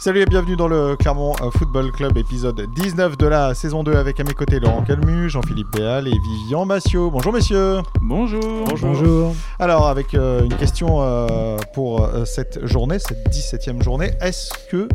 Salut 0.00 0.20
et 0.20 0.24
bienvenue 0.24 0.56
dans 0.56 0.66
le 0.66 0.96
Clermont 0.96 1.34
euh, 1.42 1.50
Football 1.50 1.92
Club, 1.92 2.16
épisode 2.16 2.58
19 2.74 3.18
de 3.18 3.26
la 3.26 3.52
saison 3.52 3.84
2 3.84 3.96
avec 3.96 4.18
à 4.18 4.24
mes 4.24 4.32
côtés 4.32 4.58
Laurent 4.58 4.80
Calmu, 4.80 5.28
Jean-Philippe 5.28 5.70
Béal 5.76 6.08
et 6.08 6.18
Vivian 6.18 6.64
Massiot. 6.64 7.10
Bonjour 7.10 7.34
messieurs. 7.34 7.80
Bonjour. 8.00 8.64
Bonjour. 8.80 9.34
Alors 9.58 9.88
avec 9.88 10.14
euh, 10.14 10.44
une 10.44 10.54
question 10.54 11.02
euh, 11.02 11.58
pour 11.74 12.02
euh, 12.02 12.24
cette 12.24 12.66
journée, 12.66 12.98
cette 12.98 13.28
17e 13.28 13.82
journée, 13.82 14.12
est-ce 14.22 14.54
que 14.70 14.88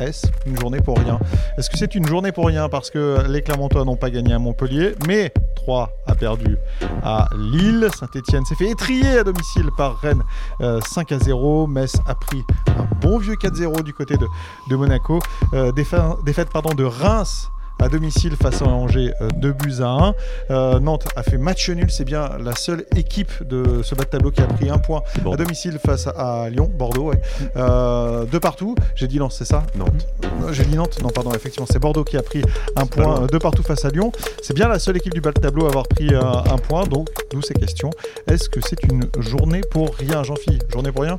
est-ce 0.00 0.26
une 0.46 0.58
journée 0.58 0.80
pour 0.80 0.98
rien? 0.98 1.18
Est-ce 1.58 1.70
que 1.70 1.76
c'est 1.76 1.94
une 1.94 2.06
journée 2.06 2.32
pour 2.32 2.46
rien 2.46 2.68
parce 2.68 2.90
que 2.90 3.26
les 3.28 3.42
Clermontois 3.42 3.84
n'ont 3.84 3.96
pas 3.96 4.10
gagné 4.10 4.32
à 4.32 4.38
Montpellier, 4.38 4.94
mais 5.06 5.32
3 5.56 5.90
a 6.06 6.14
perdu 6.14 6.56
à 7.02 7.28
Lille, 7.36 7.88
Saint-Etienne 7.94 8.44
s'est 8.44 8.54
fait 8.54 8.70
étrier 8.70 9.18
à 9.18 9.24
domicile 9.24 9.68
par 9.76 9.98
Rennes 9.98 10.22
euh, 10.60 10.80
5 10.88 11.12
à 11.12 11.18
0, 11.18 11.66
Metz 11.66 11.96
a 12.06 12.14
pris 12.14 12.42
un 12.68 12.86
bon 13.00 13.18
vieux 13.18 13.34
4-0 13.34 13.82
du 13.82 13.92
côté 13.92 14.14
de, 14.16 14.76
Monaco, 14.76 15.20
euh, 15.52 15.72
défaite, 15.72 16.50
pardon, 16.50 16.74
de 16.74 16.84
Reims 16.84 17.50
à 17.80 17.88
domicile 17.88 18.34
face 18.40 18.62
à 18.62 18.66
Angers, 18.66 19.12
2 19.36 19.52
buts 19.52 19.80
à 19.80 19.86
1. 19.88 20.14
Euh, 20.50 20.80
Nantes 20.80 21.06
a 21.16 21.22
fait 21.22 21.38
match 21.38 21.68
nul, 21.70 21.90
c'est 21.90 22.04
bien 22.04 22.30
la 22.42 22.54
seule 22.54 22.84
équipe 22.96 23.30
de 23.46 23.82
ce 23.82 23.94
bas 23.94 24.04
de 24.04 24.08
tableau 24.08 24.30
qui 24.30 24.40
a 24.42 24.46
pris 24.46 24.70
un 24.70 24.78
point 24.78 25.02
à 25.30 25.36
domicile 25.36 25.78
face 25.84 26.06
à 26.06 26.48
Lyon, 26.50 26.70
Bordeaux, 26.72 27.10
ouais. 27.10 27.20
euh, 27.56 28.24
de 28.26 28.38
partout. 28.38 28.74
J'ai 28.94 29.08
dit 29.08 29.18
Lens, 29.18 29.34
c'est 29.38 29.44
ça 29.44 29.62
Nantes. 29.76 30.06
Euh, 30.24 30.52
J'ai 30.52 30.64
dit 30.64 30.76
Nantes, 30.76 30.98
non 31.02 31.08
pardon, 31.10 31.32
effectivement, 31.32 31.66
c'est 31.70 31.78
Bordeaux 31.78 32.04
qui 32.04 32.16
a 32.16 32.22
pris 32.22 32.42
un 32.76 32.86
point 32.86 33.22
euh, 33.22 33.26
de 33.26 33.38
partout 33.38 33.62
face 33.62 33.84
à 33.84 33.90
Lyon. 33.90 34.12
C'est 34.42 34.54
bien 34.54 34.68
la 34.68 34.78
seule 34.78 34.96
équipe 34.96 35.14
du 35.14 35.20
bas 35.20 35.32
de 35.32 35.40
tableau 35.40 35.66
à 35.66 35.68
avoir 35.70 35.86
pris 35.88 36.08
euh, 36.14 36.20
un 36.22 36.58
point, 36.58 36.84
donc 36.84 37.08
d'où 37.32 37.42
ces 37.42 37.54
questions. 37.54 37.90
Est-ce 38.26 38.48
que 38.48 38.60
c'est 38.60 38.82
une 38.84 39.04
journée 39.18 39.60
pour 39.70 39.94
rien, 39.94 40.22
Jean-Philippe 40.22 40.70
Journée 40.72 40.92
pour 40.92 41.02
rien? 41.02 41.18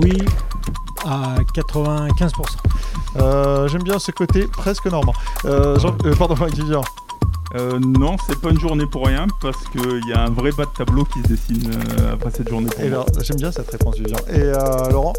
Oui, 0.00 0.18
à 1.06 1.36
95%. 1.54 2.30
Euh, 3.16 3.68
J'aime 3.68 3.82
bien 3.82 3.98
ce 3.98 4.10
côté 4.10 4.46
presque 4.46 4.86
normand. 4.86 5.14
Euh, 5.44 5.78
Jean- 5.78 5.96
euh, 6.04 6.14
pardon, 6.14 6.34
Vivian. 6.52 6.82
Euh, 7.54 7.78
non, 7.78 8.16
c'est 8.26 8.38
pas 8.40 8.50
une 8.50 8.58
journée 8.60 8.86
pour 8.86 9.06
rien 9.06 9.26
parce 9.40 9.64
qu'il 9.68 10.00
y 10.08 10.12
a 10.12 10.24
un 10.24 10.30
vrai 10.30 10.50
bas 10.50 10.64
de 10.64 10.70
tableau 10.76 11.04
qui 11.04 11.22
se 11.22 11.28
dessine 11.28 11.70
euh, 12.00 12.14
après 12.14 12.30
cette 12.32 12.48
journée. 12.50 12.68
J'aime 13.22 13.36
bien 13.36 13.52
cette 13.52 13.70
réponse, 13.70 13.96
Vivian. 13.96 14.18
Et 14.28 14.40
euh, 14.40 14.90
Laurent 14.90 15.12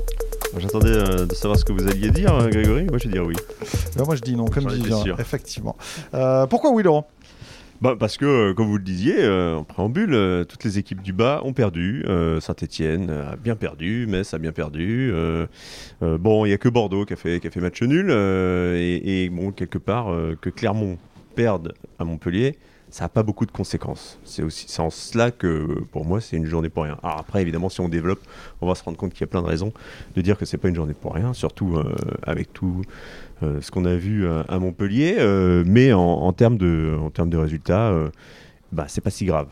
J'attendais 0.57 0.89
euh, 0.89 1.25
de 1.25 1.33
savoir 1.35 1.57
ce 1.59 1.65
que 1.65 1.71
vous 1.73 1.87
alliez 1.87 2.09
dire, 2.09 2.31
Grégory. 2.49 2.85
Moi, 2.85 2.97
je 2.99 3.07
vais 3.07 3.13
dire 3.13 3.25
oui. 3.25 3.35
Ben, 3.95 4.05
Moi 4.05 4.15
je 4.15 4.21
dis 4.21 4.35
non, 4.35 4.45
comme 4.45 4.63
effectivement. 5.19 5.75
Euh, 6.13 6.45
pourquoi 6.47 6.71
oui, 6.71 6.83
Laurent? 6.83 7.07
Bah, 7.79 7.95
parce 7.97 8.17
que, 8.17 8.25
euh, 8.25 8.53
comme 8.55 8.67
vous 8.67 8.77
le 8.77 8.83
disiez, 8.83 9.17
euh, 9.19 9.57
en 9.57 9.63
préambule, 9.63 10.15
euh, 10.15 10.43
toutes 10.43 10.63
les 10.63 10.79
équipes 10.79 11.03
du 11.03 11.13
bas 11.13 11.41
ont 11.43 11.53
perdu. 11.53 12.03
Saint-Etienne 12.39 13.09
a 13.11 13.35
bien 13.35 13.55
perdu, 13.55 14.07
Metz 14.07 14.33
a 14.33 14.39
bien 14.39 14.51
perdu. 14.51 15.11
Bon, 16.01 16.45
il 16.45 16.49
n'y 16.49 16.53
a 16.53 16.57
que 16.57 16.69
Bordeaux 16.69 17.05
qui 17.05 17.13
a 17.13 17.15
fait, 17.15 17.39
qui 17.39 17.47
a 17.47 17.51
fait 17.51 17.59
match 17.59 17.81
nul. 17.83 18.09
et, 18.11 19.29
bon, 19.29 19.51
quelque 19.51 19.77
part, 19.77 20.07
que 20.41 20.49
Clermont 20.49 20.97
perde 21.35 21.73
à 21.99 22.05
Montpellier, 22.05 22.57
ça 22.89 23.05
n'a 23.05 23.09
pas 23.09 23.23
beaucoup 23.23 23.45
de 23.45 23.51
conséquences. 23.51 24.17
C'est 24.23 24.43
aussi 24.43 24.79
en 24.79 24.89
cela 24.89 25.31
que, 25.31 25.83
pour 25.91 26.05
moi, 26.05 26.21
c'est 26.21 26.37
une 26.37 26.45
journée 26.45 26.69
pour 26.69 26.83
rien. 26.83 26.97
Alors 27.03 27.19
après, 27.19 27.41
évidemment, 27.41 27.69
si 27.69 27.81
on 27.81 27.89
développe, 27.89 28.21
on 28.61 28.67
va 28.67 28.75
se 28.75 28.83
rendre 28.83 28.97
compte 28.97 29.11
qu'il 29.13 29.21
y 29.21 29.25
a 29.25 29.27
plein 29.27 29.41
de 29.41 29.47
raisons 29.47 29.73
de 30.15 30.21
dire 30.21 30.37
que 30.37 30.45
c'est 30.45 30.57
pas 30.57 30.69
une 30.69 30.75
journée 30.75 30.95
pour 30.95 31.13
rien, 31.13 31.33
surtout 31.33 31.79
avec 32.23 32.53
tout 32.53 32.81
ce 33.41 33.71
qu'on 33.71 33.85
a 33.85 33.95
vu 33.95 34.25
euh, 34.25 34.43
à 34.49 34.59
Montpellier. 34.59 35.15
euh, 35.19 35.63
mais 35.65 35.93
en, 35.93 35.99
en 36.01 36.33
termes 36.33 36.57
de, 36.57 36.97
en 37.01 37.09
termes 37.09 37.29
de 37.29 37.37
résultats, 37.37 37.89
euh, 37.89 38.09
bah, 38.71 38.85
c'est 38.87 39.01
pas 39.01 39.09
si 39.11 39.25
grave. 39.25 39.47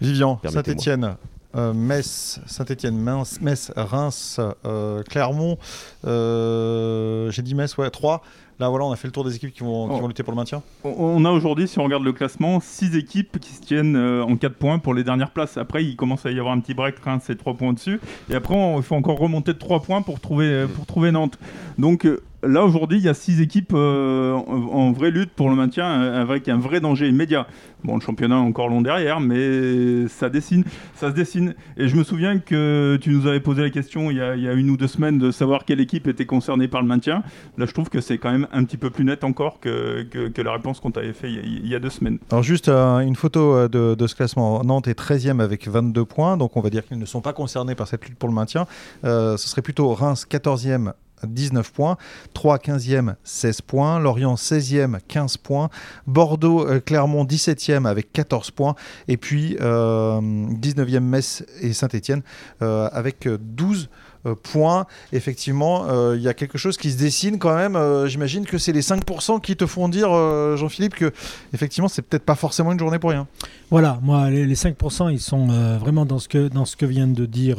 Vivian. 0.00 0.40
Saint-Etienne. 0.44 1.16
euh, 1.56 1.72
Metz, 1.74 2.40
Saint-Etienne, 2.46 2.96
Metz, 2.98 3.40
Metz, 3.40 3.72
Reims, 3.76 4.40
euh, 4.64 5.02
Clermont, 5.02 5.58
euh, 6.06 7.30
j'ai 7.30 7.42
dit 7.42 7.54
Metz, 7.54 7.76
ouais, 7.78 7.90
3. 7.90 8.22
Là, 8.60 8.68
voilà, 8.68 8.86
on 8.86 8.90
a 8.92 8.96
fait 8.96 9.06
le 9.06 9.12
tour 9.12 9.24
des 9.24 9.36
équipes 9.36 9.52
qui 9.52 9.60
vont, 9.62 9.86
qui 9.88 9.94
Oh. 9.96 10.00
vont 10.00 10.08
lutter 10.08 10.24
pour 10.24 10.32
le 10.32 10.36
maintien. 10.36 10.62
On- 10.82 11.24
a 11.24 11.30
aujourd'hui, 11.30 11.68
si 11.68 11.78
on 11.78 11.84
regarde 11.84 12.02
le 12.02 12.12
classement, 12.12 12.58
6 12.60 12.96
équipes 12.96 13.38
qui 13.38 13.52
se 13.54 13.60
tiennent 13.60 13.94
euh, 13.94 14.24
en 14.24 14.36
4 14.36 14.56
points 14.56 14.80
pour 14.80 14.94
les 14.94 15.04
dernières 15.04 15.30
places. 15.30 15.56
Après, 15.56 15.84
il 15.84 15.94
commence 15.94 16.26
à 16.26 16.32
y 16.32 16.38
avoir 16.40 16.54
un 16.54 16.58
petit 16.60 16.74
break, 16.74 16.96
Reims 16.98 17.22
c'est 17.24 17.38
3 17.38 17.54
points 17.54 17.72
dessus. 17.72 18.00
Et 18.30 18.34
après, 18.34 18.56
il 18.76 18.82
faut 18.82 18.96
encore 18.96 19.18
remonter 19.18 19.52
de 19.52 19.58
3 19.58 19.80
points 19.80 20.02
pour 20.02 20.18
trouver, 20.18 20.46
euh, 20.46 20.66
pour 20.66 20.86
trouver 20.86 21.12
Nantes. 21.12 21.38
Donc 21.78 22.04
euh, 22.04 22.20
là, 22.42 22.64
aujourd'hui, 22.64 22.98
il 22.98 23.04
y 23.04 23.08
a 23.08 23.14
6 23.14 23.40
équipes 23.40 23.72
euh, 23.74 24.32
en, 24.32 24.92
vraie 24.92 25.10
lutte 25.10 25.30
pour 25.30 25.50
le 25.50 25.56
maintien 25.56 25.86
euh, 25.86 26.22
avec 26.22 26.48
un 26.48 26.58
vrai 26.58 26.80
danger 26.80 27.08
immédiat. 27.08 27.46
Bon, 27.84 27.94
le 27.94 28.00
championnat 28.00 28.36
est 28.36 28.40
encore 28.40 28.68
long 28.68 28.82
derrière, 28.82 29.20
mais 29.20 30.08
ça 30.08 30.28
dessine, 30.28 30.64
ça 30.94 31.10
se 31.10 31.14
dessine. 31.14 31.54
Et 31.76 31.88
je 31.88 31.96
me 31.96 32.02
souviens 32.02 32.38
que 32.38 32.98
tu 33.00 33.10
nous 33.10 33.26
avais 33.26 33.40
posé 33.40 33.62
la 33.62 33.70
question 33.70 34.10
il 34.10 34.16
y 34.16 34.20
a, 34.20 34.52
une 34.52 34.70
ou 34.70 34.76
deux 34.76 34.88
semaines 34.88 35.18
de 35.18 35.30
savoir 35.30 35.64
quelle 35.64 35.80
équipe 35.80 36.08
était 36.08 36.26
concernée 36.26 36.68
par 36.68 36.82
le 36.82 36.88
maintien. 36.88 37.22
Là, 37.56 37.66
je 37.66 37.72
trouve 37.72 37.88
que 37.88 38.00
c'est 38.00 38.18
quand 38.18 38.32
même 38.32 38.48
un 38.52 38.64
petit 38.64 38.76
peu 38.76 38.90
plus 38.90 39.04
net 39.04 39.22
encore 39.22 39.60
que, 39.60 40.06
la 40.38 40.52
réponse 40.52 40.80
qu'on 40.80 40.90
t'avait 40.90 41.12
fait 41.12 41.30
il 41.30 41.66
y, 41.66 41.74
a, 41.74 41.78
deux 41.78 41.90
semaines. 41.90 42.18
Alors, 42.30 42.42
juste 42.42 42.68
euh, 42.68 42.98
une 43.00 43.16
photo 43.16 43.68
de, 43.68 44.06
ce 44.06 44.14
classement. 44.14 44.62
Nantes 44.64 44.88
est 44.88 44.98
13e 44.98 45.40
avec 45.40 45.68
22 45.68 46.04
points, 46.04 46.36
donc 46.36 46.56
on 46.56 46.60
va 46.60 46.70
dire 46.70 46.84
qu'ils 46.84 46.98
ne 46.98 47.04
sont 47.04 47.20
pas 47.20 47.32
concernés 47.32 47.74
par 47.74 47.86
cette 47.86 48.04
lutte 48.04 48.18
pour 48.18 48.28
le 48.28 48.34
maintien. 48.34 48.66
Ce 49.02 49.36
serait 49.36 49.62
plutôt 49.62 49.92
Reims 49.94 50.26
14e. 50.28 50.92
19 51.24 51.72
points, 51.72 51.96
3 52.34 52.58
15e 52.58 53.14
16 53.24 53.62
points, 53.62 53.98
Lorient 53.98 54.34
16e 54.34 54.98
15 55.06 55.36
points, 55.38 55.70
Bordeaux 56.06 56.66
euh, 56.66 56.80
Clermont 56.80 57.24
17e 57.24 57.86
avec 57.86 58.12
14 58.12 58.50
points 58.50 58.74
et 59.08 59.16
puis 59.16 59.56
euh, 59.60 60.20
19e 60.20 61.00
Metz 61.00 61.44
et 61.60 61.72
Saint-Étienne 61.72 62.22
euh, 62.62 62.88
avec 62.92 63.26
euh, 63.26 63.38
12 63.40 63.88
euh, 64.26 64.34
points. 64.34 64.86
Effectivement, 65.12 65.86
il 66.12 66.20
y 66.20 66.28
a 66.28 66.34
quelque 66.34 66.58
chose 66.58 66.76
qui 66.76 66.90
se 66.90 66.98
dessine 66.98 67.38
quand 67.38 67.54
même. 67.54 67.78
J'imagine 68.06 68.44
que 68.44 68.58
c'est 68.58 68.72
les 68.72 68.82
5% 68.82 69.40
qui 69.40 69.56
te 69.56 69.66
font 69.66 69.88
dire, 69.88 70.08
Jean-Philippe, 70.56 70.94
que 70.94 71.12
effectivement, 71.54 71.88
c'est 71.88 72.02
peut-être 72.02 72.24
pas 72.24 72.34
forcément 72.34 72.72
une 72.72 72.78
journée 72.78 72.98
pour 72.98 73.10
rien. 73.10 73.26
Voilà, 73.70 73.98
moi, 74.02 74.28
les, 74.30 74.44
les 74.44 74.54
5%, 74.54 75.12
ils 75.12 75.20
sont 75.20 75.46
vraiment 75.78 76.04
dans 76.04 76.18
ce, 76.18 76.28
que, 76.28 76.48
dans 76.48 76.64
ce 76.64 76.76
que 76.76 76.86
vient 76.86 77.06
de 77.06 77.26
dire 77.26 77.58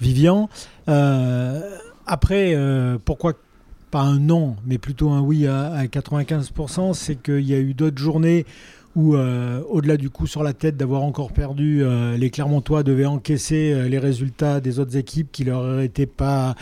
Vivian. 0.00 0.48
Après, 2.06 2.54
euh, 2.54 2.98
pourquoi 3.04 3.34
pas 3.90 4.00
un 4.00 4.18
non, 4.18 4.56
mais 4.66 4.78
plutôt 4.78 5.10
un 5.10 5.20
oui 5.20 5.46
à, 5.46 5.72
à 5.72 5.84
95%, 5.86 6.92
c'est 6.94 7.16
qu'il 7.16 7.40
y 7.48 7.54
a 7.54 7.58
eu 7.58 7.74
d'autres 7.74 7.98
journées 7.98 8.44
où, 8.96 9.14
euh, 9.14 9.60
au-delà 9.68 9.96
du 9.96 10.08
coup 10.10 10.26
sur 10.26 10.42
la 10.42 10.52
tête 10.54 10.76
d'avoir 10.76 11.02
encore 11.02 11.32
perdu, 11.32 11.82
euh, 11.82 12.16
les 12.16 12.30
Clermontois 12.30 12.82
devaient 12.82 13.06
encaisser 13.06 13.88
les 13.88 13.98
résultats 13.98 14.60
des 14.60 14.78
autres 14.78 14.96
équipes 14.96 15.30
qui 15.30 15.44
leur 15.44 15.80
étaient 15.80 16.06
pas, 16.06 16.54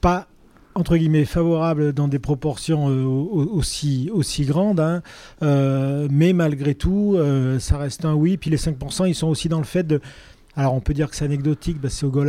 pas 0.00 0.28
entre 0.76 0.96
guillemets 0.96 1.24
favorables 1.24 1.92
dans 1.92 2.08
des 2.08 2.18
proportions 2.18 2.86
au- 2.86 3.48
aussi, 3.52 4.10
aussi 4.12 4.44
grandes. 4.44 4.80
hein. 4.80 5.02
Mais 5.40 6.32
malgré 6.32 6.74
tout, 6.74 7.16
ça 7.58 7.78
reste 7.78 8.04
un 8.04 8.14
oui. 8.14 8.36
Puis 8.36 8.50
les 8.50 8.56
5%, 8.56 9.06
ils 9.08 9.14
sont 9.14 9.28
aussi 9.28 9.48
dans 9.48 9.58
le 9.58 9.64
fait 9.64 9.84
de... 9.86 10.00
Alors 10.56 10.74
on 10.74 10.80
peut 10.80 10.94
dire 10.94 11.10
que 11.10 11.16
c'est 11.16 11.24
anecdotique, 11.24 11.80
bah, 11.80 11.88
c'est 11.90 12.06
au 12.06 12.10
goal 12.10 12.28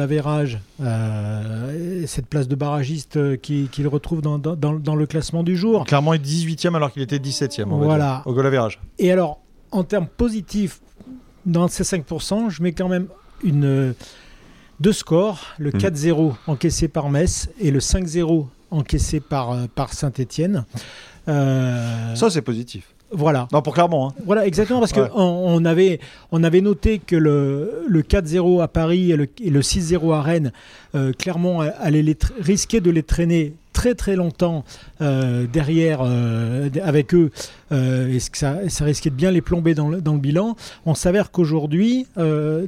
euh, 0.81 2.02
et 2.02 2.08
cette 2.08 2.25
place 2.28 2.47
de 2.47 2.56
barragiste 2.56 3.18
euh, 3.18 3.36
qui- 3.38 3.68
qu'il 3.72 3.88
retrouve 3.88 4.22
dans, 4.22 4.40
dans- 4.40 4.56
dans- 4.56 4.74
dans 4.74 4.96
le 4.96 5.06
classement 5.06 5.44
du 5.44 5.56
jour. 5.56 5.86
Clairement, 5.86 6.13
il 6.13 6.22
est 6.22 6.24
18e 6.24 6.75
alors 6.75 6.91
qu'il 6.91 7.02
était 7.03 7.19
17e. 7.19 7.72
on 7.72 7.78
va 7.78 7.86
Voilà. 7.86 8.24
dire, 8.25 8.28
au 8.28 8.34
goal. 8.34 8.72
Et 8.97 9.12
alors, 9.12 9.40
en 9.72 9.84
termes 9.84 10.08
positifs, 10.08 10.81
dans 11.46 11.68
ces 11.68 11.84
5%, 11.84 12.50
je 12.50 12.63
mets 12.63 12.72
quand 12.74 12.90
même 12.90 13.08
une, 13.44 13.66
euh, 13.66 13.94
deux 14.80 14.94
scores, 14.94 15.40
le 15.59 15.69
Mhm. 15.72 15.80
4-0 15.80 16.36
encaissé 16.47 16.88
par 16.88 17.09
Metz 17.09 17.50
et 17.59 17.69
le 17.69 17.80
5-0 17.80 18.47
encaissé 18.72 19.19
par, 19.19 19.56
par 19.75 19.94
Saint-Étienne. 19.94 20.66
Ça, 21.28 22.30
c'est 22.30 22.42
positif. 22.42 22.88
Voilà. 23.16 23.48
Non, 23.52 23.62
pour 23.62 23.74
Clermont. 23.74 24.08
Hein. 24.09 24.14
Voilà, 24.26 24.46
exactement, 24.46 24.80
parce 24.80 24.92
Ouais. 24.94 25.08
qu'on 25.09 25.20
on 25.22 25.66
avait, 25.66 26.00
on 26.31 26.44
avait 26.44 26.62
noté 26.62 27.00
que 27.00 27.16
le, 27.16 27.84
le 27.88 28.02
4-0 28.02 28.62
à 28.62 28.68
Paris 28.68 29.12
et 29.12 29.16
le, 29.16 29.28
et 29.44 29.50
le 29.50 29.62
6-0 29.62 30.14
à 30.14 30.22
Rennes, 30.22 30.52
euh, 30.96 31.12
Clermont 31.18 31.62
allait 31.62 32.02
les 32.04 32.18
risquer 32.40 32.81
de 32.81 32.92
les 32.92 33.04
traîner 33.04 33.54
très 33.74 33.94
très 33.94 34.16
longtemps 34.16 34.63
euh, 35.01 35.48
derrière 35.51 36.00
euh, 36.01 36.69
avec 36.81 37.13
eux 37.13 37.30
euh, 37.74 38.07
et 38.07 38.18
que 38.19 38.38
ça, 38.38 38.69
ça 38.69 38.86
risquait 38.86 39.10
de 39.10 39.16
bien 39.16 39.31
les 39.31 39.42
plomber 39.42 39.74
dans 39.74 39.89
le, 39.89 40.00
dans 40.00 40.13
le 40.13 40.19
bilan. 40.19 40.56
On 40.86 40.95
s'avère 40.95 41.31
qu'aujourd'hui, 41.31 42.07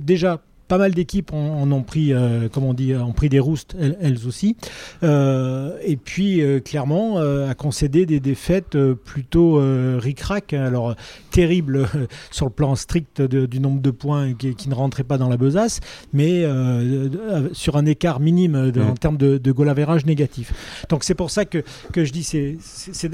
déjà 0.02 0.40
pas 0.68 0.78
mal 0.78 0.94
d'équipes 0.94 1.34
en, 1.34 1.62
en 1.62 1.72
ont 1.72 1.84
pris, 1.84 2.14
euh, 2.14 2.50
comme 2.50 2.64
on 2.64 2.74
dit, 2.74 2.94
ont 2.96 3.14
pris 3.14 3.30
des 3.30 3.40
roustes, 3.40 3.76
elles, 3.80 3.98
elles 4.02 4.28
aussi. 4.28 4.56
Euh, 5.04 5.78
et 5.84 5.96
puis, 5.98 6.42
euh, 6.42 6.60
clairement, 6.60 7.20
euh, 7.20 7.50
a 7.50 7.54
concédé 7.54 8.06
des 8.06 8.20
défaites 8.20 8.76
euh, 8.76 8.96
plutôt 8.96 9.60
euh, 9.60 9.98
ric-rac. 10.02 10.54
Alors, 10.54 10.96
terrible 11.32 11.78
euh, 11.96 12.08
sur 12.32 12.46
le 12.48 12.52
plan 12.52 12.76
strict 12.76 13.22
de- 13.22 13.46
du 13.46 13.60
nombre 13.60 13.82
de 13.82 13.92
points 13.92 14.34
qui, 14.34 14.56
qui 14.56 14.70
ne 14.70 14.74
rentraient 14.76 15.04
pas 15.04 15.18
dans 15.18 15.30
la 15.30 15.38
besace, 15.38 15.80
mais 16.14 16.44
euh, 16.44 17.10
euh, 17.16 17.50
sur 17.54 17.78
un 17.78 17.86
écart 17.86 18.20
minime 18.20 18.72
de- 18.72 18.82
en 18.82 18.92
Mm. 18.92 18.98
termes 18.98 19.18
de, 19.18 19.38
de 19.38 19.52
goal 19.52 19.70
average 19.70 20.06
négatif. 20.06 20.54
Donc, 20.90 21.04
c'est 21.04 21.14
pour 21.16 21.30
ça 21.32 21.46
que, 21.46 21.64
que 21.94 22.04
je 22.06 22.12
dis, 22.12 22.24
c'est 22.24 22.58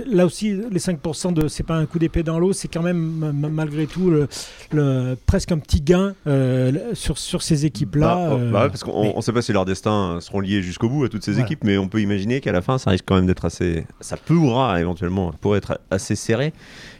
là 0.07 0.25
aussi, 0.25 0.53
les 0.71 0.79
5%, 0.79 1.33
de 1.33 1.47
c'est 1.47 1.63
pas 1.63 1.75
un 1.75 1.85
coup 1.85 1.99
d'épée 1.99 2.23
dans 2.23 2.39
l'eau, 2.39 2.53
c'est 2.53 2.67
quand 2.67 2.81
même, 2.81 2.97
ma- 3.33 3.49
malgré 3.49 3.85
tout, 3.87 4.09
le, 4.09 4.27
le- 4.71 5.15
presque 5.25 5.51
un 5.51 5.57
petit 5.59 5.81
gain 5.81 6.15
euh, 6.27 6.71
sur, 6.93 7.17
sur 7.17 7.42
ces 7.43 7.65
équipes-là. 7.65 8.15
Bah, 8.15 8.29
oh, 8.31 8.33
euh, 8.39 8.51
bah 8.51 8.63
ouais, 8.63 8.69
parce 8.69 8.83
qu'on 8.83 9.03
mais- 9.03 9.13
ne 9.15 9.21
sait 9.21 9.33
pas 9.33 9.41
si 9.41 9.53
leurs 9.53 9.65
destins 9.65 10.19
seront 10.21 10.39
liés 10.39 10.61
jusqu'au 10.61 10.89
bout 10.89 11.03
à 11.03 11.09
toutes 11.09 11.23
ces 11.23 11.31
Voilà. 11.33 11.45
équipes, 11.45 11.63
mais 11.63 11.77
on 11.77 11.87
peut 11.87 12.01
imaginer 12.01 12.41
qu'à 12.41 12.51
la 12.51 12.61
fin, 12.61 12.77
ça 12.77 12.89
risque 12.89 13.05
quand 13.07 13.15
même 13.15 13.27
d'être 13.27 13.45
assez. 13.45 13.85
Ça 13.99 14.17
pourra 14.17 14.79
éventuellement 14.79 15.31
pourrait 15.41 15.57
être 15.59 15.79
assez 15.91 16.15
serré. 16.15 16.53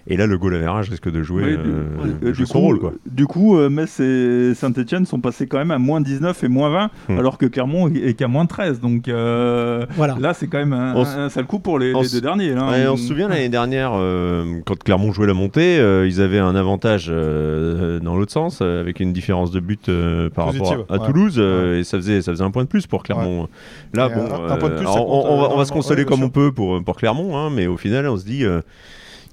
Et 0.08 0.18
là, 0.18 0.28
le 0.28 0.38
goal 0.38 0.56
average 0.56 0.90
risque 0.90 1.10
de 1.10 1.24
jouer, 1.24 1.44
Oui, 1.44 1.52
du- 1.52 2.28
euh, 2.28 2.34
jouer 2.34 2.46
son 2.46 2.54
coup, 2.56 2.60
rôle. 2.60 2.80
Quoi. 2.80 2.94
du 3.10 3.26
coup, 3.26 3.58
euh, 3.58 3.70
Metz 3.70 4.02
et 4.02 4.54
Saint-Etienne 4.54 5.06
sont 5.06 5.22
passés 5.22 5.48
quand 5.48 5.58
même 5.60 5.72
à 5.72 5.78
moins 5.80 6.02
19 6.02 6.44
et 6.44 6.50
moins 6.50 6.70
20, 6.70 6.90
Hmm. 7.08 7.20
alors 7.20 7.38
que 7.38 7.46
Clermont 7.46 7.88
est 7.90 8.14
qu'à 8.14 8.28
moins 8.28 8.46
13. 8.46 8.82
Donc 8.82 9.08
euh, 9.08 9.86
Voilà. 9.96 10.18
là, 10.20 10.34
c'est 10.34 10.48
quand 10.48 10.58
même 10.58 10.74
un, 10.74 11.30
sale 11.30 11.46
coup 11.46 11.60
pour 11.60 11.80
les, 11.80 11.94
deux 11.94 12.20
derniers. 12.22 12.54
Là. 12.54 12.70
Ouais, 12.70 12.88
on 12.88 12.98
se 12.98 13.08
souvient 13.08 13.30
l'année 13.30 13.48
dernière, 13.48 13.92
euh, 13.96 14.60
quand 14.66 14.78
Clermont 14.84 15.14
jouait 15.14 15.28
la 15.28 15.34
montée, 15.34 15.80
euh, 15.80 16.06
ils 16.06 16.20
avaient 16.22 16.40
un 16.40 16.56
avantage 16.56 17.08
euh, 17.10 18.00
dans 18.02 18.18
l'autre 18.18 18.34
sens, 18.34 18.62
avec 18.62 19.00
une 19.00 19.14
différence 19.14 19.52
de 19.52 19.62
but 19.62 19.88
euh, 19.88 20.30
par 20.30 20.48
Positive, 20.48 20.68
rapport 20.80 20.86
à, 20.90 20.96
à 20.96 21.00
ouais. 21.00 21.08
Toulouse, 21.08 21.36
euh, 21.38 21.80
et 21.80 21.84
ça 21.86 21.98
faisait, 21.98 22.22
ça 22.22 22.34
faisait 22.34 22.44
un 22.44 22.52
point 22.52 22.64
de 22.64 22.68
plus 22.68 22.88
pour 22.88 23.04
Clermont. 23.04 23.48
Là, 23.94 24.10
bon, 24.10 24.22
on, 24.26 25.38
va, 25.42 25.50
on 25.54 25.58
va 25.58 25.64
se 25.66 25.72
consoler 25.72 26.04
comme 26.04 26.24
on 26.24 26.30
peut 26.30 26.52
pour, 26.52 26.84
pour 26.84 26.98
Clermont, 26.98 27.38
hein, 27.38 27.50
mais 27.50 27.68
au 27.68 27.78
final, 27.78 28.06
on 28.08 28.18
se 28.18 28.26
dit, 28.26 28.44
euh, 28.44 28.60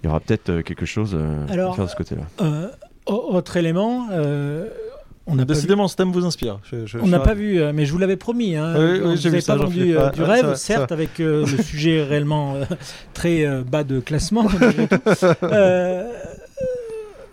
il 0.02 0.06
y 0.06 0.08
aura 0.08 0.20
peut-être 0.20 0.48
euh, 0.50 0.62
quelque 0.62 0.86
chose 0.86 1.12
euh, 1.14 1.46
Alors, 1.50 1.72
à 1.72 1.76
faire 1.76 1.84
de 1.86 1.90
ce 1.90 1.96
côté-là. 1.96 2.22
Euh, 2.40 2.68
au- 3.06 3.34
autre 3.34 3.56
élément, 3.56 4.06
euh, 4.12 4.66
on 5.26 5.34
n'a 5.34 5.44
pas 5.44 5.52
vu. 5.52 5.56
Décidément, 5.56 5.86
ce 5.88 5.96
thème 5.96 6.10
vous 6.10 6.24
inspire. 6.24 6.58
Je- 6.64 6.86
je- 6.86 6.98
On 6.98 7.06
n'a 7.06 7.20
pas 7.20 7.34
vu, 7.34 7.60
mais 7.74 7.84
je 7.86 7.92
vous 7.92 7.98
l'avais 7.98 8.16
promis. 8.16 8.56
Hein, 8.56 8.74
Oui, 8.76 9.00
oui, 9.04 9.16
j'ai 9.16 9.30
vu 9.30 9.40
ça, 9.40 9.54
pas 9.56 9.64
vendu 9.64 9.96
euh, 9.96 10.06
Ah, 10.08 10.10
du 10.10 10.22
ah, 10.22 10.26
rêve, 10.26 10.46
ça- 10.50 10.56
certes, 10.56 10.88
ça- 10.88 10.94
avec 10.94 11.20
euh, 11.20 11.44
le 11.46 11.62
sujet 11.62 12.02
réellement 12.02 12.54
euh, 12.56 12.64
très 13.14 13.44
euh, 13.44 13.62
bas 13.62 13.84
de 13.84 14.00
classement. 14.00 14.46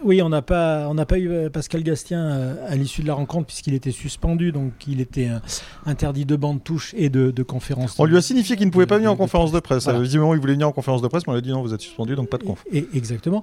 oui, 0.04 0.22
on 0.22 0.30
n'a 0.30 0.42
pas, 0.42 0.88
on 0.90 0.94
n'a 0.94 1.06
pas 1.06 1.18
eu 1.18 1.30
euh, 1.30 1.50
Pascal 1.50 1.84
Gastien 1.84 2.20
euh, 2.26 2.56
à 2.68 2.76
l'issue 2.76 3.02
de 3.02 3.08
la 3.08 3.14
rencontre 3.14 3.48
puisqu'il 3.48 3.74
était 3.74 3.92
suspendu, 3.92 4.52
donc 4.52 4.72
il 4.88 5.02
était 5.02 5.30
euh, 5.30 5.40
interdit 5.86 6.26
de 6.26 6.36
banc 6.36 6.54
de 6.56 6.60
touche 6.60 6.94
et 6.98 7.10
de, 7.10 7.32
de 7.32 7.44
conférence. 7.44 7.96
On 8.00 8.06
lui 8.06 8.18
a 8.18 8.22
signifié 8.22 8.56
qu'il 8.56 8.66
ne 8.68 8.72
pouvait 8.72 8.86
pas 8.86 8.98
venir 8.98 9.12
en 9.12 9.14
de- 9.16 9.20
conférence 9.20 9.52
de 9.52 9.60
presse. 9.60 9.86
Voilà. 9.86 10.00
Visiblement, 10.00 10.34
il 10.34 10.40
voulait 10.40 10.54
venir 10.54 10.68
en 10.68 10.72
conférence 10.72 11.02
de 11.02 11.08
presse, 11.08 11.24
mais 11.28 11.32
on 11.32 11.36
lui 11.36 11.40
a 11.40 11.42
dit 11.42 11.52
non, 11.52 11.62
vous 11.62 11.74
êtes 11.74 11.82
suspendu, 11.82 12.16
donc 12.16 12.30
pas 12.30 12.38
de 12.38 12.44
conf. 12.44 12.64
Et- 12.72 12.88
exactement. 12.94 13.42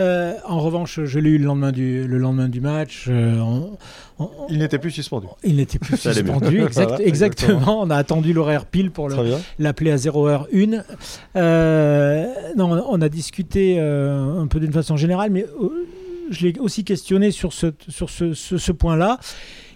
Euh, 0.00 0.34
en 0.46 0.60
revanche, 0.60 1.00
je 1.04 1.18
l'ai 1.18 1.30
eu 1.30 1.38
le 1.38 1.44
lendemain 1.46 1.72
du, 1.72 2.06
le 2.06 2.18
lendemain 2.18 2.48
du 2.48 2.60
match. 2.60 3.06
euh, 3.08 3.38
on- 3.40 3.76
on- 4.18 4.30
Il 4.48 4.58
n'était 4.58 4.78
plus 4.78 4.90
suspendu. 4.90 5.26
il 5.44 5.56
n'était 5.56 5.78
plus 5.78 5.96
Ça 5.98 6.12
suspendu. 6.12 6.60
exact- 6.62 6.88
Voilà, 6.88 7.04
exactement. 7.04 7.58
exactement. 7.58 7.82
On 7.82 7.90
a 7.90 7.96
attendu 7.96 8.32
l'horaire 8.32 8.66
pile 8.66 8.90
pour 8.90 9.08
l'appeler 9.58 9.90
à 9.90 9.96
0h01. 9.96 10.82
Euh, 11.36 12.26
non, 12.56 12.84
on 12.88 13.00
a 13.00 13.08
discuté 13.08 13.76
euh, 13.78 14.40
un 14.40 14.46
peu 14.46 14.60
d'une 14.60 14.72
façon 14.72 14.96
générale, 14.96 15.30
mais 15.30 15.44
euh, 15.60 15.86
je 16.30 16.46
l'ai 16.46 16.58
aussi 16.58 16.84
questionné 16.84 17.30
sur 17.30 17.52
ce, 17.52 18.72
point-là. 18.72 19.18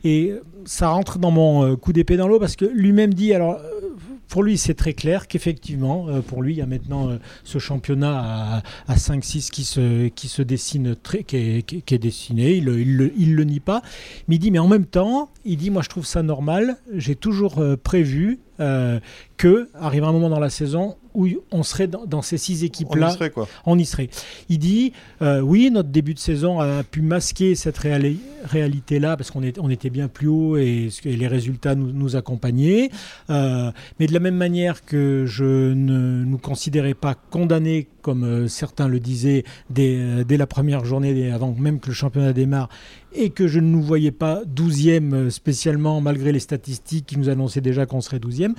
Et 0.05 0.35
ça 0.65 0.89
rentre 0.89 1.19
dans 1.19 1.31
mon 1.31 1.65
euh, 1.65 1.77
coup 1.77 1.93
d'épée 1.93 2.17
dans 2.17 2.27
l'eau 2.27 2.39
parce 2.39 2.57
que 2.57 2.65
lui-même 2.65 3.13
dit, 3.13 3.35
alors 3.35 3.57
euh, 3.57 3.81
pour 4.29 4.43
lui 4.43 4.57
c'est 4.57 4.73
très 4.73 4.95
clair 4.95 5.29
qu'effectivement, 5.29 6.09
euh, 6.09 6.21
pour 6.23 6.43
lui 6.43 6.55
il 6.55 6.57
y 6.57 6.63
a 6.63 6.67
maintenant 6.67 7.19
ce 7.45 7.59
championnat 7.59 8.19
à, 8.19 8.63
à 8.89 8.97
5-6 8.97 9.51
qui 9.51 9.65
se, 9.65 10.43
dessine, 10.43 10.97
qui, 11.27 11.37
est, 11.37 11.63
qui 11.63 11.99
dessiné, 11.99 12.55
il, 12.55 12.69
il, 13.17 13.35
le- 13.35 13.45
nie 13.45 13.61
pas. 13.61 13.83
Mais 14.27 14.37
il 14.37 14.39
dit, 14.39 14.51
mais 14.51 14.59
en 14.59 14.69
même 14.69 14.87
temps, 14.87 15.29
il 15.45 15.59
dit, 15.59 15.69
moi 15.71 15.83
je 15.83 15.91
trouve 15.91 16.07
ça 16.07 16.23
normal, 16.23 16.77
j'ai 16.95 17.15
toujours 17.15 17.63
prévu 17.83 18.41
euh, 18.61 19.01
que 19.39 19.71
arrive 19.75 20.05
un 20.05 20.13
moment 20.13 20.29
dans 20.29 20.39
la 20.39 20.51
saison 20.51 20.97
où 21.15 21.27
on 21.51 21.63
serait 21.63 21.87
dans, 21.87 22.07
dans 22.07 22.23
ces 22.23 22.39
six 22.39 22.61
On 22.61 22.63
y 22.63 22.67
équipes-là, 22.67 23.11
serait 23.11 23.31
quoi. 23.31 23.49
on 23.67 23.79
y 23.79 23.85
serait. 23.85 24.11
Il 24.49 24.59
dit, 24.59 24.93
euh, 25.23 25.41
oui, 25.41 25.71
notre 25.71 25.89
début 25.89 26.15
de 26.15 26.19
saison 26.19 26.61
a 26.61 26.83
pu 26.83 27.03
masquer 27.03 27.55
cette 27.55 27.79
réali- 27.79 28.19
réalité-là 28.45 29.17
parce 29.17 29.31
qu'on 29.31 29.43
on 29.59 29.71
était 29.71 29.91
bien 29.91 30.09
plus 30.09 30.29
haut 30.29 30.57
et, 30.57 30.89
les 31.05 31.27
résultats 31.27 31.75
nous, 31.75 31.93
nous 31.93 32.17
accompagnaient. 32.17 32.91
Euh, 33.31 33.71
mais 33.99 34.07
de 34.07 34.13
la 34.13 34.21
même 34.21 34.37
manière 34.37 34.85
que 34.85 35.25
je 35.27 35.73
ne 35.73 36.25
nous 36.25 36.39
considérais 36.39 36.95
pas 36.95 37.15
condamnés, 37.15 37.89
comme 38.03 38.25
euh, 38.25 38.49
certains 38.49 38.89
le 38.89 39.01
disaient, 39.01 39.45
dès, 39.69 40.25
dès 40.25 40.37
la 40.37 40.47
première 40.47 40.85
journée, 40.85 41.31
avant 41.31 41.55
même 41.59 41.81
que 41.81 41.89
le 41.89 41.95
championnat 41.95 42.33
démarre, 42.33 42.69
et 43.13 43.31
que 43.31 43.49
je 43.49 43.59
ne 43.59 43.67
nous 43.67 43.83
voyais 43.83 44.13
pas 44.13 44.43
12e 44.45 45.13
euh, 45.15 45.31
spécialement, 45.31 46.01
malgré 46.01 46.33
les 46.33 46.39
statistiques 46.41 47.07
qui 47.07 47.19
nous 47.19 47.29
annonçaient 47.29 47.61
déjà 47.61 47.87
qu'on 47.87 48.01
serait 48.01 48.19
12e. 48.19 48.53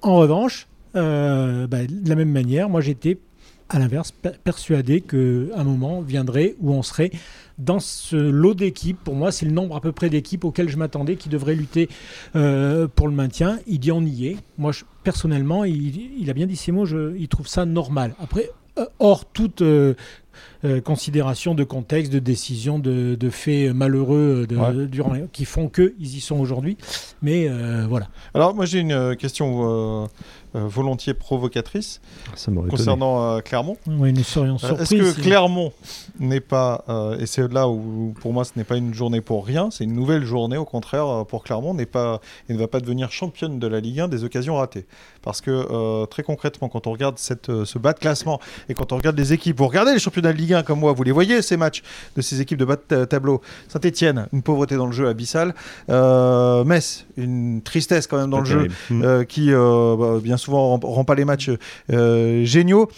En 0.00 0.16
revanche, 0.16 0.66
euh, 0.96 1.66
bah, 1.66 1.78
de 1.86 2.08
la 2.08 2.14
même 2.14 2.30
manière, 2.30 2.68
moi 2.68 2.80
j'étais 2.80 3.18
à 3.68 3.78
l'inverse 3.78 4.10
per- 4.12 4.32
persuadé 4.44 5.00
qu'un 5.00 5.64
moment 5.64 6.02
viendrait 6.02 6.56
où 6.60 6.72
on 6.72 6.82
serait 6.82 7.10
dans 7.58 7.80
ce 7.80 8.16
lot 8.16 8.52
d'équipes. 8.54 8.98
Pour 9.02 9.14
moi, 9.14 9.32
c'est 9.32 9.46
le 9.46 9.52
nombre 9.52 9.76
à 9.76 9.80
peu 9.80 9.92
près 9.92 10.10
d'équipes 10.10 10.44
auxquelles 10.44 10.68
je 10.68 10.76
m'attendais 10.76 11.16
qui 11.16 11.30
devraient 11.30 11.54
lutter 11.54 11.88
euh, 12.36 12.86
pour 12.86 13.08
le 13.08 13.14
maintien. 13.14 13.60
Il 13.66 13.78
dit 13.78 13.90
on 13.92 14.02
y 14.02 14.26
est. 14.26 14.36
Moi, 14.58 14.72
je- 14.72 14.84
personnellement, 15.04 15.64
il, 15.64 16.20
il 16.20 16.28
a 16.28 16.34
bien 16.34 16.46
dit 16.46 16.56
ces 16.56 16.70
mots, 16.72 16.84
je, 16.84 17.16
il 17.16 17.28
trouve 17.28 17.46
ça 17.48 17.64
normal. 17.64 18.14
Après, 18.20 18.50
euh, 18.78 18.84
hors 18.98 19.24
toute 19.24 19.62
euh, 19.62 19.94
euh, 20.64 20.80
considération 20.80 21.54
de 21.54 21.62
contexte, 21.64 22.12
de 22.12 22.18
décision, 22.18 22.78
de, 22.78 23.14
de 23.14 23.30
faits 23.30 23.72
malheureux 23.74 24.46
de- 24.46 24.56
Ouais. 24.56 24.86
durant, 24.86 25.14
qui 25.32 25.44
font 25.46 25.68
qu'ils 25.68 25.92
y 26.00 26.20
sont 26.20 26.38
aujourd'hui. 26.40 26.76
Mais 27.22 27.46
euh, 27.48 27.86
voilà. 27.88 28.08
Alors, 28.34 28.54
moi, 28.54 28.66
j'ai 28.66 28.80
une 28.80 29.16
question 29.16 30.08
volontiers 30.54 31.14
provocatrice 31.14 32.00
Ça 32.34 32.52
concernant 32.68 33.22
euh, 33.36 33.40
Clermont. 33.40 33.76
Oui, 33.86 34.12
nous 34.12 34.22
serions 34.22 34.54
Euh, 34.56 34.58
surpris. 34.58 34.82
Est-ce 34.82 34.94
que 34.94 35.12
si- 35.12 35.20
Clermont 35.22 35.72
n'est 36.20 36.40
pas, 36.40 36.84
euh, 36.88 37.18
et 37.18 37.26
c'est 37.26 37.50
là 37.52 37.68
où 37.68 38.14
pour 38.20 38.32
moi 38.32 38.44
ce 38.44 38.52
n'est 38.56 38.64
pas 38.64 38.76
une 38.76 38.92
journée 38.94 39.20
pour 39.20 39.46
rien, 39.46 39.70
c'est 39.70 39.84
une 39.84 39.94
nouvelle 39.94 40.24
journée 40.24 40.56
au 40.56 40.64
contraire 40.64 41.06
euh, 41.08 41.24
pour 41.24 41.42
Clermont, 41.44 41.74
n'est 41.74 41.86
pas, 41.86 42.20
et 42.48 42.52
ne 42.54 42.58
va 42.58 42.68
pas 42.68 42.80
devenir 42.80 43.10
championne 43.10 43.58
de 43.58 43.66
la 43.66 43.80
Ligue 43.80 44.00
1 44.00 44.08
des 44.08 44.24
occasions 44.24 44.56
ratées. 44.56 44.86
Parce 45.22 45.40
que 45.40 45.50
euh, 45.50 46.06
très 46.06 46.22
concrètement, 46.22 46.68
quand 46.68 46.86
on 46.86 46.92
regarde 46.92 47.18
cette, 47.18 47.48
euh, 47.48 47.64
ce 47.64 47.78
bas 47.78 47.92
de 47.92 47.98
classement 47.98 48.40
et 48.68 48.74
quand 48.74 48.92
on 48.92 48.96
regarde 48.96 49.16
les 49.18 49.32
équipes, 49.32 49.58
vous 49.58 49.68
regardez 49.68 49.92
les 49.92 49.98
championnats 50.00 50.32
de 50.32 50.38
Ligue 50.38 50.54
1 50.54 50.62
comme 50.64 50.80
moi, 50.80 50.92
vous 50.92 51.02
les 51.04 51.12
voyez 51.12 51.42
ces 51.42 51.56
matchs 51.56 51.82
de 52.16 52.22
ces 52.22 52.40
équipes 52.40 52.58
de 52.58 52.64
bas 52.64 52.76
de 52.76 52.80
ta- 52.82 53.06
tableau. 53.06 53.40
Saint-Etienne, 53.68 54.26
une 54.32 54.42
pauvreté 54.42 54.76
dans 54.76 54.86
le 54.86 54.92
jeu 54.92 55.08
abyssale. 55.08 55.54
Euh, 55.90 56.64
Metz, 56.64 57.06
une 57.16 57.62
tristesse 57.62 58.06
quand 58.06 58.16
même 58.18 58.30
dans 58.30 58.40
le 58.40 58.44
jeu 58.44 58.68
terrible. 58.88 59.04
Euh, 59.06 59.24
qui 59.24 59.52
euh, 59.52 59.96
bah, 59.96 60.18
bien 60.22 60.36
souvent 60.42 60.76
rend, 60.76 60.80
rend 60.82 61.04
pas 61.04 61.14
les 61.14 61.24
matchs 61.24 61.50
euh, 61.92 62.44
géniaux. 62.44 62.88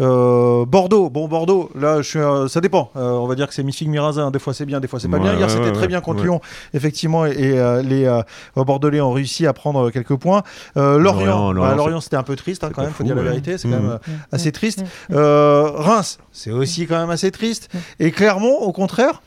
Euh, 0.00 0.64
Bordeaux, 0.64 1.10
bon 1.10 1.28
Bordeaux, 1.28 1.70
là 1.78 2.02
je 2.02 2.08
suis, 2.08 2.18
euh, 2.18 2.48
ça 2.48 2.60
dépend. 2.60 2.90
Euh, 2.96 3.12
on 3.12 3.26
va 3.26 3.34
dire 3.34 3.46
que 3.48 3.54
c'est 3.54 3.62
mi-figue 3.62 3.88
mi-raisin. 3.88 4.30
Des 4.30 4.38
fois 4.38 4.54
c'est 4.54 4.66
bien, 4.66 4.80
des 4.80 4.88
fois 4.88 5.00
c'est 5.00 5.08
pas 5.08 5.18
Ouais, 5.18 5.22
bien. 5.22 5.32
Hier 5.34 5.42
ouais, 5.46 5.48
c'était 5.48 5.64
ouais, 5.66 5.72
très 5.72 5.82
ouais. 5.82 5.88
bien 5.88 6.00
contre 6.00 6.18
Ouais. 6.20 6.24
Lyon, 6.24 6.40
effectivement, 6.72 7.26
et, 7.26 7.30
et, 7.30 7.58
euh, 7.58 7.82
les 7.82 8.04
euh, 8.06 8.22
Bordelais 8.56 9.00
ont 9.00 9.12
réussi 9.12 9.46
à 9.46 9.52
prendre 9.52 9.90
quelques 9.90 10.16
points. 10.16 10.42
Euh, 10.76 10.98
Lorient, 10.98 11.26
Lorient, 11.26 11.48
bah, 11.52 11.52
Lorient, 11.52 11.76
Lorient 11.76 12.00
c'était 12.00 12.16
un 12.16 12.22
peu 12.22 12.36
triste 12.36 12.64
hein, 12.64 12.70
quand 12.74 12.82
même, 12.82 12.90
faut 12.90 12.98
fou, 12.98 13.04
dire 13.04 13.14
la 13.16 13.22
vérité, 13.22 13.58
c'est 13.58 13.68
quand 13.68 13.74
même 13.80 13.90
euh, 13.90 14.12
assez 14.32 14.52
triste. 14.52 14.84
Euh, 15.12 15.70
Reims, 15.74 16.18
c'est 16.32 16.50
aussi 16.50 16.86
quand 16.86 16.98
même 16.98 17.10
assez 17.10 17.30
triste. 17.30 17.68
Et 18.00 18.10
Clermont, 18.10 18.56
au 18.58 18.72
contraire. 18.72 19.22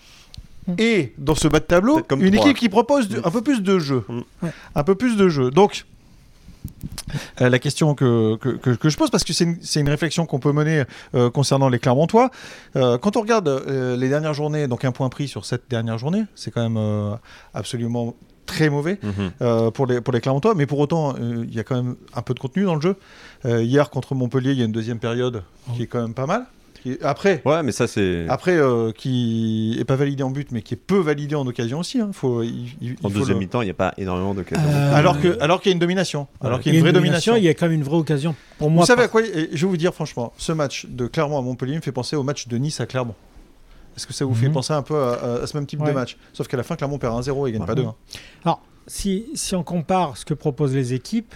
Et 0.77 1.13
dans 1.17 1.34
ce 1.36 1.48
bas 1.48 1.60
de 1.62 1.63
tableau, 1.65 2.01
une 2.19 2.34
équipe 2.36 2.57
qui 2.57 2.67
propose 2.67 3.07
du- 3.07 3.17
un 3.24 3.31
peu 3.31 3.41
plus 3.41 3.62
de 3.63 3.79
jeu. 3.79 4.03
Mm. 4.10 4.19
Ouais. 4.43 4.50
Un 4.75 4.84
peu 4.84 4.96
plus 4.96 5.15
de 5.15 5.29
jeu. 5.29 5.50
Donc, 5.50 5.86
euh, 7.41 7.50
la 7.50 7.59
question 7.59 7.95
que, 7.95 8.36
que, 8.38 8.50
que- 8.50 8.71
que 8.71 8.89
je 8.89 8.97
pose, 8.97 9.09
parce 9.09 9.24
que 9.24 9.33
c'est 9.33 9.45
une, 9.79 9.89
réflexion 9.89 10.25
qu'on 10.25 10.39
peut 10.39 10.51
mener 10.51 10.83
euh, 11.15 11.29
concernant 11.29 11.69
les 11.69 11.79
Clermontois. 11.79 12.29
Euh, 12.75 12.97
quand 12.97 13.17
on 13.17 13.21
regarde 13.21 13.47
euh, 13.47 13.95
les 13.97 14.09
dernières 14.09 14.33
journées, 14.33 14.67
donc 14.67 14.86
un 14.86 14.91
point 14.91 15.09
pris 15.09 15.27
sur 15.27 15.45
cette 15.45 15.69
dernière 15.69 15.97
journée, 15.97 16.24
c'est 16.36 16.51
quand 16.51 16.62
même 16.62 16.77
euh, 16.77 17.15
absolument 17.53 18.15
très 18.45 18.69
mauvais 18.69 18.97
Mhm. 19.03 19.31
euh, 19.41 19.71
pour, 19.71 19.86
les, 19.88 20.00
pour 20.01 20.13
les 20.13 20.21
Clermontois, 20.21 20.53
mais 20.55 20.65
pour 20.65 20.79
autant, 20.79 21.15
euh, 21.19 21.45
il 21.47 21.53
y 21.53 21.59
a 21.59 21.63
quand 21.63 21.75
même 21.75 21.95
un 22.15 22.21
peu 22.21 22.33
de 22.33 22.39
contenu 22.39 22.63
dans 22.63 22.75
le 22.75 22.81
jeu. 22.81 22.95
Euh, 23.45 23.62
hier, 23.63 23.89
contre 23.89 24.15
Montpellier, 24.15 24.51
il 24.51 24.57
y 24.59 24.62
a 24.62 24.65
une 24.65 24.71
deuxième 24.71 25.00
période 25.00 25.43
qui 25.75 25.83
est 25.83 25.88
quand 25.88 26.01
même 26.01 26.13
pas 26.13 26.25
mal. 26.27 26.45
Après, 27.01 27.41
Ouais, 27.46 27.63
mais 27.63 27.72
ça, 27.72 27.88
c'est. 27.88 28.25
après 28.29 28.55
euh, 28.57 28.91
qui 28.91 29.77
est 29.79 29.84
pas 29.86 29.96
validé 29.96 30.24
en 30.24 30.29
but, 30.29 30.51
mais 30.51 30.62
qui 30.62 30.74
est 30.74 30.77
peu 30.77 30.98
validé 31.00 31.36
en 31.36 31.46
occasion 31.48 31.79
aussi. 31.79 32.00
hein. 32.00 32.10
Faut, 32.13 32.43
il- 32.43 32.67
il- 32.81 32.89
il 32.91 32.96
En 33.03 33.10
faut 33.10 33.19
deuxième 33.19 33.38
le- 33.38 33.39
mi-temps, 33.46 33.62
il 33.62 33.65
n'y 33.65 33.72
a 33.72 33.75
pas 33.75 33.93
énormément 33.98 34.34
d'occasions. 34.34 34.67
Euh, 34.67 34.96
Alors 34.96 35.19
que, 35.19 35.38
alors 35.41 35.62
qu'il 35.62 35.69
y 35.69 35.74
a 35.74 35.75
une 35.75 35.79
domination, 35.79 36.27
alors 36.41 36.57
Ouais. 36.57 36.63
qu'il 36.63 36.74
y 36.74 36.75
a 36.75 36.79
une 36.79 36.84
vraie 36.84 36.93
domination. 36.93 37.36
Il 37.36 37.43
y 37.43 37.50
a 37.50 37.53
quand 37.53 37.65
même 37.65 37.75
une 37.75 37.84
vraie 37.84 37.98
occasion 37.98 38.36
pour 38.57 38.69
moi. 38.69 38.81
Vous 38.84 38.88
savez 38.88 39.03
à 39.03 39.07
quoi 39.07 39.22
Je 39.24 39.29
vais 39.29 39.67
vous 39.67 39.77
dire 39.77 39.93
franchement, 39.93 40.34
ce 40.38 40.51
match 40.51 40.86
de 40.89 41.07
Clermont 41.07 41.38
à 41.38 41.41
Montpellier 41.41 41.75
me 41.75 41.81
fait 41.81 41.91
penser 41.91 42.15
au 42.15 42.24
match 42.24 42.48
de 42.48 42.57
Nice 42.57 42.79
à 42.79 42.86
Clermont. 42.86 43.15
Est-ce 43.96 44.05
que 44.05 44.13
ça 44.13 44.25
vous 44.25 44.36
fait 44.36 44.48
Mhm. 44.48 44.53
penser 44.53 44.74
un 44.74 44.84
peu 44.84 44.96
à, 45.01 45.48
ce 45.48 45.57
même 45.57 45.65
type 45.65 45.84
de 45.84 45.91
match? 45.91 46.17
Sauf 46.34 46.48
qu'à 46.48 46.57
la 46.57 46.63
fin, 46.63 46.75
Clermont 46.75 47.00
perd 47.00 47.15
1-0 47.15 47.48
et 47.48 47.51
gagne 47.51 47.65
pas 47.65 47.74
2 47.75 47.86
Alors, 48.46 48.62
si, 48.86 49.25
si 49.34 49.55
on 49.55 49.63
compare 49.63 50.15
ce 50.17 50.24
que 50.25 50.34
proposent 50.36 50.75
les 50.75 50.93
équipes, 50.93 51.34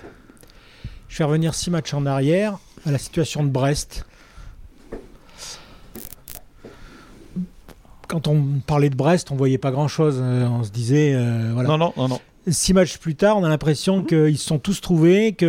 je 1.09 1.17
vais 1.17 1.23
revenir 1.23 1.53
six 1.55 1.71
matchs 1.71 1.93
en 1.93 2.05
arrière 2.05 2.57
à 2.85 2.91
la 2.91 2.97
situation 2.97 3.43
de 3.43 3.49
Brest. 3.49 4.05
Quand 8.11 8.27
on 8.27 8.43
parlait 8.67 8.89
de 8.89 8.95
Brest, 8.95 9.31
on 9.31 9.35
voyait 9.35 9.57
pas 9.57 9.71
grand-chose. 9.71 10.19
euh, 10.21 10.45
on 10.47 10.63
se 10.65 10.69
disait, 10.71 11.13
euh, 11.15 11.51
voilà. 11.53 11.69
Non, 11.69 11.77
non, 11.77 11.93
non, 11.95 12.07
non. 12.09 12.19
six 12.49 12.73
matchs 12.73 12.97
plus 12.97 13.15
tard, 13.15 13.37
on 13.37 13.43
a 13.45 13.49
l'impression 13.49 13.97
Mhm. 13.99 14.05
qu'ils 14.05 14.37
se 14.37 14.45
sont 14.47 14.59
tous 14.59 14.81
trouvés, 14.81 15.31
qu'ils 15.33 15.47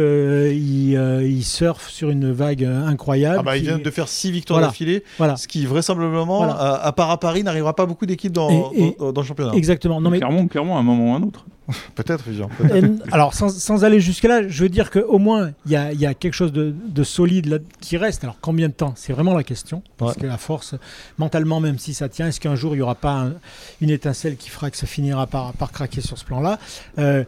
euh, 0.97 1.23
ils 1.27 1.43
surfent 1.45 1.89
sur 1.91 2.11
une 2.11 2.31
vague 2.31 2.63
incroyable. 2.63 3.39
Ah 3.41 3.43
bah, 3.43 3.57
ils 3.57 3.65
viennent 3.65 3.83
de 3.83 3.91
faire 3.91 4.07
6 4.09 4.31
victoires 4.31 4.59
Voilà. 4.61 4.69
d'affilée, 4.69 5.03
Voilà. 5.19 5.37
ce 5.37 5.49
qui 5.49 5.67
vraisemblablement, 5.67 6.39
Voilà. 6.39 6.53
à, 6.53 6.87
à 6.87 6.93
part 6.93 7.11
à 7.11 7.19
Paris, 7.19 7.43
n'arrivera 7.43 7.75
pas 7.75 7.87
beaucoup 7.87 8.07
d'équipes 8.07 8.33
dans, 8.33 8.71
le 8.73 9.23
championnat. 9.25 9.53
Exactement. 9.55 10.01
Non, 10.01 10.11
mais 10.11 10.19
Clairement, 10.19 10.47
clairement, 10.47 10.77
à 10.77 10.81
un 10.81 10.85
moment 10.85 11.11
ou 11.11 11.15
à 11.15 11.17
un 11.19 11.23
autre. 11.23 11.45
Peut-être. 11.95 12.25
Euh, 12.71 12.97
alors, 13.11 13.35
sans, 13.35 13.49
sans 13.49 13.85
aller 13.85 14.01
jusque-là, 14.01 14.47
je 14.49 14.63
veux 14.63 14.69
dire 14.69 14.91
qu'au 14.91 15.19
moins, 15.19 15.53
il 15.67 15.73
y 15.73 15.77
a, 15.77 15.93
il 15.93 16.01
y 16.01 16.07
a 16.07 16.15
quelque 16.15 16.35
chose 16.35 16.53
de, 16.53 16.73
de 16.89 17.03
solide 17.05 17.47
là, 17.47 17.59
qui 17.81 17.97
reste. 17.97 18.25
Alors, 18.25 18.37
combien 18.41 18.69
de 18.69 18.73
temps? 18.75 18.95
C'est 18.97 19.13
vraiment 19.13 19.35
la 19.35 19.43
question. 19.45 19.83
Parce 19.99 20.15
Ouais. 20.17 20.23
que 20.23 20.27
la 20.27 20.39
force, 20.39 20.75
mentalement, 21.19 21.61
même 21.61 21.79
si 21.79 21.95
ça 21.95 22.09
tient, 22.09 22.29
est-ce 22.29 22.41
qu'un 22.41 22.55
jour, 22.55 22.75
il 22.75 22.79
n'y 22.79 22.83
aura 22.83 22.95
pas 22.95 23.13
un- 23.15 23.33
une 23.81 23.91
étincelle 23.91 24.37
qui 24.37 24.49
fera 24.51 24.71
que 24.71 24.77
ça 24.77 24.87
finira 24.87 25.27
par, 25.27 25.53
par 25.55 25.73
craquer 25.73 26.01
sur 26.01 26.17
ce 26.19 26.25
plan-là? 26.25 26.59
Euh, 26.99 27.25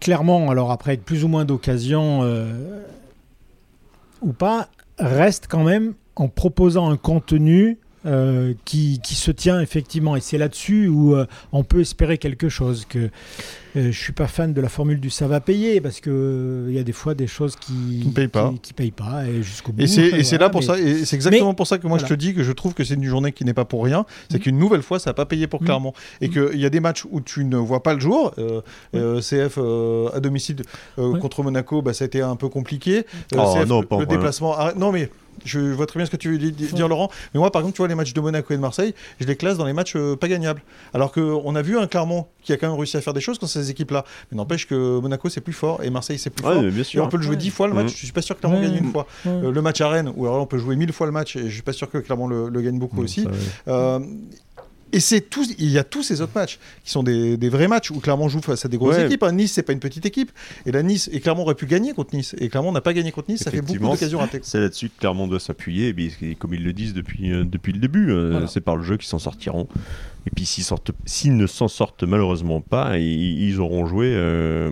Clairement, 0.00 0.50
alors 0.50 0.70
après, 0.70 0.92
avec 0.92 1.04
plus 1.04 1.24
ou 1.24 1.28
moins 1.28 1.44
d'occasions 1.44 2.20
euh, 2.22 2.80
ou 4.22 4.32
pas, 4.32 4.68
reste 4.98 5.46
quand 5.46 5.62
même 5.64 5.92
en 6.16 6.26
proposant 6.28 6.90
un 6.90 6.96
contenu 6.96 7.76
euh, 8.06 8.54
qui, 8.64 9.00
qui 9.02 9.14
se 9.14 9.30
tient 9.30 9.60
effectivement. 9.60 10.16
Et 10.16 10.20
c'est 10.20 10.38
là-dessus 10.38 10.88
où 10.88 11.14
euh, 11.14 11.26
on 11.52 11.64
peut 11.64 11.80
espérer 11.80 12.18
quelque 12.18 12.48
chose. 12.48 12.86
Que 12.88 12.98
euh, 13.76 13.92
je 13.92 13.98
suis 13.98 14.12
pas 14.12 14.26
fan 14.26 14.52
de 14.52 14.60
la 14.60 14.68
formule 14.68 14.98
du 15.00 15.10
ça 15.10 15.28
va 15.28 15.40
payer 15.40 15.80
parce 15.80 16.00
que 16.00 16.10
euh, 16.10 16.66
il 16.68 16.74
y 16.74 16.78
a 16.78 16.82
des 16.82 16.92
fois 16.92 17.14
des 17.14 17.26
choses 17.26 17.56
qui 17.56 18.02
ne 18.06 18.10
payent 18.12 18.26
pas. 18.28 18.50
qui, 18.50 18.58
qui 18.58 18.72
payent 18.72 18.90
pas 18.90 19.26
et 19.26 19.42
jusqu'au 19.42 19.72
bout. 19.72 19.82
Et 19.82 19.86
c'est 19.86 20.02
et 20.08 20.24
c'est 20.24 20.36
voilà, 20.36 20.46
là 20.46 20.50
pour 20.50 20.60
mais- 20.62 20.66
ça, 20.66 20.78
et 20.78 21.04
c'est 21.04 21.16
exactement 21.16 21.50
mais- 21.50 21.54
pour 21.56 21.66
ça 21.66 21.78
que 21.78 21.86
moi 21.86 21.98
je 21.98 22.06
te 22.06 22.14
dis 22.14 22.34
que 22.34 22.42
je 22.42 22.52
trouve 22.52 22.74
que 22.74 22.82
c'est 22.84 22.94
une 22.94 23.04
journée 23.04 23.32
qui 23.32 23.44
n'est 23.44 23.54
pas 23.54 23.64
pour 23.64 23.84
rien. 23.84 24.06
C'est 24.30 24.38
Mm. 24.38 24.40
qu'une 24.40 24.58
nouvelle 24.58 24.82
fois, 24.82 24.98
ça 24.98 25.10
n'a 25.10 25.14
pas 25.14 25.26
payé 25.26 25.46
pour 25.46 25.62
Mm. 25.62 25.64
Clermont. 25.66 25.92
Et 26.20 26.28
Mm. 26.28 26.30
qu'il 26.50 26.60
y 26.60 26.66
a 26.66 26.70
des 26.70 26.80
matchs 26.80 27.04
où 27.10 27.20
tu 27.20 27.44
ne 27.44 27.56
vois 27.56 27.82
pas 27.82 27.94
le 27.94 28.00
jour. 28.00 28.32
Euh, 28.38 28.60
euh, 28.94 29.20
CF 29.20 29.54
euh, 29.58 30.08
à 30.14 30.20
domicile 30.20 30.56
euh, 30.98 31.10
Ouais. 31.12 31.20
contre 31.20 31.42
Monaco, 31.42 31.80
bah, 31.82 31.92
ça 31.92 32.04
a 32.04 32.06
été 32.06 32.22
un 32.22 32.36
peu 32.36 32.48
compliqué. 32.48 32.98
Euh, 33.34 33.38
Oh, 33.38 33.54
CF, 33.54 33.68
non, 33.68 33.80
le, 33.82 33.86
pas 33.86 33.98
le 33.98 34.04
vrai. 34.06 34.16
déplacement. 34.16 34.56
arrête- 34.56 34.76
Non, 34.76 34.90
mais. 34.90 35.10
Je 35.44 35.58
vois 35.60 35.86
très 35.86 35.98
bien 35.98 36.04
ce 36.06 36.10
que 36.10 36.16
tu 36.16 36.30
veux 36.30 36.38
di- 36.38 36.52
di- 36.52 36.66
dire, 36.66 36.86
Laurent. 36.88 37.10
Mais 37.32 37.40
moi, 37.40 37.50
par 37.50 37.60
exemple, 37.62 37.74
tu 37.76 37.78
vois, 37.78 37.88
les 37.88 37.94
matchs 37.94 38.12
de 38.12 38.20
Monaco 38.20 38.52
et 38.52 38.56
de 38.56 38.60
Marseille, 38.60 38.94
je 39.20 39.26
les 39.26 39.36
classe 39.36 39.56
dans 39.56 39.64
les 39.64 39.72
matchs 39.72 39.94
euh, 39.96 40.14
pas 40.16 40.28
gagnables. 40.28 40.60
Alors 40.92 41.12
qu'on 41.12 41.54
a 41.56 41.62
vu 41.62 41.78
un 41.78 41.86
Clermont 41.86 42.26
qui 42.42 42.52
a 42.52 42.56
quand 42.56 42.68
même 42.68 42.76
réussi 42.76 42.96
à 42.96 43.00
faire 43.00 43.14
des 43.14 43.20
choses 43.22 43.38
quand 43.38 43.46
ces 43.46 43.70
équipes-là. 43.70 44.04
Mais 44.30 44.36
n'empêche 44.36 44.66
que 44.66 44.98
Monaco, 45.00 45.28
c'est 45.30 45.40
plus 45.40 45.52
fort 45.54 45.82
et 45.82 45.88
Marseille, 45.90 46.18
c'est 46.18 46.30
plus 46.30 46.44
Ouais, 46.44 46.52
fort. 46.54 46.62
Et 46.94 47.00
on 47.00 47.08
peut 47.08 47.16
le 47.16 47.22
jouer 47.22 47.36
Ouais. 47.36 47.36
dix 47.36 47.50
fois 47.50 47.68
le 47.68 47.74
match. 47.74 47.86
Mhm. 47.86 47.90
Je 47.96 48.04
suis 48.04 48.12
pas 48.12 48.22
sûr 48.22 48.34
que 48.36 48.40
Clermont 48.40 48.60
gagne 48.60 48.76
une 48.76 48.90
fois. 48.92 49.06
Ouais. 49.24 49.32
Euh, 49.32 49.50
le 49.50 49.62
match 49.62 49.80
à 49.80 49.88
Rennes, 49.88 50.12
où 50.14 50.26
alors 50.26 50.42
on 50.42 50.46
peut 50.46 50.58
jouer 50.58 50.76
mille 50.76 50.92
fois 50.92 51.06
le 51.06 51.12
match, 51.12 51.36
et 51.36 51.48
je 51.48 51.54
suis 51.54 51.62
pas 51.62 51.72
sûr 51.72 51.90
que 51.90 51.98
Clermont 51.98 52.28
le, 52.28 52.48
le 52.48 52.60
gagne 52.60 52.78
beaucoup 52.78 53.00
aussi. 53.02 53.22
Ça, 53.22 53.30
ouais. 53.30 53.36
Euh, 53.68 53.98
et 54.92 55.00
c'est 55.00 55.20
tous, 55.20 55.54
il 55.58 55.70
y 55.70 55.78
a 55.78 55.84
tous 55.84 56.02
ces 56.02 56.20
autres 56.20 56.32
matchs 56.34 56.58
qui 56.84 56.90
sont 56.90 57.02
des, 57.02 57.36
des 57.36 57.48
vrais 57.48 57.68
matchs 57.68 57.90
où 57.90 58.00
Clermont 58.00 58.28
joue 58.28 58.40
face 58.40 58.64
à 58.64 58.68
des 58.68 58.76
grosses 58.78 58.96
Ouais. 58.96 59.06
équipes. 59.06 59.22
hein. 59.22 59.32
Nice, 59.32 59.52
c'est 59.52 59.62
pas 59.62 59.72
une 59.72 59.80
petite 59.80 60.06
équipe. 60.06 60.30
Et 60.66 60.72
la 60.72 60.82
Nice, 60.82 61.08
et 61.12 61.20
Clermont 61.20 61.42
aurait 61.42 61.54
pu 61.54 61.66
gagner 61.66 61.92
contre 61.92 62.14
Nice. 62.14 62.34
Et 62.38 62.48
Clermont 62.48 62.72
n'a 62.72 62.80
pas 62.80 62.92
gagné 62.92 63.12
contre 63.12 63.30
Nice. 63.30 63.42
Ça 63.42 63.50
fait 63.50 63.60
beaucoup 63.62 63.78
d'occasions 63.78 64.18
ratées. 64.18 64.40
C'est 64.42 64.60
là-dessus 64.60 64.88
que 64.88 64.98
Clermont 65.00 65.26
doit 65.28 65.40
s'appuyer, 65.40 65.94
et 66.20 66.34
comme 66.34 66.54
ils 66.54 66.62
le 66.64 66.72
disent 66.72 66.94
depuis, 66.94 67.32
euh, 67.32 67.44
depuis 67.44 67.72
le 67.72 67.78
début, 67.78 68.10
euh, 68.10 68.30
Voilà. 68.32 68.46
c'est 68.46 68.60
par 68.60 68.76
le 68.76 68.82
jeu 68.82 68.96
qu'ils 68.96 69.08
s'en 69.08 69.18
sortiront. 69.18 69.68
Et 70.26 70.30
puis 70.30 70.44
s'ils, 70.44 70.64
sortent, 70.64 70.90
s'ils 71.06 71.34
ne 71.34 71.46
s'en 71.46 71.66
sortent 71.68 72.02
malheureusement 72.02 72.60
pas, 72.60 72.98
ils, 72.98 73.42
ils 73.42 73.58
auront 73.58 73.86
joué 73.86 74.12
euh, 74.12 74.70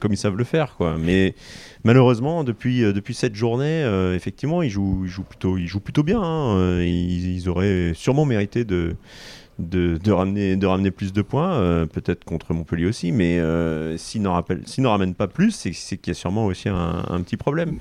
comme 0.00 0.12
ils 0.12 0.16
savent 0.16 0.34
le 0.36 0.42
faire. 0.42 0.74
Quoi. 0.76 0.96
Mais 0.98 1.36
malheureusement, 1.84 2.42
depuis, 2.42 2.80
depuis 2.80 3.14
cette 3.14 3.36
journée, 3.36 3.64
euh, 3.84 4.16
effectivement, 4.16 4.60
ils 4.60 4.70
jouent, 4.70 5.02
ils, 5.04 5.08
jouent 5.10 5.22
plutôt, 5.22 5.56
ils 5.56 5.68
jouent 5.68 5.78
plutôt 5.78 6.02
bien. 6.02 6.20
hein. 6.20 6.80
Ils, 6.82 7.36
ils 7.36 7.48
auraient 7.48 7.92
sûrement 7.94 8.24
mérité 8.24 8.64
de, 8.64 8.96
de, 9.58 9.98
de 10.02 10.12
ramener, 10.12 10.56
de 10.56 10.66
ramener 10.66 10.90
plus 10.90 11.12
de 11.12 11.22
points, 11.22 11.52
euh, 11.54 11.86
peut-être 11.86 12.24
contre 12.24 12.52
Montpellier 12.54 12.86
aussi, 12.86 13.10
mais 13.12 13.38
euh, 13.40 13.96
s'ils 13.96 14.22
n'en 14.22 14.32
ramènent 14.90 15.14
pas 15.14 15.26
plus, 15.28 15.50
c'est, 15.50 15.70
qu'il 15.96 16.08
y 16.08 16.10
a 16.10 16.14
sûrement 16.14 16.46
aussi 16.46 16.68
un, 16.68 17.04
un 17.08 17.20
petit 17.22 17.36
problème. 17.36 17.78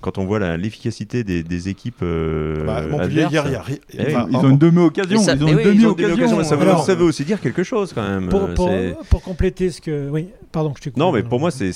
Quand 0.00 0.18
on 0.18 0.26
voit 0.26 0.38
la- 0.38 0.56
l'efficacité 0.58 1.24
des, 1.24 1.42
des 1.42 1.68
équipes 1.70 2.02
euh, 2.02 2.66
Bah, 2.66 2.82
Montpellier, 2.86 3.22
adverses, 3.24 3.48
hier, 3.48 3.64
hier. 3.68 3.78
Eh 3.92 4.12
Ils 4.32 4.36
ont 4.36 4.50
une 4.50 4.58
demi-occasion. 4.58 5.18
ça- 5.18 5.34
Ils 5.34 5.44
ont 5.44 5.46
mais 5.46 5.52
une 5.52 5.56
oui, 5.58 5.62
ils 5.64 5.68
ont 5.68 5.72
une 5.72 5.76
demi-occasion. 5.76 6.08
demi-occasion, 6.16 6.36
mais 6.38 6.44
ça, 6.44 6.56
veut, 6.56 6.62
Alors- 6.62 6.84
ça 6.84 6.94
veut 6.94 7.04
aussi 7.04 7.24
dire 7.24 7.40
quelque 7.40 7.62
chose 7.62 7.92
quand 7.94 8.06
même. 8.06 8.28
Pour, 8.28 8.52
pour, 9.08 9.22
compléter 9.22 9.70
ce 9.70 9.80
que. 9.80 10.10
Oui, 10.10 10.28
pardon, 10.52 10.74
je 10.76 10.90
te. 10.90 10.98
Non, 10.98 11.10
mais 11.12 11.22
pour 11.22 11.40
moi, 11.40 11.50
c'est 11.50 11.72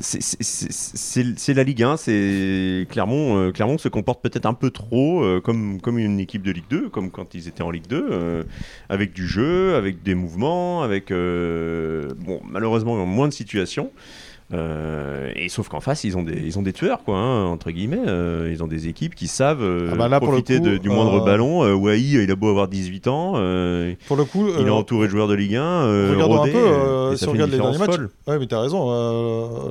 c'est 0.00 1.54
la 1.54 1.64
Ligue 1.64 1.82
1. 1.82 1.96
C'est 1.96 2.86
Clermont. 2.90 3.38
euh, 3.38 3.52
Clermont 3.52 3.78
se 3.78 3.88
comporte 3.88 4.22
peut-être 4.22 4.46
un 4.46 4.54
peu 4.54 4.70
trop 4.70 5.22
euh, 5.22 5.40
comme 5.40 5.80
comme 5.80 5.98
une 5.98 6.20
équipe 6.20 6.42
de 6.42 6.50
Ligue 6.50 6.68
2, 6.70 6.88
comme 6.88 7.10
quand 7.10 7.34
ils 7.34 7.48
étaient 7.48 7.62
en 7.62 7.70
Ligue 7.70 7.86
2, 7.88 8.08
euh, 8.10 8.42
avec 8.88 9.12
du 9.12 9.26
jeu, 9.26 9.74
avec 9.74 10.02
des 10.02 10.14
mouvements, 10.14 10.82
avec 10.82 11.10
bon 11.10 12.40
malheureusement 12.44 13.04
moins 13.06 13.28
de 13.28 13.32
situations. 13.32 13.90
Euh, 14.54 15.32
et 15.34 15.48
sauf 15.48 15.68
qu'en 15.68 15.80
face, 15.80 16.04
ils 16.04 16.16
ont 16.16 16.22
des, 16.22 16.38
ils 16.40 16.58
ont 16.58 16.62
des 16.62 16.72
tueurs, 16.72 17.02
quoi, 17.02 17.16
hein, 17.16 17.46
entre 17.46 17.70
guillemets. 17.72 17.98
Euh, 18.06 18.48
ils 18.52 18.62
ont 18.62 18.68
des 18.68 18.86
équipes 18.88 19.14
qui 19.16 19.26
savent 19.26 19.62
euh, 19.62 19.90
Ah 19.92 19.96
bah 19.96 20.08
là, 20.08 20.20
profiter 20.20 20.58
coup, 20.58 20.64
de- 20.66 20.76
du 20.76 20.88
moindre 20.88 21.24
ballon. 21.24 21.74
Wai, 21.74 22.00
il 22.00 22.30
a 22.30 22.36
beau 22.36 22.48
avoir 22.48 22.68
18 22.68 23.08
ans, 23.08 23.32
Pour 24.06 24.16
le 24.16 24.24
coup, 24.24 24.46
il 24.58 24.66
est 24.66 24.70
entouré 24.70 25.06
de 25.06 25.10
joueurs 25.12 25.28
de 25.28 25.34
Ligue 25.34 25.56
1. 25.56 25.62
Euh, 25.62 26.10
Regardons 26.12 26.36
rodés, 26.38 26.50
un 26.50 27.10
peu, 27.10 27.16
si 27.16 27.28
on 27.28 27.32
regarde 27.32 27.50
les 27.50 27.58
derniers 27.58 27.78
matchs. 27.78 27.96
Ouais, 28.28 28.38
mais 28.38 28.46
t'as 28.46 28.60
raison, 28.60 28.84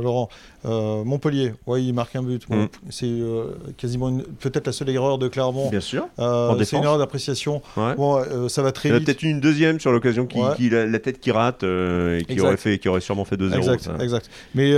Laurent. 0.02 0.30
Euh, 0.66 1.04
Montpellier, 1.04 1.54
ouais, 1.68 1.84
il 1.84 1.94
marque 1.94 2.16
un 2.16 2.24
but. 2.24 2.44
Bon, 2.50 2.56
Mm. 2.64 2.68
C'est 2.90 3.06
euh, 3.06 3.56
quasiment 3.78 4.12
peut-être 4.40 4.66
la 4.68 4.74
seule 4.74 4.90
erreur 4.90 5.18
de 5.18 5.28
Clermont. 5.28 5.70
Bien 5.70 5.80
sûr. 5.80 6.08
Euh, 6.20 6.56
c'est 6.64 6.78
une 6.78 6.84
erreur 6.84 6.98
d'appréciation. 6.98 7.62
Ouais. 7.78 7.96
Bon, 7.96 8.18
euh, 8.18 8.48
ça 8.50 8.62
va 8.64 8.72
très 8.72 8.90
Il 8.90 8.92
y 8.92 8.94
en 8.94 8.96
a 8.96 9.00
vite. 9.00 9.06
peut-être 9.08 9.24
une 9.24 9.40
deuxième 9.40 9.80
sur 9.80 9.92
l'occasion 9.92 10.26
qui, 10.26 10.40
Ouais. 10.40 10.56
qui- 10.58 10.70
la, 10.70 10.86
la 10.88 11.00
tête 11.00 11.20
qui 11.20 11.32
rate 11.32 11.64
et 11.64 12.24
qui 12.26 12.34
Exact. 12.34 12.48
aurait, 12.48 12.58
fait, 12.58 12.80
qui 12.80 12.90
aurait 12.90 13.02
sûrement 13.02 13.26
fait 13.26 13.38
2-0. 13.38 13.58
Exact, 13.58 13.90
exact. 14.02 14.30
Mais 14.56 14.72
c'est 14.72 14.78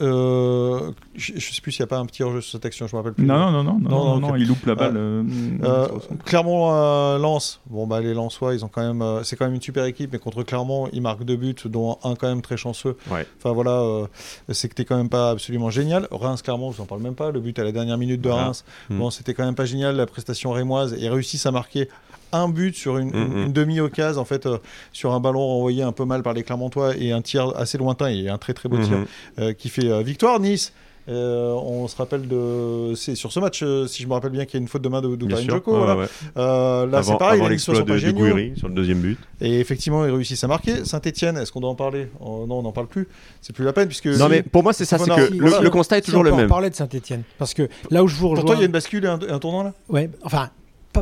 euh, 0.00 0.90
je, 1.14 1.32
je 1.36 1.52
sais 1.54 1.60
plus 1.60 1.72
s'il 1.72 1.82
n'y 1.82 1.84
a 1.84 1.88
pas 1.88 1.98
un 1.98 2.06
petit 2.06 2.22
hors-jeu 2.22 2.40
sur 2.40 2.52
cette 2.52 2.64
action, 2.66 2.86
je 2.86 2.94
me 2.94 3.00
rappelle 3.00 3.14
plus. 3.14 3.24
Non, 3.26 3.50
non, 3.50 3.50
non, 3.50 3.62
non, 3.64 3.78
non, 3.78 3.88
Non, 3.88 4.04
non, 4.04 4.14
ok. 4.14 4.20
non, 4.22 4.36
il 4.36 4.46
loupe 4.46 4.64
la 4.66 4.72
Euh, 4.72 4.76
balle. 4.76 4.96
euh, 4.96 5.22
Euh. 5.64 5.88
Clermont 6.24 6.70
euh, 6.72 7.18
Lens. 7.18 7.60
Bon 7.68 7.86
bah 7.86 8.00
les 8.00 8.14
Lensois, 8.14 8.54
ils 8.54 8.64
ont 8.64 8.68
quand 8.68 8.82
même, 8.82 9.02
euh, 9.02 9.22
c'est 9.22 9.36
quand 9.36 9.44
même 9.44 9.54
une 9.54 9.60
super 9.62 9.84
équipe, 9.84 10.10
mais 10.12 10.18
contre 10.18 10.42
Clermont, 10.42 10.88
ils 10.92 11.02
marquent 11.02 11.24
deux 11.24 11.36
buts, 11.36 11.54
dont 11.66 11.98
un 12.04 12.14
quand 12.14 12.28
même 12.28 12.42
très 12.42 12.56
chanceux. 12.56 12.96
Ouais. 13.10 13.26
Enfin 13.38 13.52
voilà, 13.52 13.72
euh, 13.80 14.06
c'est 14.50 14.68
que 14.68 14.74
t'es 14.74 14.84
quand 14.84 14.96
même 14.96 15.08
pas 15.08 15.30
absolument 15.30 15.70
génial. 15.70 16.08
Reims 16.10 16.42
Clermont, 16.42 16.72
je 16.72 16.78
vous 16.78 16.82
en 16.82 16.86
parle 16.86 17.02
même 17.02 17.14
pas. 17.14 17.30
Le 17.30 17.40
but 17.40 17.58
à 17.58 17.64
la 17.64 17.72
dernière 17.72 17.98
minute 17.98 18.20
de. 18.20 18.28
Reims, 18.30 18.64
Mm. 18.90 18.98
bon 18.98 19.10
c'était 19.10 19.34
quand 19.34 19.44
même 19.44 19.54
pas 19.54 19.64
génial 19.64 19.96
la 19.96 20.06
prestation 20.06 20.52
rémoise. 20.52 20.96
Ils 20.98 21.08
réussissent 21.08 21.46
à 21.46 21.50
marquer 21.50 21.88
un 22.32 22.48
but 22.48 22.74
sur 22.76 22.98
une, 22.98 23.14
une- 23.14 23.38
une 23.46 23.52
demi-occasion 23.52 24.20
en 24.20 24.24
fait 24.24 24.46
euh, 24.46 24.58
sur 24.92 25.12
un 25.12 25.20
ballon 25.20 25.40
renvoyé 25.46 25.82
un 25.82 25.92
peu 25.92 26.04
mal 26.04 26.22
par 26.22 26.32
les 26.32 26.42
Clermontois 26.42 26.96
et 26.96 27.12
un 27.12 27.22
tir 27.22 27.52
assez 27.56 27.78
lointain 27.78 28.08
et 28.08 28.28
un 28.28 28.38
très 28.38 28.54
très 28.54 28.68
beau 28.68 28.78
tir 28.78 28.98
Mhm. 28.98 29.06
euh, 29.40 29.52
qui 29.52 29.68
fait 29.68 29.88
euh, 29.90 30.02
victoire 30.02 30.40
Nice. 30.40 30.72
Euh, 31.08 31.54
on 31.54 31.88
se 31.88 31.96
rappelle 31.96 32.28
de 32.28 32.92
c'est 32.94 33.14
sur 33.16 33.32
ce 33.32 33.40
match 33.40 33.62
euh, 33.64 33.86
si 33.86 34.02
je 34.02 34.06
me 34.06 34.12
rappelle 34.12 34.30
bien 34.30 34.44
qu'il 34.44 34.54
y 34.54 34.56
a 34.58 34.62
une 34.62 34.68
faute 34.68 34.82
de 34.82 34.88
main 34.88 35.00
de 35.00 35.08
Ouais, 35.08 35.60
voilà. 35.64 35.96
ouais. 35.96 36.06
Euh, 36.36 36.86
là 36.86 37.02
c'est 37.02 37.16
pareil 37.16 37.40
avant 37.40 37.48
les 37.48 37.56
Niçois 37.56 37.74
l'exploit 37.74 37.74
sont 37.74 37.80
de, 37.80 37.88
pas 37.88 37.94
de 37.94 37.98
géniaux 37.98 38.32
Gouiri 38.34 38.52
sur 38.56 38.68
le 38.68 38.74
deuxième 38.74 38.98
but. 39.00 39.18
et 39.40 39.58
effectivement 39.58 40.04
ils 40.04 40.12
réussissent 40.12 40.44
à 40.44 40.46
marquer 40.46 40.84
Saint-Etienne 40.84 41.38
est-ce 41.38 41.50
qu'on 41.50 41.60
doit 41.60 41.70
en 41.70 41.74
parler? 41.74 42.08
Oh, 42.20 42.44
non 42.46 42.58
on 42.58 42.62
n'en 42.62 42.70
parle 42.72 42.86
plus 42.86 43.08
c'est 43.40 43.54
plus 43.54 43.64
la 43.64 43.72
peine 43.72 43.88
puisque 43.88 44.06
Non, 44.06 44.28
mais 44.28 44.42
pour 44.42 44.62
moi, 44.62 44.72
c'est 44.74 44.84
ça. 44.84 44.98
C'est 44.98 45.10
que 45.10 45.26
Si, 45.28 45.32
le, 45.38 45.40
voilà. 45.48 45.62
le 45.62 45.70
constat 45.70 45.98
est 45.98 46.00
Si 46.02 46.06
toujours 46.06 46.20
on 46.20 46.24
le 46.24 46.30
peut 46.30 46.36
même. 46.36 46.48
parler 46.48 46.68
de 46.70 46.74
Saint-Etienne. 46.76 47.22
Parce 47.38 47.54
que 47.54 47.68
là 47.90 48.04
où 48.04 48.06
je 48.06 48.14
vous 48.14 48.20
pour 48.26 48.30
rejoins. 48.32 48.44
toi 48.44 48.54
il 48.56 48.58
y 48.60 48.62
a 48.62 48.66
une 48.66 48.72
bascule 48.72 49.04
et 49.04 49.08
un, 49.08 49.18
et 49.20 49.30
un 49.30 49.38
tournant 49.38 49.62
là? 49.64 49.72
Ouais, 49.88 50.10
enfin, 50.22 50.50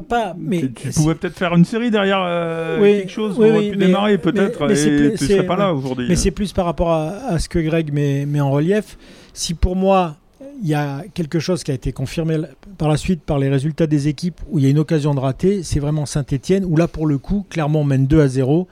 pas. 0.01 0.29
pas 0.31 0.37
mais 0.39 0.59
tu, 0.61 0.73
tu 0.73 0.91
pouvais 0.91 1.15
peut-être 1.15 1.37
faire 1.37 1.55
une 1.55 1.65
série 1.65 1.91
derrière 1.91 2.23
euh, 2.25 2.81
Oui, 2.81 2.99
quelque 2.99 3.11
chose 3.13 3.37
oui, 3.39 3.49
aurait 3.51 3.59
oui, 3.59 3.71
pu 3.71 3.77
mais- 3.79 3.87
démarrer 3.87 4.19
peut-être 4.19 4.61
mais- 4.63 4.69
mais 4.69 4.77
c'est 4.77 4.89
et 4.91 4.97
plus- 5.11 5.19
tu 5.19 5.27
serais 5.27 5.47
pas 5.47 5.57
là 5.57 5.73
aujourd'hui. 5.75 6.07
Mais 6.09 6.17
c'est 6.17 6.31
plus 6.31 6.53
par 6.53 6.65
rapport 6.65 6.91
à, 6.93 7.09
à 7.29 7.39
ce 7.39 7.49
que 7.49 7.59
Greg 7.59 7.93
met, 7.93 8.27
met 8.27 8.41
en 8.41 8.51
relief. 8.51 8.97
Si 9.33 9.55
pour 9.55 9.77
moi, 9.77 10.17
il 10.63 10.69
y 10.69 10.75
a 10.75 11.05
quelque 11.15 11.39
chose 11.39 11.63
qui 11.63 11.71
a 11.71 11.75
été 11.75 11.93
confirmé 11.93 12.37
par 12.79 12.89
la 12.89 12.97
suite 12.97 13.23
par 13.23 13.39
les 13.39 13.49
résultats 13.49 13.87
des 13.87 14.09
équipes 14.09 14.41
où 14.51 14.59
il 14.59 14.65
y 14.65 14.67
a 14.67 14.71
une 14.71 14.79
occasion 14.81 15.15
de 15.15 15.21
rater, 15.21 15.63
c'est 15.63 15.79
vraiment 15.79 16.05
Saint-Etienne, 16.07 16.65
où 16.65 16.77
là, 16.77 16.89
pour 16.89 17.07
le 17.07 17.19
coup, 17.19 17.47
clairement, 17.49 17.83
on 17.83 17.85
mène 17.85 18.07
2 18.07 18.21
à 18.21 18.27
0. 18.29 18.67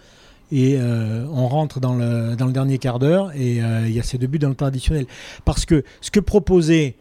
Et 0.52 0.76
euh, 0.78 1.26
on 1.32 1.48
rentre 1.48 1.80
dans 1.80 1.94
le, 1.94 2.36
dernier 2.36 2.78
quart 2.78 2.98
d'heure 2.98 3.32
et 3.34 3.62
euh, 3.62 3.86
il 3.86 3.94
y 3.94 3.98
a 3.98 4.02
ces 4.02 4.16
deux 4.16 4.28
buts 4.28 4.38
dans 4.38 4.48
le 4.48 4.54
temps 4.54 4.66
additionnel. 4.66 5.06
Parce 5.44 5.64
que 5.64 5.82
ce 6.00 6.10
que 6.10 6.20
proposait 6.20 6.94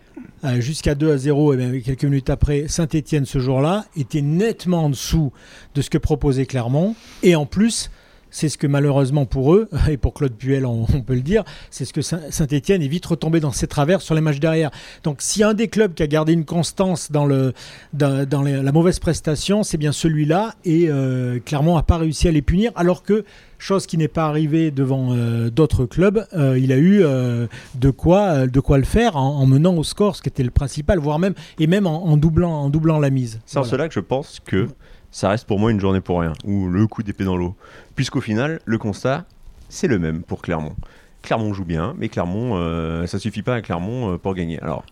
euh, 0.43 0.59
jusqu'à 0.61 0.95
2 0.95 1.11
à 1.11 1.17
0, 1.17 1.53
et 1.53 1.57
bien 1.57 1.79
quelques 1.81 2.05
minutes 2.05 2.29
après, 2.29 2.67
Saint-Etienne 2.67 3.25
ce 3.25 3.39
jour-là, 3.39 3.85
était 3.95 4.21
nettement 4.21 4.85
en 4.85 4.89
dessous 4.89 5.31
de 5.75 5.81
ce 5.81 5.89
que 5.89 5.97
proposait 5.97 6.45
Clermont. 6.45 6.95
Et 7.21 7.35
en 7.35 7.45
plus, 7.45 7.91
c'est 8.37 8.49
ce 8.49 8.57
que 8.57 8.67
malheureusement 8.67 9.25
pour 9.25 9.55
eux, 9.55 9.69
et 9.89 9.95
pour 9.95 10.13
Claude 10.13 10.33
Puel 10.33 10.65
on, 10.65 10.85
on 10.93 11.01
peut 11.01 11.15
le 11.15 11.21
dire, 11.21 11.45
c'est 11.71 11.85
ce 11.85 11.93
que 11.93 12.01
Saint- 12.01 12.19
Saint-Etienne 12.31 12.81
est 12.81 12.87
vite 12.89 13.05
retombé 13.05 13.39
dans 13.39 13.53
ses 13.53 13.67
travers 13.67 14.01
sur 14.01 14.13
les 14.13 14.19
matchs 14.19 14.39
derrière. 14.39 14.71
Donc 15.03 15.21
s'il 15.21 15.39
y 15.39 15.43
a 15.43 15.49
un 15.49 15.53
des 15.53 15.69
clubs 15.69 15.93
qui 15.93 16.03
a 16.03 16.07
gardé 16.07 16.33
une 16.33 16.43
constance 16.43 17.11
dans, 17.13 17.25
le, 17.25 17.53
dans, 17.93 18.27
dans 18.27 18.41
les- 18.43 18.61
la 18.61 18.71
mauvaise 18.73 18.99
prestation, 18.99 19.63
c'est 19.63 19.77
bien 19.77 19.93
celui-là, 19.93 20.53
et 20.65 20.87
euh, 20.89 21.39
Clermont 21.45 21.75
n'a 21.77 21.83
pas 21.83 21.97
réussi 21.97 22.27
à 22.27 22.31
les 22.31 22.41
punir, 22.41 22.73
alors 22.75 23.03
que, 23.03 23.23
chose 23.57 23.85
qui 23.87 23.97
n'est 23.97 24.09
pas 24.09 24.25
arrivée 24.25 24.69
devant 24.69 25.13
euh, 25.15 25.49
d'autres 25.49 25.85
clubs, 25.85 26.25
euh, 26.33 26.59
il 26.59 26.73
a 26.73 26.77
eu 26.77 27.03
euh, 27.03 27.47
de, 27.75 27.89
quoi, 27.89 28.47
de 28.47 28.59
quoi 28.59 28.77
le 28.77 28.83
faire 28.83 29.15
en, 29.15 29.37
en 29.39 29.45
menant 29.45 29.75
au 29.75 29.83
score, 29.83 30.17
ce 30.17 30.21
qui 30.21 30.27
était 30.27 30.43
le 30.43 30.51
principal, 30.51 30.99
voire 30.99 31.19
même, 31.19 31.35
et 31.57 31.67
même 31.67 31.87
en, 31.87 32.05
en 32.05 32.17
doublant, 32.17 32.51
en 32.51 32.69
doublant 32.69 32.99
la 32.99 33.09
mise. 33.09 33.39
C'est 33.45 33.57
en 33.59 33.63
cela 33.63 33.87
que 33.87 33.93
je 33.93 34.01
pense 34.01 34.41
que 34.45 34.67
ça 35.15 35.29
reste 35.29 35.47
pour 35.47 35.59
moi 35.59 35.71
une 35.71 35.79
journée 35.79 36.01
pour 36.01 36.19
rien, 36.19 36.33
ou 36.43 36.67
le 36.67 36.87
coup 36.87 37.01
d'épée 37.01 37.23
dans 37.23 37.37
l'eau. 37.37 37.55
Puisqu'au 37.95 38.19
final, 38.19 38.59
le 38.65 38.77
constat, 38.77 39.23
c'est 39.69 39.87
le 39.87 39.97
même 39.97 40.23
pour 40.23 40.41
Clermont. 40.41 40.75
Clermont 41.21 41.53
joue 41.53 41.63
bien, 41.63 41.95
mais 41.97 42.09
Clermont, 42.09 42.57
euh, 42.57 43.07
ça 43.07 43.17
suffit 43.17 43.41
pas 43.41 43.55
à 43.55 43.61
Clermont 43.61 44.11
euh, 44.11 44.17
pour 44.17 44.35
gagner. 44.35 44.59
Alors, 44.59 44.83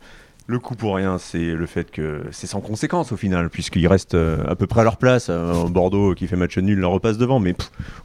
le 0.47 0.59
coup 0.59 0.75
pour 0.75 0.95
rien, 0.95 1.17
c'est 1.17 1.51
le 1.51 1.65
fait 1.65 1.91
que 1.91 2.23
c'est 2.31 2.47
sans 2.47 2.61
conséquence 2.61 3.11
au 3.11 3.17
final, 3.17 3.49
puisqu'ils 3.49 3.85
restent 3.85 4.15
euh, 4.15 4.45
à 4.47 4.55
peu 4.55 4.65
près 4.65 4.79
à 4.79 4.85
leur 4.85 4.95
place. 4.95 5.29
Bordeaux 5.29 6.15
qui 6.15 6.27
fait 6.27 6.37
match 6.37 6.57
nul 6.57 6.79
leur 6.79 6.91
repasse 6.91 7.17
devant, 7.17 7.41
mais 7.41 7.53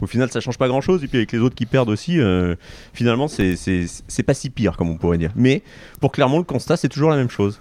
au 0.01 0.09
final, 0.09 0.29
ça 0.29 0.41
change 0.41 0.59
pas 0.59 0.67
grand 0.67 0.81
chose. 0.81 1.05
Et 1.05 1.07
puis 1.07 1.19
avec 1.19 1.31
les 1.31 1.39
autres 1.39 1.55
qui 1.55 1.67
perdent 1.67 1.89
aussi, 1.89 2.19
euh, 2.19 2.57
finalement, 2.95 3.29
c'est 3.29 4.23
pas 4.27 4.35
si 4.35 4.51
pire, 4.51 4.77
comme 4.77 4.91
on 4.91 4.97
pourrait 4.97 5.19
dire. 5.19 5.31
Mais 5.37 5.63
pour 6.01 6.11
Clermont, 6.11 6.39
le 6.39 6.45
constat, 6.45 6.77
c'est 6.77 6.89
toujours 6.89 7.11
la 7.11 7.17
même 7.17 7.31
chose. 7.31 7.61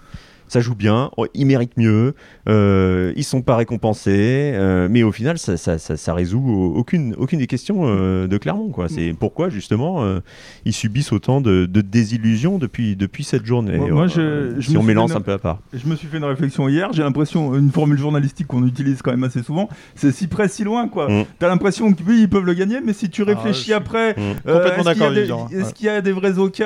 Ça 0.49 0.61
joue 0.61 0.75
bien, 0.75 1.11
oh, 1.17 1.25
ils 1.33 1.45
méritent 1.45 1.75
mieux, 1.77 2.13
euh, 2.47 3.11
ils 3.15 3.23
sont 3.23 3.41
pas 3.41 3.55
récompensés, 3.57 4.51
euh, 4.55 4.87
mais 4.89 5.03
au 5.03 5.11
final, 5.11 5.37
ça, 5.37 5.57
ça, 5.57 5.77
ça- 5.77 5.97
ça 5.97 6.13
résout 6.13 6.39
au- 6.41 6.73
aucune, 6.77 7.13
aucune 7.17 7.39
des 7.39 7.47
questions 7.47 7.81
euh, 7.85 8.27
de 8.27 8.37
Clermont. 8.37 8.69
quoi. 8.69 8.87
C'est 8.89 9.13
pourquoi, 9.19 9.49
justement, 9.49 10.03
euh, 10.03 10.19
ils 10.65 10.73
subissent 10.73 11.11
autant 11.11 11.41
de, 11.41 11.65
de 11.65 11.81
désillusions 11.81 12.57
depuis, 12.57 12.95
depuis 12.95 13.23
cette 13.23 13.45
journée. 13.45 13.77
Moi- 13.77 13.89
moi, 13.91 14.07
Euh, 14.17 14.53
je- 14.55 14.61
je 14.61 14.67
si 14.67 14.73
me 14.73 14.79
on 14.79 15.07
fait 15.07 15.15
un 15.15 15.21
peu 15.21 15.33
à 15.33 15.37
part. 15.37 15.59
Je 15.73 15.87
me 15.87 15.95
suis 15.95 16.07
fait 16.07 16.17
une 16.17 16.23
réflexion 16.23 16.67
hier, 16.69 16.91
j'ai 16.93 17.03
l'impression, 17.03 17.53
une 17.55 17.71
formule 17.71 17.97
journalistique 17.97 18.47
qu'on 18.47 18.65
utilise 18.65 19.01
quand 19.01 19.11
même 19.11 19.23
assez 19.25 19.43
souvent, 19.43 19.69
c'est 19.95 20.11
si 20.11 20.27
près, 20.27 20.47
si 20.47 20.63
loin, 20.63 20.87
quoi. 20.87 21.09
Mm. 21.09 21.25
T'as 21.39 21.47
l'impression 21.49 21.91
que 21.93 22.01
oui, 22.07 22.21
ils 22.21 22.29
peuvent 22.29 22.45
le 22.45 22.53
gagner, 22.53 22.77
mais 22.83 22.93
si 22.93 23.09
tu 23.09 23.23
Ah, 23.23 23.25
réfléchis 23.25 23.71
je 23.71 23.75
après, 23.75 24.13
Mm. 24.13 24.47
euh, 24.47 24.75
est-ce 24.75 24.91
qu'il 24.93 25.01
y 25.01 25.05
a 25.05 25.09
des- 25.11 25.21
Vivian, 25.21 25.47
Est-ce 25.51 25.65
ouais. 25.65 25.73
qu'il 25.73 25.85
y 25.87 25.89
a 25.89 26.01
des 26.01 26.11
vraies 26.13 26.37
occasions 26.39 26.57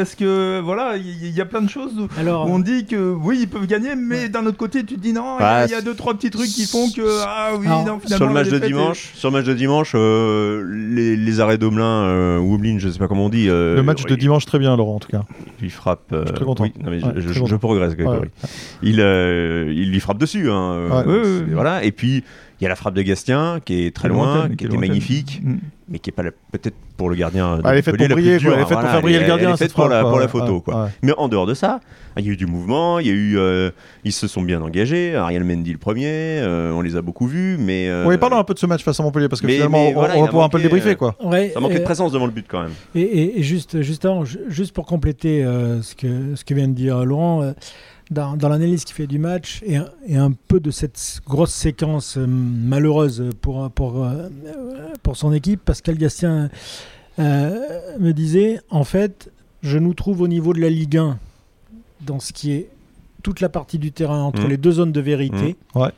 Est-ce 0.00 0.16
que, 0.16 0.60
voilà, 0.60 0.96
il 0.96 1.30
y, 1.30 1.40
a 1.40 1.44
plein 1.44 1.60
de 1.62 1.68
choses 1.68 1.92
où, 1.98 2.08
Alors, 2.18 2.46
où 2.48 2.52
on 2.52 2.58
dit 2.58 2.86
que 2.86 2.96
oui, 3.22 3.38
ils 3.42 3.48
peuvent 3.48 3.66
gagner, 3.66 3.94
mais 3.96 4.28
d'un 4.28 4.46
autre 4.46 4.56
côté, 4.56 4.84
tu 4.84 4.94
te 4.96 5.00
dis 5.00 5.12
non, 5.12 5.36
il 5.38 5.42
y 5.42 5.44
a- 5.44 5.48
Bah, 5.60 5.64
il 5.66 5.70
y, 5.70 5.74
a 5.74 5.80
deux, 5.80 5.94
trois 5.94 6.14
petits 6.14 6.30
trucs 6.30 6.48
qui 6.48 6.66
font 6.66 6.90
que, 6.90 7.02
ah 7.26 7.50
oui, 7.58 7.66
Alors, 7.66 7.84
non, 7.84 7.98
finalement. 8.00 8.16
Sur 8.16 8.26
le 8.26 8.32
match 8.34 8.48
de 8.48 8.58
dimanche, 8.58 9.10
sur 9.14 9.30
le 9.30 9.36
match 9.38 9.46
de 9.46 9.54
dimanche, 9.54 9.92
euh, 9.94 10.64
les, 10.72 11.16
les 11.16 11.40
arrêts 11.40 11.58
d'Omelin 11.58 11.84
euh, 12.04 12.38
ou 12.38 12.54
Oblin, 12.54 12.78
je 12.78 12.88
sais 12.88 12.98
pas 12.98 13.08
comment 13.08 13.26
on 13.26 13.28
dit. 13.28 13.48
euh, 13.48 13.74
Le 13.76 13.82
match 13.82 14.04
de 14.04 14.10
il- 14.14 14.16
dimanche, 14.18 14.46
très 14.46 14.58
bien, 14.58 14.76
Laurent, 14.76 14.96
en 14.96 14.98
tout 15.00 15.08
cas. 15.08 15.22
Il 15.62 15.70
frappe. 15.70 16.12
euh, 16.12 16.24
suis 16.26 16.34
très 16.34 16.44
content. 16.44 16.64
oui, 16.64 16.72
non, 16.82 16.90
mais 16.90 17.00
je- 17.00 17.06
Ouais, 17.06 17.12
je, 17.16 17.20
très 17.24 17.34
je 17.34 17.40
content. 17.40 17.58
progresse, 17.58 17.94
Grégory. 17.94 18.18
Ouais. 18.20 18.48
Il, 18.82 19.00
euh, 19.00 19.72
il 19.74 19.90
lui 19.90 20.00
frappe 20.00 20.18
dessus. 20.18 20.50
Hein, 20.50 20.72
euh, 20.72 20.88
Ouais. 20.88 21.04
Oui, 21.06 21.14
oui, 21.16 21.20
c'est- 21.24 21.44
oui. 21.46 21.52
Voilà. 21.54 21.84
Et 21.84 21.92
puis, 21.92 22.24
il 22.60 22.64
y 22.64 22.66
a 22.66 22.68
la 22.68 22.76
frappe 22.76 22.94
de 22.94 23.02
Gastien 23.02 23.60
qui 23.64 23.84
est 23.86 23.94
très 23.94 24.08
loin, 24.08 24.34
lointaine, 24.34 24.56
qui 24.56 24.64
est 24.64 24.66
était 24.66 24.74
lointaine. 24.76 24.90
magnifique, 24.90 25.40
Mm. 25.44 25.56
mais 25.88 25.98
qui 26.00 26.10
est 26.10 26.12
pas 26.12 26.22
peut-être 26.24 26.74
pour 26.96 27.08
le 27.10 27.14
gardien. 27.16 27.56
de 27.58 27.62
Ah, 27.64 27.70
elle 27.72 27.78
est 27.78 27.82
faite 27.82 27.94
pour 27.96 28.02
la 28.02 28.14
plus 28.14 28.14
briller, 28.22 28.30
quoi. 28.32 28.38
dure, 28.40 28.52
Elle 28.54 28.58
est 28.58 28.62
faite 28.62 28.68
pour 28.68 28.76
voilà. 28.78 28.90
faire 28.92 29.02
briller 29.02 29.20
le 29.20 29.26
gardien. 29.26 29.48
Elle 29.50 29.54
est 29.54 29.56
cette 29.58 29.68
faite 29.68 29.74
pour 29.76 29.88
la, 29.88 30.00
frappe, 30.00 30.10
pour 30.10 30.18
la 30.18 30.26
photo, 30.28 30.54
ouais, 30.56 30.60
quoi. 30.62 30.84
ouais. 30.84 30.90
Mais 31.02 31.12
en 31.16 31.28
dehors 31.28 31.46
de 31.46 31.54
ça, 31.54 31.78
il 32.16 32.26
y 32.26 32.28
a 32.28 32.32
eu 32.32 32.36
du 32.36 32.46
mouvement, 32.46 32.98
il 32.98 33.06
y 33.06 33.10
a 33.10 33.12
eu, 33.12 33.38
euh, 33.38 33.70
ils 34.02 34.12
se 34.12 34.26
sont 34.26 34.42
bien 34.42 34.60
engagés. 34.60 35.14
Ariel 35.14 35.44
Mendy 35.44 35.70
le 35.70 35.78
premier, 35.78 36.06
euh, 36.08 36.72
on 36.72 36.80
les 36.80 36.96
a 36.96 37.02
beaucoup 37.02 37.28
vus, 37.28 37.56
mais 37.60 37.88
euh, 37.88 38.04
Oui, 38.08 38.18
parlons 38.18 38.38
un 38.38 38.44
peu 38.44 38.54
de 38.54 38.58
ce 38.58 38.66
match 38.66 38.82
face 38.82 38.98
à 38.98 39.04
Montpellier, 39.04 39.28
parce 39.28 39.40
que 39.40 39.46
mais- 39.46 39.54
finalement, 39.54 39.84
mais 39.84 39.90
on- 39.90 39.98
voilà, 40.00 40.16
on 40.16 40.20
va 40.22 40.24
a 40.24 40.28
pouvoir 40.28 40.46
un 40.46 40.48
peu 40.48 40.58
le 40.58 40.64
débriefer, 40.64 40.90
euh, 40.90 40.94
quoi. 40.96 41.14
ouais, 41.24 41.50
ça 41.54 41.60
manquait 41.60 41.78
de 41.78 41.84
présence 41.84 42.10
devant 42.10 42.26
le 42.26 42.32
but 42.32 42.46
quand 42.48 42.62
même. 42.62 42.72
Et, 42.96 43.02
et- 43.02 43.38
et 43.38 43.42
juste, 43.44 43.80
juste, 43.82 44.04
avant, 44.04 44.24
ju- 44.24 44.40
juste 44.48 44.72
pour 44.74 44.84
compléter 44.86 45.44
euh, 45.44 45.80
ce, 45.82 45.94
que, 45.94 46.34
ce 46.34 46.44
que 46.44 46.54
vient 46.54 46.66
de 46.68 46.74
dire 46.74 47.04
Laurent, 47.04 47.42
euh, 47.42 47.52
dans, 48.10 48.36
dans 48.36 48.48
l'analyse 48.48 48.84
qu'il 48.84 48.94
fait 48.94 49.06
du 49.06 49.18
match 49.18 49.60
et, 49.64 49.76
un- 49.76 49.88
et 50.06 50.16
un 50.16 50.32
peu 50.32 50.60
de 50.60 50.70
cette 50.70 51.20
grosse 51.26 51.52
séquence 51.52 52.16
euh, 52.16 52.26
malheureuse 52.26 53.30
pour, 53.40 53.70
pour, 53.70 54.04
euh, 54.04 54.28
pour 55.02 55.16
son 55.16 55.32
équipe, 55.32 55.64
Pascal 55.64 55.96
Gastien 55.98 56.50
euh, 57.18 57.58
me 57.98 58.12
disait 58.12 58.60
en 58.70 58.84
fait, 58.84 59.30
je 59.62 59.78
nous 59.78 59.94
trouve 59.94 60.20
au 60.22 60.28
niveau 60.28 60.52
de 60.54 60.60
la 60.60 60.70
Ligue 60.70 60.96
1 60.96 61.18
dans 62.02 62.20
ce 62.20 62.32
qui 62.32 62.52
est 62.52 62.68
toute 63.22 63.40
la 63.40 63.48
partie 63.48 63.78
du 63.78 63.92
terrain 63.92 64.22
entre 64.22 64.42
Mhm. 64.42 64.48
les 64.48 64.56
deux 64.56 64.70
zones 64.72 64.92
de 64.92 65.00
vérité. 65.00 65.56
Ouais. 65.74 65.90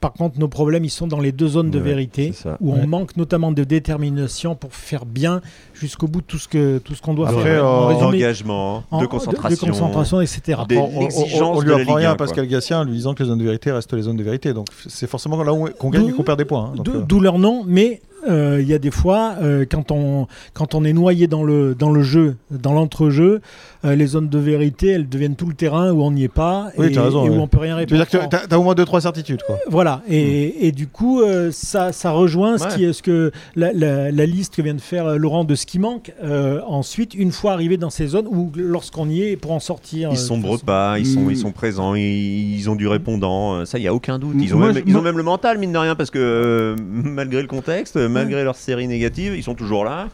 Par 0.00 0.12
contre, 0.12 0.38
nos 0.38 0.46
problèmes, 0.46 0.84
ils 0.84 0.90
sont 0.90 1.08
dans 1.08 1.18
les 1.18 1.32
deux 1.32 1.48
zones 1.48 1.70
de 1.70 1.78
Ouais, 1.78 1.84
vérité, 1.84 2.32
où 2.60 2.72
Ouais. 2.72 2.80
on 2.82 2.86
manque 2.86 3.16
notamment 3.16 3.50
de 3.50 3.64
détermination 3.64 4.54
pour 4.54 4.72
faire 4.72 5.04
bien 5.06 5.40
jusqu'au 5.74 6.06
bout 6.06 6.20
de 6.20 6.26
tout 6.26 6.38
ce 6.38 6.46
que 6.46 6.78
tout 6.78 6.94
ce 6.94 7.02
qu'on 7.02 7.14
doit 7.14 7.28
Après, 7.28 7.42
faire. 7.42 7.64
euh, 7.64 7.68
En 7.68 7.86
résumé, 7.88 8.10
D'engagement, 8.12 8.84
en- 8.92 9.00
de 9.00 9.06
concentration. 9.06 9.66
de 9.66 9.72
concentration, 9.72 10.20
etc. 10.20 10.60
Des- 10.68 10.76
On, 10.76 10.84
on- 10.84 11.56
on- 11.56 11.60
lui 11.60 11.72
apprend 11.72 11.94
rien 11.94 12.10
1, 12.10 12.12
à 12.12 12.16
Pascal 12.16 12.46
quoi. 12.46 12.52
Gatien 12.58 12.80
en 12.80 12.84
lui 12.84 12.92
disant 12.92 13.14
que 13.14 13.22
les 13.24 13.28
zones 13.28 13.38
de 13.38 13.44
vérité 13.44 13.72
restent 13.72 13.92
les 13.92 14.02
zones 14.02 14.16
de 14.16 14.22
vérité. 14.22 14.52
Donc 14.52 14.66
c'est 14.86 15.08
forcément 15.08 15.42
là 15.42 15.52
où 15.52 15.68
qu'on 15.78 15.90
gagne 15.90 16.06
et 16.08 16.12
qu'on 16.12 16.22
perd 16.22 16.38
des 16.38 16.44
points. 16.44 16.72
hein. 16.76 16.80
D'où 16.84 16.92
euh, 16.94 17.00
d'où 17.06 17.18
leur 17.20 17.38
nom, 17.38 17.64
mais 17.66 18.00
il 18.28 18.66
y 18.68 18.74
a 18.74 18.78
des 18.78 18.90
fois, 18.90 19.34
euh, 19.42 19.64
quand, 19.70 19.90
on, 19.90 20.26
quand 20.54 20.74
on 20.74 20.84
est 20.84 20.92
noyé 20.92 21.26
dans 21.26 21.42
le, 21.44 21.74
dans 21.74 21.90
le 21.90 22.02
jeu, 22.02 22.36
dans 22.50 22.72
l'entrejeu, 22.72 23.40
euh, 23.84 23.94
les 23.94 24.06
zones 24.06 24.28
de 24.28 24.38
vérité, 24.38 24.88
elles 24.88 25.08
deviennent 25.08 25.36
tout 25.36 25.46
le 25.46 25.54
terrain 25.54 25.92
où 25.92 26.02
on 26.02 26.10
n'y 26.10 26.24
est 26.24 26.28
pas 26.28 26.68
Oui, 26.76 26.86
et, 26.86 26.92
t'as 26.92 27.04
raison, 27.04 27.24
et 27.26 27.28
où 27.30 27.34
ouais. 27.34 27.38
on 27.38 27.46
peut 27.46 27.58
rien 27.58 27.74
tu 27.86 27.94
veux 27.94 28.00
répondre. 28.00 28.10
dire 28.10 28.20
que 28.28 28.36
t'as, 28.36 28.46
t'as 28.46 28.56
au 28.58 28.62
moins 28.62 28.74
2-3 28.74 29.00
certitudes, 29.02 29.42
quoi. 29.46 29.56
Voilà, 29.68 30.02
et, 30.08 30.66
et 30.66 30.72
du 30.72 30.86
coup, 30.88 31.20
euh, 31.22 31.50
ça, 31.52 31.92
ça 31.92 32.10
rejoint 32.10 32.58
ce, 32.58 32.64
Ouais. 32.64 32.74
qui 32.74 32.84
est, 32.84 32.92
ce 32.92 33.02
que 33.02 33.30
la, 33.56 33.72
la- 33.72 34.10
la 34.10 34.26
liste 34.26 34.56
que 34.56 34.62
vient 34.62 34.74
de 34.74 34.80
faire 34.80 35.06
euh, 35.06 35.16
Laurent 35.16 35.44
de 35.44 35.54
ce 35.54 35.64
qui 35.66 35.78
manque. 35.78 36.12
euh, 36.24 36.60
ensuite, 36.66 37.14
une 37.14 37.30
fois 37.32 37.52
arrivé 37.52 37.76
dans 37.76 37.90
ces 37.90 38.08
zones 38.08 38.26
où, 38.28 38.50
lorsqu'on 38.56 39.08
y 39.08 39.22
est, 39.22 39.36
pour 39.36 39.52
en 39.52 39.60
sortir. 39.60 40.08
Ils 40.10 40.12
euh, 40.12 40.14
de 40.14 40.18
sombrent 40.18 40.60
pas, 40.60 40.98
ils 40.98 41.06
sont, 41.06 41.30
ils 41.30 41.36
sont 41.36 41.52
présents, 41.52 41.94
ils, 41.94 42.56
ils 42.56 42.68
ont 42.70 42.74
du 42.76 42.88
répondant, 42.88 43.54
euh, 43.54 43.64
ça, 43.64 43.78
il 43.78 43.82
n'y 43.82 43.88
a 43.88 43.94
aucun 43.94 44.18
doute. 44.18 44.34
Ils 44.40 44.54
ont, 44.54 44.58
Moi, 44.58 44.72
même, 44.72 44.76
je- 44.84 44.90
ils 44.90 44.96
ont 44.96 45.02
même 45.02 45.16
le 45.16 45.22
mental, 45.22 45.58
mine 45.58 45.72
de 45.72 45.78
rien, 45.78 45.94
parce 45.94 46.10
que 46.10 46.18
euh, 46.18 46.76
malgré 46.88 47.40
le 47.42 47.48
contexte, 47.48 47.96
malgré 48.18 48.44
leur 48.44 48.56
série 48.56 48.88
négative, 48.88 49.34
ils 49.36 49.42
sont 49.42 49.54
toujours 49.54 49.84
là. 49.84 50.08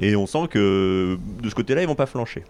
Et 0.00 0.16
on 0.16 0.26
sent 0.26 0.48
que 0.50 1.16
de 1.42 1.48
ce 1.48 1.54
côté-là, 1.54 1.82
ils 1.82 1.86
vont 1.86 1.94
pas 1.94 2.06
flancher. 2.06 2.42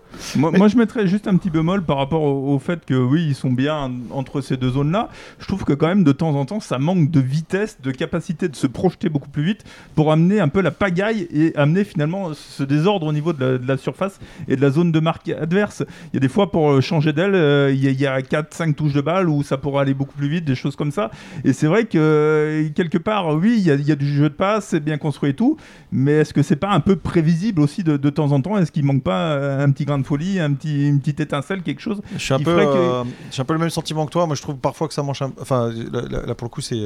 Moi, 0.59 0.69
je 0.69 0.77
mettrais 0.79 1.07
juste 1.07 1.27
un 1.29 1.37
petit 1.37 1.51
bémol 1.51 1.83
par 1.85 1.99
rapport 1.99 2.23
au, 2.23 2.55
au 2.55 2.59
fait 2.59 2.85
que 2.87 2.95
oui, 2.95 3.25
ils 3.29 3.35
sont 3.35 3.53
bien 3.53 3.93
entre 4.11 4.41
ces 4.41 4.57
deux 4.57 4.71
zones-là. 4.71 5.11
Je 5.39 5.47
trouve 5.47 5.65
que 5.65 5.75
quand 5.75 5.89
même 5.89 6.05
de 6.05 6.13
temps 6.13 6.35
en 6.35 6.47
temps, 6.47 6.61
ça 6.61 6.79
manque 6.79 7.11
de 7.11 7.21
vitesse, 7.21 7.79
de 7.83 7.91
capacité 7.91 8.49
de 8.49 8.57
se 8.57 8.67
projeter 8.67 9.11
beaucoup 9.11 9.29
plus 9.29 9.43
vite 9.45 9.63
pour 9.95 10.11
amener 10.11 10.41
un 10.41 10.49
peu 10.49 10.63
la 10.63 10.71
pagaille 10.71 11.29
et 11.35 11.55
amener 11.57 11.85
finalement 11.85 12.33
ce 12.33 12.63
désordre 12.63 13.07
au 13.07 13.13
niveau 13.13 13.35
de 13.35 13.45
la, 13.45 13.59
de 13.59 13.69
la 13.69 13.77
surface 13.77 14.19
et 14.49 14.57
de 14.57 14.63
la 14.63 14.71
zone 14.71 14.91
de 14.91 15.01
marque 15.01 15.29
adverse. 15.29 15.83
Il 16.13 16.15
y 16.15 16.17
a 16.17 16.21
des 16.21 16.29
fois 16.29 16.51
pour 16.51 16.71
euh, 16.71 16.81
changer 16.81 17.13
d'aile, 17.13 17.35
euh, 17.35 17.71
il 17.71 17.85
y 17.85 17.89
a- 17.89 17.91
il 17.91 18.01
y 18.01 18.07
a 18.07 18.21
4-5 18.23 18.75
touches 18.75 18.95
de 18.95 19.03
balle 19.03 19.29
où 19.29 19.43
ça 19.43 19.59
pourrait 19.59 19.83
aller 19.83 19.93
beaucoup 19.95 20.17
plus 20.17 20.29
vite, 20.29 20.47
des 20.47 20.55
choses 20.55 20.77
comme 20.77 20.93
ça. 20.93 21.11
Et 21.45 21.53
c'est 21.53 21.67
vrai 21.67 21.85
que 21.85 21.99
euh, 21.99 22.69
quelque 22.75 22.97
part, 22.99 23.35
oui, 23.37 23.57
il 23.59 23.65
y, 23.67 23.71
a- 23.71 23.75
il 23.75 23.87
y 23.87 23.93
a 23.93 23.97
du 23.97 24.09
jeu 24.11 24.31
de 24.31 24.35
passe, 24.35 24.69
c'est 24.69 24.81
bien 24.81 24.97
construit 24.97 25.31
et 25.31 25.35
tout, 25.35 25.59
mais 25.93 26.13
est-ce 26.13 26.33
que 26.33 26.43
c'est 26.43 26.57
pas 26.57 26.71
un 26.71 26.81
peu 26.81 26.97
prévisible 26.97 27.34
aussi 27.59 27.83
de, 27.85 27.97
de 27.97 28.11
temps 28.11 28.33
en 28.33 28.41
temps 28.41 28.57
Est-ce 28.59 28.73
qu'il 28.73 28.85
manque 28.85 29.03
pas 29.03 29.33
euh, 29.35 29.65
un 29.65 29.71
petit 29.71 29.85
grain 29.85 29.99
de 29.99 30.07
folie, 30.07 30.39
un 30.41 30.53
petit, 30.53 30.89
une 30.89 31.01
petite 31.01 31.21
étincelle, 31.21 31.63
quelque 31.63 31.81
chose 31.81 32.01
Je 32.15 32.19
suis 32.19 32.35
un 32.35 32.39
peu, 32.39 32.45
que- 32.57 32.61
euh, 32.61 33.05
j'ai 33.31 33.43
un 33.43 33.45
peu 33.45 33.53
le 33.55 33.59
même 33.61 33.71
sentiment 33.71 34.07
que 34.07 34.11
toi. 34.11 34.27
Moi, 34.27 34.35
je 34.37 34.43
trouve 34.43 34.57
parfois 34.57 34.89
que 34.89 34.95
ça 34.95 35.03
manque. 35.03 35.21
un- 35.23 35.33
Enfin, 35.41 35.71
là, 35.93 36.03
là- 36.11 36.27
là, 36.27 36.35
pour 36.35 36.47
le 36.47 36.51
coup, 36.51 36.61
c'est, 36.61 36.81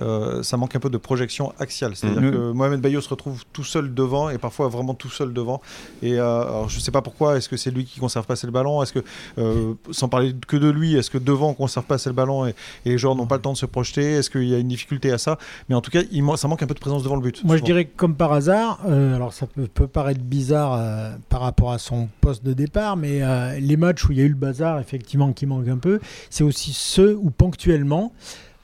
euh, 0.00 0.42
ça 0.42 0.56
manque 0.56 0.74
un 0.76 0.80
peu 0.80 0.90
de 0.90 0.96
projection 0.98 1.52
axiale. 1.58 1.92
C'est-à-dire 1.96 2.22
Mhm. 2.22 2.30
que 2.30 2.52
Mohamed 2.52 2.80
Bayo 2.80 3.00
se 3.00 3.08
retrouve 3.08 3.44
tout 3.52 3.64
seul 3.64 3.92
devant 3.94 4.30
et 4.30 4.38
parfois 4.38 4.68
vraiment 4.68 4.94
tout 4.94 5.10
seul 5.10 5.32
devant. 5.32 5.60
Et 6.02 6.18
euh, 6.18 6.42
alors, 6.42 6.68
je 6.68 6.80
sais 6.80 6.90
pas 6.90 7.02
pourquoi. 7.02 7.36
Est-ce 7.36 7.48
que 7.48 7.56
c'est 7.56 7.70
lui 7.70 7.84
qui 7.84 8.00
conserve 8.00 8.26
pas 8.26 8.34
assez 8.34 8.46
le 8.46 8.52
ballon? 8.52 8.82
Est-ce 8.82 8.92
que, 8.92 9.00
euh, 9.38 9.74
sans 9.90 10.08
parler 10.08 10.34
que 10.46 10.56
de 10.56 10.68
lui, 10.68 10.94
est-ce 10.96 11.10
que 11.10 11.18
devant 11.18 11.50
on 11.50 11.54
conserve 11.54 11.86
pas 11.86 11.96
assez 11.96 12.08
le 12.10 12.14
ballon 12.14 12.46
et, 12.46 12.50
et 12.84 12.90
les 12.90 12.98
joueurs 12.98 13.14
n'ont 13.16 13.26
pas 13.26 13.36
le 13.36 13.42
temps 13.42 13.52
de 13.52 13.56
se 13.58 13.66
projeter? 13.66 14.02
Est-ce 14.14 14.30
qu'il 14.30 14.44
y 14.48 14.54
a 14.54 14.58
une 14.58 14.68
difficulté 14.68 15.10
à 15.12 15.18
ça? 15.18 15.38
Mais 15.68 15.74
en 15.74 15.80
tout 15.80 15.90
cas, 15.90 16.00
il 16.10 16.22
man- 16.22 16.36
ça 16.36 16.48
manque 16.48 16.62
un 16.62 16.66
peu 16.66 16.74
de 16.74 16.80
présence 16.80 17.02
devant 17.02 17.16
le 17.16 17.22
but. 17.22 17.42
Moi, 17.44 17.56
je 17.56 17.62
dirais 17.62 17.84
que 17.86 17.96
comme 17.96 18.14
par 18.14 18.32
hasard, 18.32 18.80
euh, 18.88 19.14
alors 19.16 19.32
ça 19.32 19.46
peut, 19.46 19.66
peut 19.80 19.88
paraître 19.88 20.20
bizarre 20.20 20.74
euh, 20.74 21.12
par 21.30 21.40
rapport 21.40 21.72
à 21.72 21.78
son 21.78 22.08
poste 22.20 22.44
de 22.44 22.52
départ, 22.52 22.98
mais 22.98 23.22
euh, 23.22 23.58
les 23.58 23.78
matchs 23.78 24.04
où 24.04 24.12
il 24.12 24.18
y 24.18 24.20
a 24.20 24.24
eu 24.24 24.28
le 24.28 24.34
bazar, 24.34 24.78
effectivement, 24.78 25.32
qui 25.32 25.46
manquent 25.46 25.68
un 25.68 25.78
peu, 25.78 26.00
c'est 26.28 26.44
aussi 26.44 26.74
ceux 26.74 27.16
où 27.16 27.30
ponctuellement, 27.30 28.12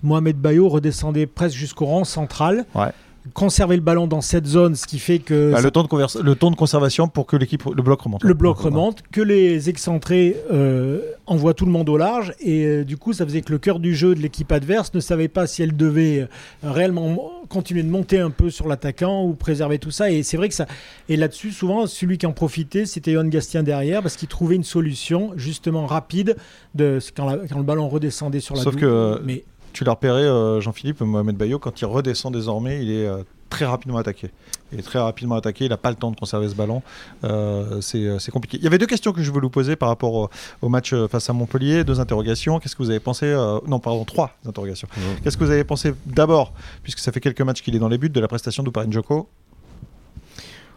Mohamed 0.03 0.37
Bayo 0.37 0.69
redescendait 0.69 1.25
presque 1.25 1.57
jusqu'au 1.57 1.87
rang 1.87 2.05
central. 2.05 2.67
Conservait 3.35 3.77
le 3.77 3.83
ballon 3.83 4.07
dans 4.07 4.21
cette 4.21 4.47
zone, 4.47 4.75
ce 4.75 4.87
qui 4.87 4.99
fait 4.99 5.19
que 5.19 5.51
Bah, 5.53 5.59
ça- 5.59 5.63
le, 5.63 5.71
temps 5.71 5.83
de 5.83 5.89
converse- 5.89 6.17
le 6.21 6.35
temps 6.35 6.51
de 6.51 6.57
conservation 6.57 7.09
pour 7.09 7.27
que 7.27 7.37
l'équipe, 7.37 7.63
le 7.65 7.83
bloc 7.83 8.01
remonte. 8.03 8.23
le 8.25 8.35
bloc 8.35 8.59
remonte, 8.59 9.03
que 9.13 9.21
les 9.21 9.69
excentrés 9.69 10.37
euh, 10.53 11.01
envoient 11.27 11.55
tout 11.55 11.67
le 11.67 11.73
monde 11.73 11.89
au 11.89 11.97
large, 11.97 12.33
et 12.41 12.65
euh, 12.65 12.85
du 12.85 12.97
coup, 12.97 13.13
ça 13.13 13.25
faisait 13.27 13.43
que 13.43 13.53
le 13.53 13.59
cœur 13.59 13.81
du 13.81 13.95
jeu 13.95 14.15
de 14.15 14.21
l'équipe 14.21 14.51
adverse 14.53 14.93
ne 14.95 15.01
savait 15.01 15.29
pas 15.29 15.47
si 15.47 15.63
elle 15.63 15.77
devait 15.77 16.21
euh, 16.21 16.27
réellement 16.71 17.33
continuer 17.49 17.83
de 17.83 17.91
monter 17.91 18.19
un 18.19 18.31
peu 18.31 18.51
sur 18.51 18.67
l'attaquant 18.69 19.25
ou 19.25 19.33
préserver 19.35 19.79
tout 19.79 19.91
ça. 19.91 20.11
Et 20.11 20.23
c'est 20.23 20.37
vrai 20.37 20.49
que 20.49 20.55
ça. 20.55 20.67
Et 21.09 21.17
là-dessus, 21.17 21.53
souvent, 21.53 21.87
celui 21.87 22.19
qui 22.19 22.27
en 22.27 22.33
profitait, 22.33 22.87
c'était 22.87 23.13
Johan 23.13 23.27
Gastien 23.27 23.63
derrière, 23.63 24.03
parce 24.03 24.17
qu'il 24.17 24.29
trouvait 24.29 24.57
une 24.57 24.65
solution 24.65 25.33
justement 25.37 25.87
rapide 25.87 26.37
de 26.75 26.99
quand, 27.17 27.27
la- 27.27 27.39
quand 27.49 27.59
le 27.59 27.65
ballon 27.65 27.89
redescendait 27.89 28.41
sur 28.41 28.57
la 28.57 28.63
Sauf 28.63 28.75
double. 28.75 28.87
que- 28.87 29.21
Mais 29.25 29.45
Tu 29.77 29.85
l'as 29.85 29.91
repéré, 29.91 30.23
euh, 30.23 30.59
Jean-Philippe, 30.59 31.03
Mohamed 31.03 31.37
Bayo, 31.37 31.59
quand 31.59 31.83
il 31.83 31.85
redescend 31.85 32.33
désormais, 32.33 32.83
il 32.83 32.91
est 32.91 33.07
euh, 33.07 33.25
très 33.51 33.67
rapidement 33.67 33.99
attaqué. 33.99 34.31
Il 34.73 34.79
est 34.79 34.83
très 34.83 34.99
rapidement 34.99 35.35
attaqué, 35.35 35.67
il 35.67 35.69
n'a 35.69 35.77
pas 35.77 35.91
le 35.91 35.97
temps 35.97 36.11
de 36.11 36.17
conserver 36.17 36.49
ce 36.49 36.55
ballon. 36.55 36.83
Euh, 37.25 37.83
c'est 37.83 38.31
compliqué. 38.31 38.57
Il 38.57 38.65
y 38.65 38.67
avait 38.69 38.79
deux 38.79 38.87
questions 38.87 39.13
que 39.13 39.23
je 39.23 39.31
voulais 39.31 39.45
vous 39.45 39.51
poser 39.51 39.77
par 39.77 39.91
rapport 39.91 40.15
au, 40.15 40.31
au 40.63 40.71
match 40.71 40.95
face 41.11 41.29
à 41.29 41.35
Montpellier, 41.35 41.85
deux 41.85 42.01
interrogations. 42.01 42.59
Qu'est-ce 42.59 42.75
que 42.75 42.83
vous 42.83 42.89
avez 42.89 43.01
pensé 43.01 43.27
euh, 43.27 43.59
Non, 43.67 43.79
pardon, 43.79 44.07
trois 44.07 44.35
interrogations. 44.49 44.89
Mhm. 44.97 45.21
Qu'est-ce 45.23 45.37
que 45.37 45.45
vous 45.45 45.51
avez 45.51 45.65
pensé 45.65 45.93
d'abord, 46.07 46.55
puisque 46.83 47.01
ça 47.01 47.13
fait 47.13 47.21
quelques 47.21 47.43
matchs 47.43 47.61
qu'il 47.61 47.77
est 47.77 47.79
dans 47.79 47.89
les 47.89 47.99
buts, 47.99 48.09
de 48.09 48.21
la 48.21 48.29
prestation 48.29 48.63
d'Uparin 48.63 48.91
Joko? 48.91 49.29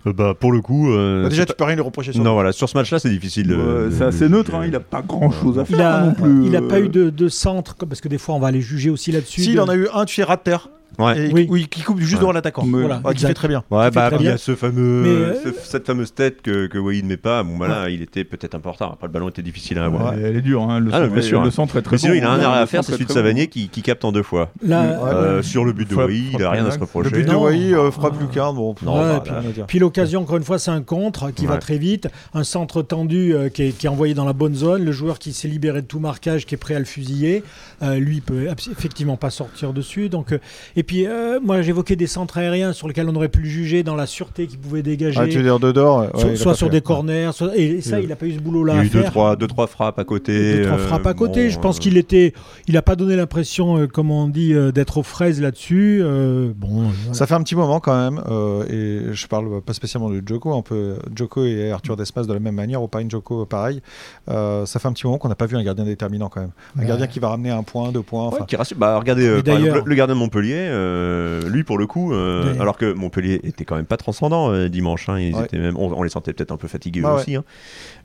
Euh, 0.07 0.13
bah, 0.13 0.33
pour 0.39 0.51
le 0.51 0.61
coup. 0.61 0.91
euh, 0.91 1.23
Bah, 1.23 1.29
Déjà, 1.29 1.41
c'est 1.41 1.47
tu 1.47 1.53
peux 1.57 1.63
rien 1.65 1.75
lui 1.75 1.81
reprocher 1.81 2.13
sur 2.13 2.23
Non, 2.23 2.33
voilà, 2.33 2.51
sur 2.53 2.69
ce 2.69 2.77
match-là, 2.77 2.99
c'est 2.99 3.09
difficile. 3.09 3.47
de- 3.47 3.55
Ouais, 3.55 3.85
de- 3.89 3.91
C'est 3.91 4.03
assez 4.05 4.29
neutre, 4.29 4.55
hein, 4.55 4.65
il 4.65 4.75
a 4.75 4.79
pas 4.79 5.01
grand 5.01 5.29
chose 5.31 5.59
à 5.59 5.65
faire 5.65 5.77
il 5.77 5.81
a, 5.81 6.05
non 6.05 6.13
plus. 6.13 6.45
il 6.47 6.55
a 6.55 6.61
euh, 6.61 6.67
pas 6.67 6.79
eu 6.79 6.87
de, 6.89 7.09
de 7.09 7.27
centre, 7.27 7.75
comme- 7.75 7.89
parce 7.89 7.99
que 8.01 8.07
des 8.07 8.17
fois, 8.17 8.35
on 8.35 8.39
va 8.39 8.47
aller 8.47 8.61
juger 8.61 8.89
aussi 8.89 9.11
là-dessus. 9.11 9.41
Si, 9.41 9.47
de- 9.49 9.53
il 9.53 9.59
en 9.59 9.67
a 9.67 9.75
eu 9.75 9.87
un, 9.93 10.05
de 10.37 10.41
terre. 10.41 10.69
Ouais. 10.97 11.27
Et, 11.29 11.33
Oui. 11.33 11.47
oui, 11.49 11.67
qui 11.69 11.81
coupe 11.81 11.99
juste 11.99 12.13
Ouais. 12.15 12.19
devant 12.19 12.31
l'attaquant. 12.31 12.65
Voilà, 12.65 12.97
Ouais, 12.97 13.01
qui 13.05 13.11
exact. 13.11 13.27
fait 13.29 13.33
très 13.35 13.47
bien. 13.47 13.63
Ouais, 13.71 13.89
bah, 13.91 14.07
très 14.09 14.17
il 14.17 14.23
y 14.23 14.27
a 14.27 14.31
bien. 14.31 14.37
ce 14.37 14.55
fameux, 14.55 15.01
Mais, 15.03 15.09
euh, 15.09 15.33
ce- 15.43 15.69
cette 15.69 15.85
fameuse 15.85 16.13
tête 16.13 16.41
que, 16.41 16.67
que 16.67 16.77
Wade 16.77 17.05
met 17.05 17.15
pas. 17.17 17.43
Bon, 17.43 17.57
bah 17.57 17.67
là, 17.67 17.89
il 17.89 18.01
était 18.01 18.23
peut-être 18.23 18.55
un 18.55 18.59
peu 18.59 18.69
en 18.69 18.73
retard. 18.73 18.91
Après, 18.93 19.07
le 19.07 19.13
ballon 19.13 19.29
était 19.29 19.41
difficile 19.41 19.77
à 19.79 19.85
avoir. 19.85 20.13
Ouais, 20.13 20.21
Elle 20.21 20.35
est 20.37 20.41
dure, 20.41 20.63
hein, 20.63 20.79
le, 20.79 20.87
Ah, 20.89 20.97
centre, 20.97 21.05
non, 21.07 21.13
bien 21.13 21.17
est- 21.23 21.25
sûr, 21.27 21.41
le 21.41 21.47
hein. 21.47 21.51
centre 21.51 21.77
est 21.77 21.81
très 21.81 21.93
Mais 21.95 21.97
sinon, 21.99 22.13
bon, 22.13 22.19
il 22.19 22.23
a 22.25 22.31
un 22.31 22.39
arrêt 22.41 22.59
à 22.59 22.65
faire, 22.65 22.83
c'est 22.83 22.91
est 22.91 22.95
celui 22.95 23.05
de 23.05 23.11
Savanier 23.11 23.47
qui, 23.47 23.69
qui 23.69 23.81
capte 23.81 24.03
en 24.03 24.11
deux 24.11 24.23
fois. 24.23 24.51
Là, 24.65 24.81
Euh, 24.81 25.37
ouais. 25.37 25.43
sur 25.43 25.63
le 25.63 25.71
but 25.73 25.87
de 25.87 25.93
Frappe- 25.93 26.07
Wai, 26.07 26.23
il 26.33 26.43
a 26.43 26.49
rien 26.51 26.65
à 26.65 26.71
se 26.71 26.77
frappe 26.77 26.89
reprocher. 26.89 27.09
Le 27.11 27.17
but 27.23 27.29
de. 27.29 27.35
Wai 27.35 27.73
euh, 27.73 27.91
fera 27.91 28.11
plus 28.11 28.27
qu'un. 28.27 28.51
Bon, 28.53 28.75
bah, 28.81 29.23
puis- 29.67 29.79
l'occasion, 29.79 30.21
encore 30.21 30.37
une 30.37 30.43
fois, 30.43 30.59
c'est 30.59 30.71
un 30.71 30.81
contre 30.81 31.31
qui 31.31 31.45
va 31.45 31.57
très 31.57 31.77
vite. 31.77 32.07
Un 32.33 32.43
centre 32.43 32.81
tendu 32.81 33.33
euh, 33.33 33.49
qui, 33.49 33.63
est, 33.63 33.87
envoyé 33.87 34.13
dans 34.13 34.25
la 34.25 34.33
bonne 34.33 34.55
zone. 34.55 34.83
Le 34.83 34.91
joueur 34.91 35.19
qui 35.19 35.33
s'est 35.33 35.47
libéré 35.47 35.81
de 35.81 35.87
tout 35.87 35.99
marquage, 35.99 36.45
qui 36.45 36.55
est 36.55 36.57
prêt 36.57 36.75
à 36.75 36.79
le 36.79 36.85
fusiller. 36.85 37.43
Euh, 37.81 37.95
lui, 37.99 38.15
il 38.17 38.21
peut 38.21 38.47
effectivement 38.71 39.15
pas 39.17 39.29
sortir 39.29 39.71
dessus. 39.73 40.09
Donc, 40.09 40.33
euh, 40.33 40.39
et 40.79 40.83
puis, 40.83 41.05
euh, 41.05 41.39
moi, 41.43 41.61
j'évoquais 41.61 41.97
des 41.97 42.07
centres 42.07 42.37
aériens 42.37 42.71
sur 42.71 42.87
lesquels 42.87 43.09
on 43.09 43.15
aurait 43.15 43.27
pu 43.27 43.39
le 43.41 43.49
juger 43.49 43.83
dans 43.83 43.95
la 43.95 44.05
sûreté 44.05 44.47
qu'il 44.47 44.59
pouvait 44.59 44.81
dégager. 44.81 45.19
Ah, 45.21 45.27
tu 45.27 45.37
veux 45.37 45.43
dire 45.43 45.59
de 45.59 45.67
ouais, 45.71 46.07
Soit- 46.15 46.29
il 46.35 46.43
pas 46.43 46.53
sur 46.53 46.67
fait. 46.67 46.69
des 46.71 46.81
corners. 46.81 47.31
soit- 47.33 47.55
et 47.57 47.81
ça, 47.81 47.99
il 47.99 48.07
n'a 48.07 48.15
pas 48.15 48.25
eu 48.27 48.31
ce 48.31 48.35
Il 48.35 48.41
boulot-là 48.43 48.75
y 48.75 48.79
a 48.79 48.83
eu 48.85 48.89
deux 48.89 49.03
trois, 49.03 49.35
deux, 49.35 49.47
trois 49.47 49.67
frappes 49.67 49.99
à 49.99 50.03
côté. 50.05 50.57
Deux, 50.57 50.65
trois 50.67 50.77
euh, 50.77 50.87
frappes 50.87 51.05
à 51.07 51.13
côté. 51.13 51.45
bon, 51.47 51.49
je 51.51 51.59
pense 51.59 51.77
euh, 51.77 51.79
qu'il 51.81 51.97
était, 51.97 52.33
il 52.67 52.75
n'a 52.75 52.81
pas 52.81 52.95
donné 52.95 53.15
l'impression, 53.17 53.77
euh, 53.77 53.87
comme 53.87 54.09
on 54.09 54.27
dit, 54.29 54.53
euh, 54.53 54.71
d'être 54.71 54.97
aux 54.99 55.03
fraises 55.03 55.41
là-dessus. 55.41 55.99
Euh, 56.01 56.51
bon, 56.55 56.67
voilà. 56.69 56.89
Ça 57.13 57.27
fait 57.27 57.33
un 57.35 57.43
petit 57.43 57.55
moment 57.55 57.79
quand 57.81 57.97
même, 57.97 58.21
euh, 58.29 58.63
et 59.09 59.13
je 59.13 59.27
parle 59.27 59.61
pas 59.61 59.73
spécialement 59.73 60.09
de 60.09 60.21
Joko, 60.25 60.53
un 60.57 60.61
peu 60.61 60.95
Joko 61.15 61.43
et 61.43 61.71
Arthur 61.71 61.97
Desmas 61.97 62.23
de 62.25 62.33
la 62.33 62.39
même 62.39 62.55
manière, 62.55 62.81
Opine 62.81 63.11
Joko 63.11 63.45
pareil. 63.45 63.81
Euh, 64.29 64.65
ça 64.65 64.79
fait 64.79 64.87
un 64.87 64.93
petit 64.93 65.05
moment 65.05 65.17
qu'on 65.17 65.27
n'a 65.29 65.35
pas 65.35 65.45
vu 65.45 65.57
un 65.57 65.63
gardien 65.63 65.83
déterminant 65.83 66.29
quand 66.29 66.39
même. 66.41 66.51
Un 66.77 66.81
Ouais. 66.81 66.87
gardien 66.87 67.07
qui 67.07 67.19
va 67.19 67.29
ramener 67.29 67.49
un 67.49 67.63
point, 67.63 67.91
deux 67.91 68.01
points. 68.01 68.27
Ouais, 68.29 68.33
Enfin, 68.35 68.45
qui 68.45 68.55
rassure. 68.55 68.77
Bah, 68.77 68.97
regardez, 68.97 69.25
euh, 69.27 69.41
le 69.85 69.95
gardien 69.95 70.15
de 70.15 70.19
Montpellier, 70.19 70.68
euh, 70.69 71.47
lui 71.49 71.63
pour 71.63 71.77
le 71.77 71.85
coup, 71.87 72.13
euh, 72.13 72.53
alors 72.59 72.77
que 72.77 72.93
Montpellier 72.93 73.39
était 73.43 73.65
quand 73.65 73.75
même 73.75 73.85
pas 73.85 73.97
transcendant 73.97 74.51
euh, 74.51 74.67
dimanche, 74.69 75.09
hein, 75.09 75.19
ils 75.19 75.35
Ouais. 75.35 75.45
étaient 75.45 75.57
même, 75.59 75.75
on, 75.77 75.91
on 75.93 76.03
les 76.03 76.09
sentait 76.09 76.33
peut-être 76.33 76.51
un 76.51 76.57
peu 76.57 76.67
fatigués 76.67 77.01
eux 77.01 77.03
Ah 77.05 77.15
ouais. 77.15 77.21
aussi. 77.21 77.35
hein. 77.35 77.43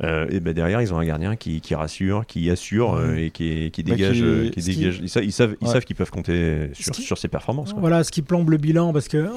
Euh, 0.02 0.26
et 0.30 0.40
ben 0.40 0.52
derrière, 0.52 0.80
ils 0.82 0.92
ont 0.92 0.98
un 0.98 1.04
gardien 1.04 1.36
qui, 1.36 1.60
qui 1.60 1.74
rassure, 1.74 2.26
qui 2.26 2.50
assure 2.50 2.94
euh, 2.94 3.14
et 3.16 3.30
qui, 3.30 3.70
qui 3.70 3.82
Bah, 3.82 3.92
dégage. 3.92 4.16
qui- 4.16 4.22
euh, 4.24 4.50
qui 4.50 4.62
ce 4.62 4.70
qui- 4.70 4.76
dégage. 4.76 5.00
Ils, 5.02 5.08
savent, 5.08 5.24
ils 5.24 5.32
savent, 5.32 5.54
ils 5.60 5.66
Ouais. 5.66 5.72
savent 5.72 5.84
qu'ils 5.84 5.96
peuvent 5.96 6.10
compter 6.10 6.70
sur, 6.72 6.94
Ce 6.94 7.00
qui- 7.00 7.02
sur 7.06 7.18
ses 7.18 7.28
performances. 7.28 7.72
quoi. 7.72 7.80
Voilà 7.80 8.02
ce 8.04 8.10
qui 8.10 8.22
plombe 8.22 8.50
le 8.50 8.56
bilan 8.56 8.92
parce 8.92 9.08
que 9.08 9.16
euh, 9.18 9.30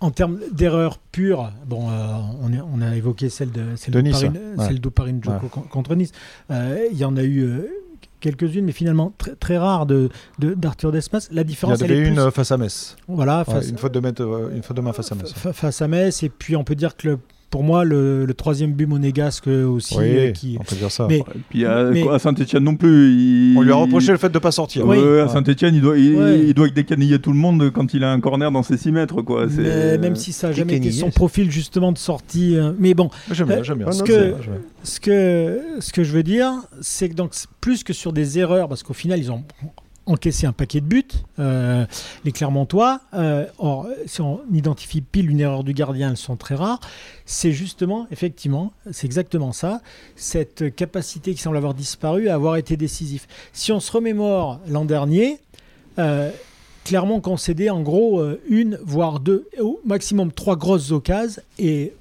en 0.00 0.10
termes 0.10 0.38
d'erreur 0.52 0.98
pure, 1.12 1.50
bon, 1.66 1.90
euh, 1.90 1.92
on, 2.42 2.52
est- 2.52 2.60
on 2.74 2.80
a 2.80 2.96
évoqué 2.96 3.28
celle 3.28 3.50
de 3.52 3.62
celle 3.76 3.92
De 3.94 4.00
de 4.00 4.06
Nice, 4.08 4.22
ouais. 4.22 4.30
celle 4.66 4.80
contre 5.70 5.94
Nice. 5.94 6.12
Euh, 6.50 6.86
Il 6.90 6.96
y 6.98 7.04
en 7.04 7.16
a 7.16 7.22
eu 7.22 7.42
euh, 7.44 7.68
quelques-unes, 8.20 8.64
mais 8.64 8.72
finalement 8.72 9.12
très, 9.18 9.34
très 9.34 9.58
rares 9.58 9.86
de 9.86 10.08
de- 10.38 10.54
d'Arthur 10.54 10.92
Desmas. 10.92 11.28
La 11.30 11.34
il 11.34 11.36
y 11.38 11.40
en 11.40 11.44
différence, 11.48 11.82
avait 11.82 11.98
une 11.98 12.14
plus, 12.14 12.22
euh, 12.22 12.30
face 12.30 12.52
à 12.52 12.56
Metz. 12.58 12.96
voilà, 13.08 13.38
Ouais, 13.48 13.54
face, 13.54 13.68
une, 13.68 13.78
faute 13.78 13.92
de 13.92 14.00
mettre, 14.00 14.22
euh, 14.22 14.50
une 14.54 14.62
faute 14.62 14.76
de 14.76 14.82
main 14.82 14.92
face 14.92 15.10
à 15.10 15.14
Metz. 15.14 15.32
fa- 15.32 15.52
face 15.52 15.82
à 15.82 15.88
Metz. 15.88 16.22
Et 16.22 16.28
puis 16.28 16.54
on 16.56 16.64
peut 16.64 16.74
dire 16.74 16.96
que 16.96 17.08
le- 17.08 17.18
pour 17.50 17.64
moi, 17.64 17.84
le, 17.84 18.24
le 18.26 18.34
troisième 18.34 18.72
but 18.72 18.86
monégasque 18.86 19.48
aussi, 19.48 19.96
Oui, 19.98 20.04
euh, 20.06 20.30
qui, 20.30 20.56
on 20.60 20.62
peut 20.62 20.76
dire 20.76 20.90
ça. 20.90 21.06
mais 21.08 21.18
Et 21.18 21.24
puis 21.48 21.64
à, 21.66 21.84
Mais- 21.90 22.08
à 22.08 22.18
Saint-Etienne 22.20 22.62
non 22.62 22.76
plus. 22.76 23.12
il- 23.12 23.54
On 23.58 23.62
lui 23.62 23.72
a 23.72 23.74
reproché 23.74 24.12
le 24.12 24.18
fait 24.18 24.28
de 24.28 24.34
ne 24.34 24.38
pas 24.38 24.52
sortir. 24.52 24.86
Oui. 24.86 24.98
À. 25.18 25.28
Saint-Etienne, 25.28 25.74
il 25.74 25.80
doit, 25.80 25.98
il, 25.98 26.14
Ouais. 26.16 26.40
il 26.46 26.54
doit 26.54 26.68
décaniller 26.68 27.18
tout 27.18 27.32
le 27.32 27.38
monde 27.38 27.70
quand 27.70 27.92
il 27.92 28.04
a 28.04 28.12
un 28.12 28.20
corner 28.20 28.52
dans 28.52 28.62
ses 28.62 28.76
6 28.76 28.92
mètres. 28.92 29.20
Quoi. 29.22 29.46
Mais 29.56 29.98
même 29.98 30.14
si 30.16 30.32
ça 30.32 30.48
n'a 30.48 30.52
jamais 30.52 30.76
été 30.76 30.92
son 30.92 31.10
profil 31.10 31.50
justement 31.50 31.90
de 31.92 31.98
sortie. 31.98 32.56
euh, 32.56 32.72
mais 32.78 32.94
bon, 32.94 33.10
J'aime 33.32 33.48
bien, 33.48 33.56
Euh, 33.58 33.62
j'aime 33.64 33.78
bien. 33.78 33.86
Non, 33.88 34.04
que-. 34.04 34.34
Ce 34.84 35.00
que, 35.00 35.60
ce 35.80 35.92
que 35.92 36.04
je 36.04 36.12
veux 36.12 36.22
dire, 36.22 36.52
c'est 36.80 37.08
que 37.08 37.14
donc, 37.14 37.32
plus 37.60 37.82
que 37.84 37.92
sur 37.92 38.12
des 38.12 38.38
erreurs, 38.38 38.68
parce 38.68 38.82
qu'au 38.82 38.94
final, 38.94 39.18
ils 39.18 39.30
ont 39.32 39.42
encaissé 40.06 40.46
un 40.46 40.52
paquet 40.52 40.80
de 40.80 40.86
buts, 40.86 41.04
euh, 41.38 41.86
les 42.24 42.32
Clermontois. 42.32 43.00
euh, 43.14 43.46
or, 43.58 43.86
si 44.06 44.20
on 44.20 44.40
identifie 44.52 45.00
pile 45.00 45.30
une 45.30 45.40
erreur 45.40 45.64
du 45.64 45.72
gardien, 45.72 46.10
elles 46.10 46.16
sont 46.16 46.36
très 46.36 46.54
rares. 46.54 46.80
C'est 47.26 47.52
justement, 47.52 48.06
effectivement, 48.10 48.72
c'est 48.90 49.06
exactement 49.06 49.52
ça, 49.52 49.80
cette 50.16 50.74
capacité 50.74 51.34
qui 51.34 51.40
semble 51.40 51.56
avoir 51.56 51.74
disparu 51.74 52.28
à 52.28 52.34
avoir 52.34 52.56
été 52.56 52.76
décisif. 52.76 53.28
Si 53.52 53.72
on 53.72 53.80
se 53.80 53.92
remémore 53.92 54.60
l'an 54.68 54.84
dernier, 54.84 55.38
euh, 55.98 56.30
Clermont 56.84 57.20
concédait 57.20 57.70
en 57.70 57.82
gros 57.82 58.20
euh, 58.20 58.40
une, 58.48 58.78
voire 58.82 59.20
deux, 59.20 59.48
au 59.60 59.80
maximum 59.84 60.32
trois 60.32 60.56
grosses 60.56 60.90
occasions, 60.92 61.42
et 61.58 61.92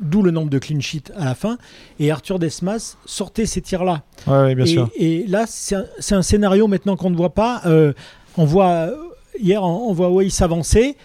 d'où 0.00 0.22
le 0.22 0.30
nombre 0.30 0.50
de 0.50 0.58
clean 0.58 0.80
sheets 0.80 1.10
à 1.16 1.24
la 1.24 1.34
fin. 1.34 1.58
Et 1.98 2.10
Arthur 2.10 2.38
Desmas 2.38 2.96
sortait 3.04 3.46
ces 3.46 3.60
tirs-là. 3.60 4.02
Ouais, 4.26 4.38
ouais, 4.38 4.54
bien 4.54 4.64
et, 4.64 4.68
sûr. 4.68 4.90
et 4.96 5.24
là, 5.26 5.44
c'est 5.46 5.74
un, 5.74 5.84
un 6.10 6.22
scénario 6.22 6.66
maintenant 6.66 6.96
qu'on 6.96 7.10
ne 7.10 7.16
voit 7.16 7.34
pas. 7.34 7.62
Euh, 7.66 7.92
on 8.36 8.44
voit 8.44 8.68
euh, 8.70 8.96
hier, 9.40 9.62
on, 9.62 9.88
on 9.88 9.92
voit 9.92 10.10
Way 10.10 10.30
s'avancer. 10.30 10.96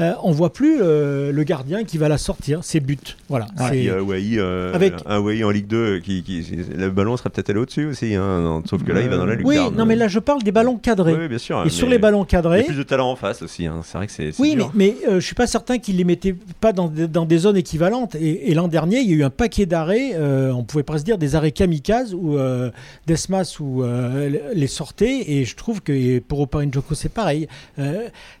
Euh, 0.00 0.12
on 0.22 0.30
voit 0.32 0.52
plus 0.52 0.78
euh, 0.80 1.32
le 1.32 1.42
gardien 1.44 1.84
qui 1.84 1.98
va 1.98 2.08
la 2.08 2.16
sortir. 2.18 2.60
C'est 2.62 2.80
but. 2.80 3.16
Voilà. 3.28 3.46
Ah, 3.58 3.68
c'est- 3.70 3.90
Wai, 4.00 4.38
euh, 4.38 4.72
Avec- 4.74 4.94
un 5.06 5.18
Wai 5.20 5.44
en 5.44 5.50
Ligue 5.50 5.66
2 5.66 5.98
qui, 5.98 6.22
qui- 6.22 6.42
le 6.76 6.88
ballon 6.90 7.16
serait 7.16 7.28
peut-être 7.30 7.50
allé 7.50 7.58
au-dessus 7.60 7.84
aussi, 7.86 8.14
hein, 8.14 8.40
non, 8.40 8.62
sauf 8.68 8.82
que 8.82 8.90
là 8.92 9.02
il 9.02 9.08
va 9.08 9.16
dans 9.18 9.26
la 9.26 9.34
oui, 9.34 9.54
lucarne. 9.56 9.76
non, 9.76 9.84
mais 9.84 9.96
là, 9.96 10.08
je 10.08 10.18
parle 10.18 10.42
des 10.42 10.52
ballons 10.52 10.76
cadrés. 10.78 11.12
Oui, 11.12 11.18
oui, 11.22 11.28
bien 11.28 11.38
sûr. 11.38 11.62
et 11.66 11.70
sur 11.70 11.88
les 11.88 11.98
ballons 11.98 12.22
Il 12.22 12.26
y 12.26 12.28
cadrés. 12.28 12.60
a 12.60 12.64
plus 12.64 12.74
de 12.76 12.82
talent 12.82 13.10
en 13.10 13.16
face 13.16 13.42
aussi, 13.42 13.66
hein, 13.66 13.80
c'est 13.84 13.98
vrai 13.98 14.06
que 14.06 14.12
c'est. 14.12 14.32
c'est 14.32 14.40
Oui, 14.42 14.50
mais, 14.56 14.62
dur. 14.62 14.70
mais 14.74 14.96
euh, 15.08 15.20
je 15.20 15.26
suis 15.26 15.34
pas 15.34 15.46
certain 15.46 15.78
qu'il 15.78 15.96
les 15.98 16.04
mettait 16.04 16.34
pas 16.60 16.72
dans, 16.72 16.88
des- 16.88 17.06
dans 17.08 17.26
des 17.26 17.38
zones 17.38 17.56
équivalentes. 17.56 18.14
Et, 18.14 18.50
et 18.50 18.54
l'an 18.54 18.68
dernier, 18.68 19.00
il 19.00 19.10
y 19.10 19.12
a 19.12 19.16
eu 19.16 19.24
un 19.24 19.30
paquet 19.30 19.66
d'arrêts, 19.66 20.12
on 20.18 20.64
pouvait 20.64 20.82
presque 20.84 21.04
dire 21.04 21.18
des 21.18 21.34
arrêts 21.34 21.52
kamikazes, 21.52 22.14
où 22.14 22.38
Desmas 23.06 23.56
ou 23.60 23.82
les 24.54 24.66
sortait. 24.66 25.24
Et 25.30 25.44
je 25.44 25.54
trouve 25.56 25.82
que 25.82 26.18
pour 26.20 26.40
Oparin 26.40 26.70
Joko, 26.72 26.94
c'est 26.94 27.08
pareil. 27.12 27.46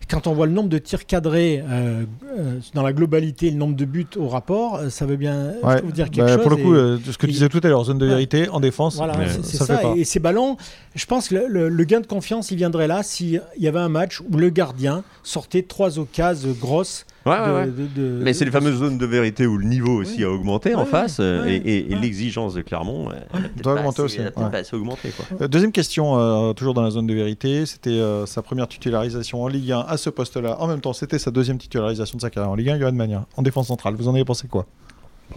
Quand 0.08 0.26
on 0.26 0.32
voit 0.34 0.46
le 0.46 0.52
nombre 0.52 0.68
de 0.68 0.78
tirs 0.78 1.06
cadrés 1.06 1.41
euh, 1.62 2.04
euh, 2.38 2.58
dans 2.74 2.82
la 2.82 2.92
globalité, 2.92 3.50
le 3.50 3.56
nombre 3.56 3.76
de 3.76 3.84
buts 3.84 4.06
au 4.16 4.28
rapport, 4.28 4.76
euh, 4.76 4.88
ça 4.90 5.06
veut 5.06 5.16
bien 5.16 5.52
Ouais. 5.62 5.78
trouve 5.78 5.92
dire 5.92 6.10
quelque 6.10 6.24
Bah, 6.26 6.34
chose. 6.34 6.42
pour 6.42 6.50
le 6.50 6.56
coup, 6.56 6.74
et- 6.74 7.12
ce 7.12 7.18
que 7.18 7.26
tu 7.26 7.32
disais 7.32 7.48
tout 7.48 7.60
à 7.62 7.68
l'heure, 7.68 7.84
zone 7.84 7.98
de 7.98 8.04
Ouais. 8.04 8.10
vérité, 8.12 8.48
en 8.48 8.60
défense, 8.60 8.96
voilà, 8.96 9.14
c'est- 9.42 9.56
ça. 9.56 9.80
Et, 9.96 10.00
et 10.00 10.04
ces 10.04 10.20
ballons, 10.20 10.56
je 10.94 11.04
pense 11.06 11.28
que 11.28 11.34
le, 11.36 11.46
le- 11.48 11.68
le 11.68 11.84
gain 11.84 12.00
de 12.00 12.06
confiance, 12.06 12.50
il 12.50 12.56
viendrait 12.56 12.86
là 12.88 13.02
s'il 13.02 13.42
y 13.58 13.68
avait 13.68 13.78
un 13.80 13.88
match 13.88 14.20
où 14.20 14.36
le 14.36 14.50
gardien 14.50 15.02
sortait 15.22 15.62
trois 15.62 15.98
occasions 15.98 16.54
grosses. 16.60 17.04
Ouais, 17.24 17.32
ouais, 17.38 17.46
de- 17.46 17.52
ouais. 17.52 17.66
de- 17.66 18.00
de- 18.18 18.22
Mais 18.24 18.32
c'est 18.32 18.44
les 18.44 18.50
fameuses 18.50 18.76
zones 18.78 18.98
de 18.98 19.06
vérité 19.06 19.46
où 19.46 19.56
le 19.56 19.64
niveau 19.66 20.00
aussi 20.00 20.18
Oui. 20.18 20.24
a 20.24 20.30
augmenté 20.30 20.74
en 20.74 20.80
Ouais, 20.80 20.86
face 20.86 21.18
euh, 21.20 21.44
ouais, 21.44 21.54
et, 21.54 21.56
et- 21.56 21.90
et 21.90 21.94
ouais. 21.94 22.00
l'exigence 22.00 22.54
de 22.54 22.62
Clermont 22.62 23.10
euh, 23.10 23.14
Doit 23.62 23.74
augmenter 23.74 24.02
aussi, 24.02 24.16
elle 24.20 24.26
a 24.26 24.30
peut-être 24.32 24.44
ouais. 24.46 24.50
pas 24.50 24.58
assez 24.58 24.74
augmenté. 24.76 25.10
Quoi. 25.10 25.24
Euh, 25.42 25.48
Deuxième 25.48 25.72
question, 25.72 26.18
euh, 26.18 26.52
toujours 26.52 26.74
dans 26.74 26.82
la 26.82 26.90
zone 26.90 27.06
de 27.06 27.14
vérité, 27.14 27.64
c'était 27.66 27.90
euh, 27.90 28.26
sa 28.26 28.42
première 28.42 28.66
titularisation 28.68 29.42
en 29.42 29.48
Ligue 29.48 29.70
1 29.72 29.80
à 29.88 29.96
ce 29.96 30.10
poste-là. 30.10 30.56
En 30.60 30.66
même 30.66 30.80
temps, 30.80 30.92
c'était 30.92 31.18
sa 31.18 31.30
deuxième 31.30 31.58
titularisation 31.58 32.16
de 32.16 32.22
sa 32.22 32.30
carrière 32.30 32.50
en 32.50 32.54
Ligue 32.56 32.70
1, 32.70 32.78
Johan 32.80 32.92
Magnin, 32.92 33.26
en 33.36 33.42
défense 33.42 33.68
centrale. 33.68 33.94
Vous 33.94 34.08
en 34.08 34.14
avez 34.14 34.24
pensé 34.24 34.48
quoi? 34.48 34.66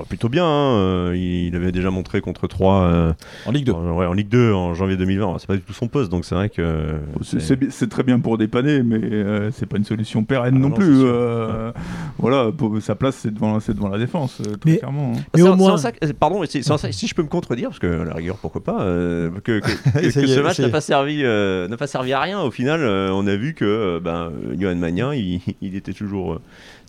Plutôt 0.04 0.28
bien, 0.30 0.46
hein, 0.46 0.76
euh, 0.78 1.16
il 1.16 1.56
avait 1.56 1.72
déjà 1.72 1.90
montré 1.92 2.20
contre 2.22 2.48
3 2.48 3.14
En 3.46 3.52
Ligue 3.52 3.66
2 3.68 3.72
en, 3.72 3.96
ouais, 3.98 4.06
en 4.06 4.14
Ligue 4.14 4.30
2 4.30 4.52
en 4.52 4.74
janvier 4.74 4.98
2020. 4.98 5.38
C'est 5.40 5.48
pas 5.48 5.56
du 5.56 5.62
tout 5.62 5.74
son 5.74 5.88
poste, 5.88 6.12
donc 6.12 6.26
c'est 6.26 6.36
vrai 6.36 6.50
que. 6.50 6.96
C'est- 7.22 7.40
C'est 7.40 7.56
bi- 7.56 7.68
c'est 7.70 7.90
très 7.90 8.04
bien 8.04 8.20
pour 8.20 8.38
dépanner, 8.38 8.84
mais 8.84 9.00
euh, 9.02 9.52
c'est 9.52 9.66
pas 9.66 9.78
une 9.78 9.84
solution 9.86 10.24
pérenne 10.24 10.56
Ah 10.58 10.60
non, 10.60 10.70
non, 10.70 10.76
plus. 10.76 11.04
euh, 11.04 11.72
Voilà, 12.18 12.52
pour- 12.52 12.82
sa 12.82 12.96
place 12.96 13.16
c'est 13.16 13.34
devant, 13.34 13.60
c'est 13.60 13.74
devant 13.74 13.90
la 13.90 13.98
défense, 13.98 14.42
euh, 14.42 14.56
très 14.58 14.72
Mais- 14.72 14.78
clairement. 14.78 15.14
hein. 15.16 15.22
Mais 15.36 15.42
au 15.44 15.56
moins- 15.56 15.76
pardon, 16.20 16.42
c'est 16.48 16.62
c'est 16.64 16.72
en 16.72 16.78
ça- 16.78 16.92
si 16.92 17.08
je 17.08 17.16
peux 17.16 17.24
me 17.24 17.28
contredire, 17.28 17.70
parce 17.70 17.80
que 17.80 18.02
à 18.02 18.06
la 18.06 18.14
rigueur, 18.14 18.38
pourquoi 18.38 18.64
pas, 18.64 18.82
euh, 18.82 19.30
que, 19.44 19.60
que- 19.60 19.66
que- 19.94 20.00
que 20.00 20.06
Essayez, 20.06 20.28
ce 20.28 20.40
match 20.40 20.60
n'a 20.60 20.70
pas 20.70 20.82
servi, 20.82 21.22
euh, 21.24 21.68
n'a 21.68 21.78
pas 21.78 21.88
servi 21.88 22.14
à 22.14 22.20
rien. 22.22 22.42
Au 22.42 22.52
final, 22.52 22.82
euh, 22.82 23.10
on 23.14 23.28
a 23.28 23.36
vu 23.36 23.54
que 23.54 23.66
euh, 23.66 24.00
ben, 24.00 24.32
euh, 24.32 24.56
Johan 24.60 24.76
Magnin, 24.76 25.14
il, 25.14 25.42
il 25.62 25.76
était 25.76 25.94
toujours 25.94 26.34
euh, 26.34 26.42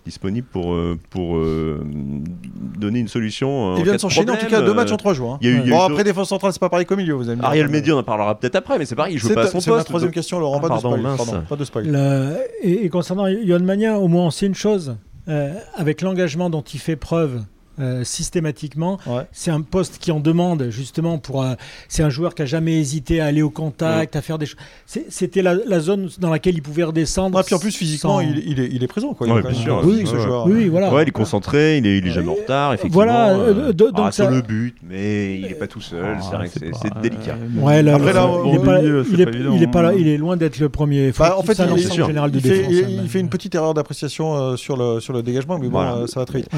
disponible 0.07 0.47
pour, 0.51 0.73
euh, 0.73 0.97
pour 1.09 1.37
euh, 1.37 1.79
donner 2.77 2.99
une 2.99 3.07
solution. 3.07 3.73
euh, 3.73 3.75
Il 3.77 3.83
vient 3.83 3.93
de 3.93 3.97
s'enchaîner 3.99 4.31
en 4.31 4.35
tout 4.37 4.47
cas 4.47 4.61
deux 4.61 4.73
matchs 4.73 4.91
en 4.91 4.97
trois 4.97 5.13
jours. 5.13 5.33
hein. 5.33 5.37
Il 5.41 5.49
y 5.49 5.53
a 5.53 5.55
eu- 5.55 5.61
il 5.63 5.69
y 5.69 5.73
a 5.73 5.77
Bon, 5.77 5.87
eu 5.87 5.91
après, 5.91 6.03
défense 6.03 6.29
centrale, 6.29 6.51
c'est 6.53 6.59
pas 6.59 6.69
pareil 6.69 6.85
qu'au 6.85 6.95
milieu, 6.95 7.13
vous 7.13 7.23
dire. 7.23 7.35
Ariel 7.43 7.67
Médio, 7.67 7.95
on 7.95 7.99
en 7.99 8.03
parlera 8.03 8.39
peut-être 8.39 8.55
après, 8.55 8.77
mais 8.79 8.85
c'est 8.85 8.95
pareil, 8.95 9.13
il 9.15 9.19
joue 9.19 9.33
pas 9.33 9.43
à 9.43 9.47
son 9.47 9.59
c'est 9.59 9.69
ma 9.69 9.77
poste. 9.77 9.87
troisième 9.87 10.09
donc- 10.09 10.15
question, 10.15 10.39
Laurent. 10.39 10.55
Ah, 10.57 10.61
Pas 10.61 10.67
de 10.67 10.73
pardon, 10.73 10.89
spoil. 10.89 11.01
mince. 11.01 11.17
Pardon, 11.17 11.43
pas 11.47 11.55
de 11.55 11.63
spoil. 11.65 11.87
Le- 11.87 12.37
et, 12.63 12.85
et 12.85 12.89
concernant 12.89 13.25
Johan 13.45 13.59
Magnin, 13.59 13.95
au 13.95 14.07
moins 14.07 14.25
on 14.25 14.31
sait 14.31 14.45
une 14.47 14.55
chose, 14.55 14.95
euh, 15.27 15.53
avec 15.75 16.01
l'engagement 16.01 16.49
dont 16.49 16.61
il 16.61 16.79
fait 16.79 16.95
preuve 16.95 17.41
euh, 17.79 18.03
systématiquement, 18.03 18.97
Ouais. 19.05 19.23
c'est 19.31 19.51
un 19.51 19.61
poste 19.61 19.97
qui 19.99 20.11
en 20.11 20.19
demande 20.19 20.67
justement 20.69 21.17
pour. 21.17 21.43
euh, 21.43 21.53
c'est 21.87 22.03
un 22.03 22.09
joueur 22.09 22.35
qui 22.35 22.41
a 22.41 22.45
jamais 22.45 22.79
hésité 22.79 23.21
à 23.21 23.25
aller 23.25 23.41
au 23.41 23.49
contact, 23.49 24.15
à 24.15 24.21
faire 24.21 24.37
des 24.37 24.45
choses. 24.45 24.57
C'était 25.09 25.41
la, 25.41 25.53
la 25.55 25.79
zone 25.79 26.09
dans 26.19 26.29
laquelle 26.29 26.55
il 26.55 26.61
pouvait 26.61 26.83
redescendre. 26.83 27.37
Ah, 27.37 27.43
puis 27.43 27.55
en 27.55 27.59
plus, 27.59 27.75
physiquement, 27.75 28.15
sans- 28.17 28.21
il, 28.21 28.43
il 28.45 28.59
est, 28.59 28.69
il 28.71 28.83
est 28.83 28.87
présent. 28.87 29.13
Quoi. 29.13 29.27
Il 29.27 29.33
Ouais, 29.33 29.39
est 29.39 29.43
quand 29.43 29.49
bien 29.49 29.59
sûr, 29.61 29.85
ouais, 29.85 30.05
ce 30.05 30.17
joueur. 30.17 30.45
Oui, 30.47 30.53
oui, 30.55 30.67
voilà. 30.69 30.93
Ouais, 30.93 31.03
il 31.03 31.07
est 31.09 31.11
concentré, 31.11 31.77
il 31.77 31.85
est, 31.87 31.97
il 31.99 32.07
est 32.07 32.11
jamais 32.11 32.29
en 32.29 32.33
retard, 32.35 32.73
effectivement. 32.73 32.93
Voilà, 33.03 33.29
euh, 33.35 33.69
euh, 33.69 33.73
donc 33.73 33.91
ah, 33.95 34.11
sur 34.11 34.25
ça- 34.25 34.31
le 34.31 34.41
but, 34.41 34.75
mais 34.87 35.39
il 35.39 35.45
est 35.45 35.55
pas 35.55 35.67
tout 35.67 35.81
seul, 35.81 36.17
c'est 36.21 36.35
vrai 36.35 36.47
que 36.49 36.59
c'est 36.59 37.01
délicat. 37.01 37.35
Ouais, 37.57 37.83
là, 37.83 37.95
Après, 37.95 38.13
là, 38.13 38.29
il 38.45 38.55
est 38.55 38.57
on- 38.57 38.61
pas, 38.63 38.81
milieu, 38.81 39.05
il 39.09 39.15
c'est 39.15 39.21
est, 39.21 39.25
pas 39.25 39.31
évident, 39.31 39.53
il 39.55 39.63
est 39.63 39.67
pas 39.71 39.81
là, 39.81 39.89
hein. 39.89 39.95
il 39.97 40.07
est 40.07 40.17
loin 40.17 40.37
d'être 40.37 40.59
le 40.59 40.69
premier. 40.69 41.11
Bah, 41.17 41.35
en 41.37 41.43
fait, 41.43 41.53
il- 41.53 41.57
fait, 41.57 41.63
défense. 42.39 42.71
il- 42.71 42.99
hein, 42.99 43.19
une 43.19 43.29
petite 43.29 43.55
erreur 43.55 43.73
d'appréciation 43.73 44.35
euh, 44.35 44.55
sur, 44.55 44.77
le, 44.77 44.99
sur 44.99 45.13
le 45.13 45.21
dégagement, 45.23 45.57
mais 45.59 45.67
bon, 45.69 46.07
ça 46.07 46.19
va 46.19 46.25
très 46.25 46.39
vite. 46.39 46.49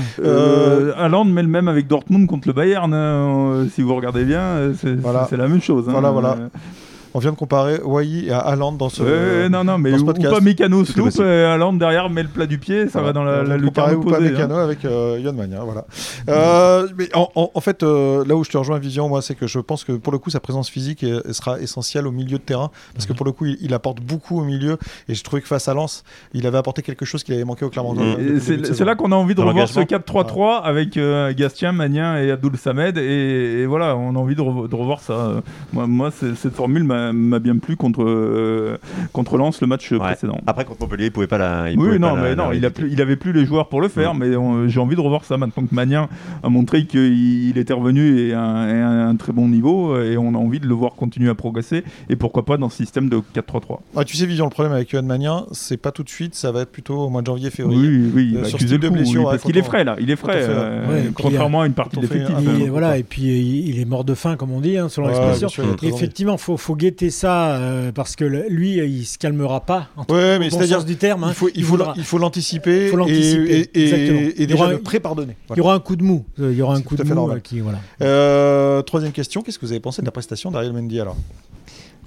Euh, 1.10 1.12
Haaland 1.12 1.26
met 1.26 1.42
le 1.42 1.48
même 1.50 1.68
avec 1.68 1.88
Dortmund 1.88 2.28
contre 2.28 2.48
le 2.48 2.54
Bayern. 2.54 2.94
hein, 2.94 2.98
euh, 2.98 3.66
si 3.74 3.82
vous 3.82 3.96
regardez 3.96 4.24
bien, 4.26 4.40
euh, 4.42 4.74
c'est 4.80 4.96
Voilà. 4.96 5.28
la 5.32 5.48
même 5.48 5.62
chose. 5.62 5.86
hein. 5.90 5.92
Voilà, 5.92 6.12
voilà. 6.12 6.38
Euh, 7.10 7.16
On 7.16 7.20
vient 7.20 7.32
de 7.32 7.36
comparer 7.38 7.80
Wai 7.84 8.30
à 8.32 8.40
Haaland 8.40 8.74
dans 8.74 8.90
ce. 8.90 9.02
Ouais, 9.04 9.50
non, 9.50 9.64
non, 9.64 9.78
mais 9.78 9.92
dans 9.92 9.98
ce 9.98 10.04
ou 10.04 10.06
podcast. 10.08 10.34
pas 10.36 10.40
Mécano 10.42 10.84
possible. 10.84 11.24
et 11.26 11.44
Haaland 11.44 11.74
derrière 11.74 12.10
met 12.10 12.24
le 12.24 12.30
plat 12.30 12.46
du 12.46 12.58
pied, 12.60 12.88
ça 12.90 13.02
va 13.02 13.14
dans 13.14 13.24
la, 13.24 13.44
la 13.44 13.58
lucarne 13.58 13.94
comparer 13.94 13.96
ou 13.96 14.04
pas 14.04 14.16
opposée. 14.18 14.32
Mécano 14.32 14.56
hein. 14.56 14.64
avec 14.64 14.86
euh, 14.86 15.20
Yann 15.22 15.36
voilà. 15.66 15.86
Euh, 16.30 16.88
mais 16.98 17.10
en, 17.16 17.30
en- 17.36 17.52
en 17.54 17.62
fait, 17.62 17.84
euh, 17.84 18.24
là 18.26 18.36
où 18.36 18.44
je 18.44 18.50
te 18.50 18.58
rejoins, 18.58 18.80
Vivian, 18.80 19.08
moi, 19.10 19.22
c'est 19.22 19.36
que 19.36 19.48
je 19.48 19.60
pense 19.60 19.84
que 19.84 19.94
pour 19.94 20.12
le 20.14 20.20
coup, 20.20 20.30
sa 20.30 20.40
présence 20.40 20.70
physique 20.70 21.06
sera 21.32 21.60
essentielle 21.60 22.08
au 22.08 22.12
milieu 22.12 22.38
de 22.38 22.44
terrain, 22.44 22.70
parce 22.94 23.06
Mhm. 23.06 23.12
que 23.14 23.18
pour 23.18 23.26
le 23.26 23.32
coup, 23.32 23.46
il, 23.46 23.58
il 23.62 23.74
apporte 23.74 24.00
beaucoup 24.02 24.40
au 24.40 24.44
milieu, 24.44 24.78
et 25.08 25.16
je 25.16 25.24
trouvais 25.24 25.42
que 25.42 25.48
face 25.48 25.68
à 25.68 25.74
Lens, 25.74 26.04
il 26.34 26.46
avait 26.46 26.58
apporté 26.58 26.82
quelque 26.82 27.06
chose 27.06 27.24
qui 27.24 27.34
avait 27.34 27.44
manqué 27.44 27.66
au 27.66 27.70
Clermont. 27.70 27.96
C'est 28.40 28.86
là 28.86 28.96
qu'on 28.96 29.12
a 29.12 29.16
envie 29.16 29.34
de 29.36 29.42
Dans 29.42 29.48
revoir 29.48 29.68
ce 29.68 29.80
l'engagement. 29.80 30.00
4-3-3 30.24 30.62
avec 30.64 30.98
euh, 30.98 31.34
Gastien, 31.34 31.72
Magnin 31.72 32.18
et 32.22 32.32
Abdoul 32.32 32.58
Samed. 32.58 32.98
Et, 32.98 33.62
et 33.62 33.66
voilà, 33.66 33.96
on 33.96 34.16
a 34.16 34.20
envie 34.20 34.36
de, 34.36 34.42
revo- 34.42 34.68
de 34.68 34.76
revoir 34.76 35.00
ça. 35.00 35.42
Moi, 35.74 35.88
moi 35.88 36.12
c'est- 36.12 36.36
cette 36.36 36.56
formule 36.56 36.84
m'a 36.84 36.99
m'a 37.14 37.40
bien 37.40 37.58
plu 37.58 37.76
contre, 37.76 38.04
euh, 38.04 38.78
contre 39.14 39.38
Lens 39.38 39.62
le 39.62 39.68
match 39.68 39.92
Ouais. 39.92 40.00
précédent. 40.00 40.40
Après, 40.48 40.66
contre 40.66 40.82
Montpellier, 40.82 41.06
il 41.06 41.12
pouvait 41.12 41.28
pas 41.28 41.38
la. 41.38 41.70
il 41.72 41.80
Oui, 41.80 42.00
non, 42.00 42.16
la- 42.16 42.22
mais 42.22 42.30
la 42.30 42.36
non, 42.36 42.52
il, 42.52 42.66
a 42.66 42.70
plus, 42.70 42.90
il 42.92 43.02
avait 43.02 43.16
plus 43.16 43.34
les 43.34 43.46
joueurs 43.46 43.70
pour 43.70 43.82
le 43.82 43.88
faire, 43.88 44.14
Mm. 44.14 44.18
mais 44.20 44.36
on- 44.36 44.68
j'ai 44.68 44.80
envie 44.80 44.96
de 44.96 45.02
revoir 45.02 45.24
ça 45.26 45.38
maintenant 45.38 45.64
que 45.66 45.74
Magnin 45.74 46.08
a 46.44 46.50
montré 46.50 46.86
qu'il 46.86 47.50
il 47.50 47.58
était 47.58 47.74
revenu 47.74 48.20
et 48.20 48.34
à 48.34 48.42
un, 48.42 48.68
et 48.70 48.82
à 48.82 48.90
un 49.08 49.16
très 49.16 49.32
bon 49.34 49.48
niveau, 49.48 50.00
et 50.02 50.18
on 50.18 50.34
a 50.36 50.38
envie 50.38 50.60
de 50.60 50.68
le 50.68 50.74
voir 50.74 50.94
continuer 50.94 51.30
à 51.30 51.36
progresser, 51.36 51.84
et 52.10 52.16
pourquoi 52.16 52.46
pas 52.46 52.58
dans 52.58 52.70
ce 52.70 52.78
système 52.78 53.10
de 53.10 53.20
4-3-3. 53.34 53.82
Ah, 53.96 54.04
tu 54.06 54.16
sais, 54.18 54.26
Vivian, 54.26 54.46
le 54.46 54.52
problème 54.52 54.74
avec 54.74 54.92
Yohan 54.92 55.04
Magnin, 55.04 55.46
c'est 55.52 55.78
pas 55.78 55.92
tout 55.92 56.04
de 56.04 56.10
suite, 56.10 56.36
ça 56.36 56.52
va 56.52 56.62
être 56.62 56.72
plutôt 56.72 56.96
au 56.98 57.10
mois 57.10 57.22
de 57.22 57.28
janvier, 57.28 57.50
février. 57.50 57.80
Oui, 57.88 58.12
oui, 58.14 58.28
il 58.32 58.38
Euh, 58.38 58.42
va 58.42 58.48
sur 58.48 58.60
ce 58.60 58.66
type 58.66 58.80
de 58.82 58.88
coup, 58.88 58.94
blessure, 58.94 59.20
oui, 59.22 59.26
ouais, 59.26 59.32
parce 59.32 59.44
qu'il 59.44 59.58
est 59.58 59.62
frais 59.64 59.84
là, 59.84 59.96
il 60.00 60.10
est 60.12 60.16
frais, 60.16 60.38
euh, 60.48 60.88
ouais, 60.88 61.12
contrairement 61.14 61.62
à 61.62 61.68
une 61.68 61.74
partie 61.74 61.98
de 61.98 62.02
l'effectif. 62.02 62.36
hein. 62.38 62.68
voilà, 62.70 62.98
et 62.98 63.04
puis 63.04 63.24
il, 63.24 63.80
est 63.80 63.86
mort 63.86 64.04
de 64.04 64.14
faim, 64.14 64.36
comme 64.36 64.52
on 64.52 64.60
dit, 64.62 64.78
hein, 64.78 64.90
selon 64.90 65.08
Ouais, 65.08 65.14
l'expression. 65.14 65.64
Effectivement, 65.84 66.34
il 66.34 66.40
faut, 66.40 66.58
faut 66.58 66.76
guetter 66.90 67.10
ça 67.10 67.56
euh, 67.58 67.92
parce 67.92 68.16
que 68.16 68.26
le- 68.26 68.46
lui, 68.50 68.78
il 68.78 69.06
se 69.06 69.18
calmera 69.18 69.62
pas. 69.62 69.88
En 69.96 70.02
Ouais, 70.14 70.40
mais 70.40 70.50
bon 70.50 70.58
c'est-à-dire, 70.58 70.78
sens 70.78 70.86
du 70.86 70.96
terme. 70.96 71.24
hein. 71.24 71.30
il 71.30 71.36
faut, 71.36 71.50
il 71.54 71.64
faut, 71.64 71.70
voudra- 71.72 71.94
il 71.96 72.04
faut 72.04 72.18
l'anticiper 72.18 72.86
Il 72.86 72.90
faut 72.90 72.96
et, 72.96 73.00
l'anticiper, 73.00 73.70
et, 73.74 73.80
et, 73.80 73.90
et 73.90 74.34
Il 74.38 74.44
y 74.44 74.48
déjà 74.48 74.64
aura- 74.64 74.72
le 74.74 74.80
pré-pardonner. 74.80 75.36
Il 75.52 75.58
y 75.58 75.62
aura 75.62 75.76
un 75.76 75.80
coup 75.80 75.96
de 75.96 76.04
mou. 76.04 76.26
Euh, 76.40 76.52
Il 76.52 76.58
y 76.58 76.62
aura 76.62 76.76
un 76.76 76.82
coup 76.82 76.96
de 76.96 77.04
mou 77.04 77.30
euh, 77.32 77.40
qui 77.40 77.60
voilà. 77.60 77.80
Euh, 78.02 78.82
troisième 78.82 79.12
question, 79.12 79.42
qu'est-ce 79.42 79.60
que 79.60 79.66
vous 79.66 79.72
avez 79.72 79.80
pensé 79.82 80.02
de 80.02 80.06
la 80.06 80.12
prestation 80.12 80.52
d'Ariel 80.52 80.74
Mendy 80.74 81.00
alors? 81.00 81.16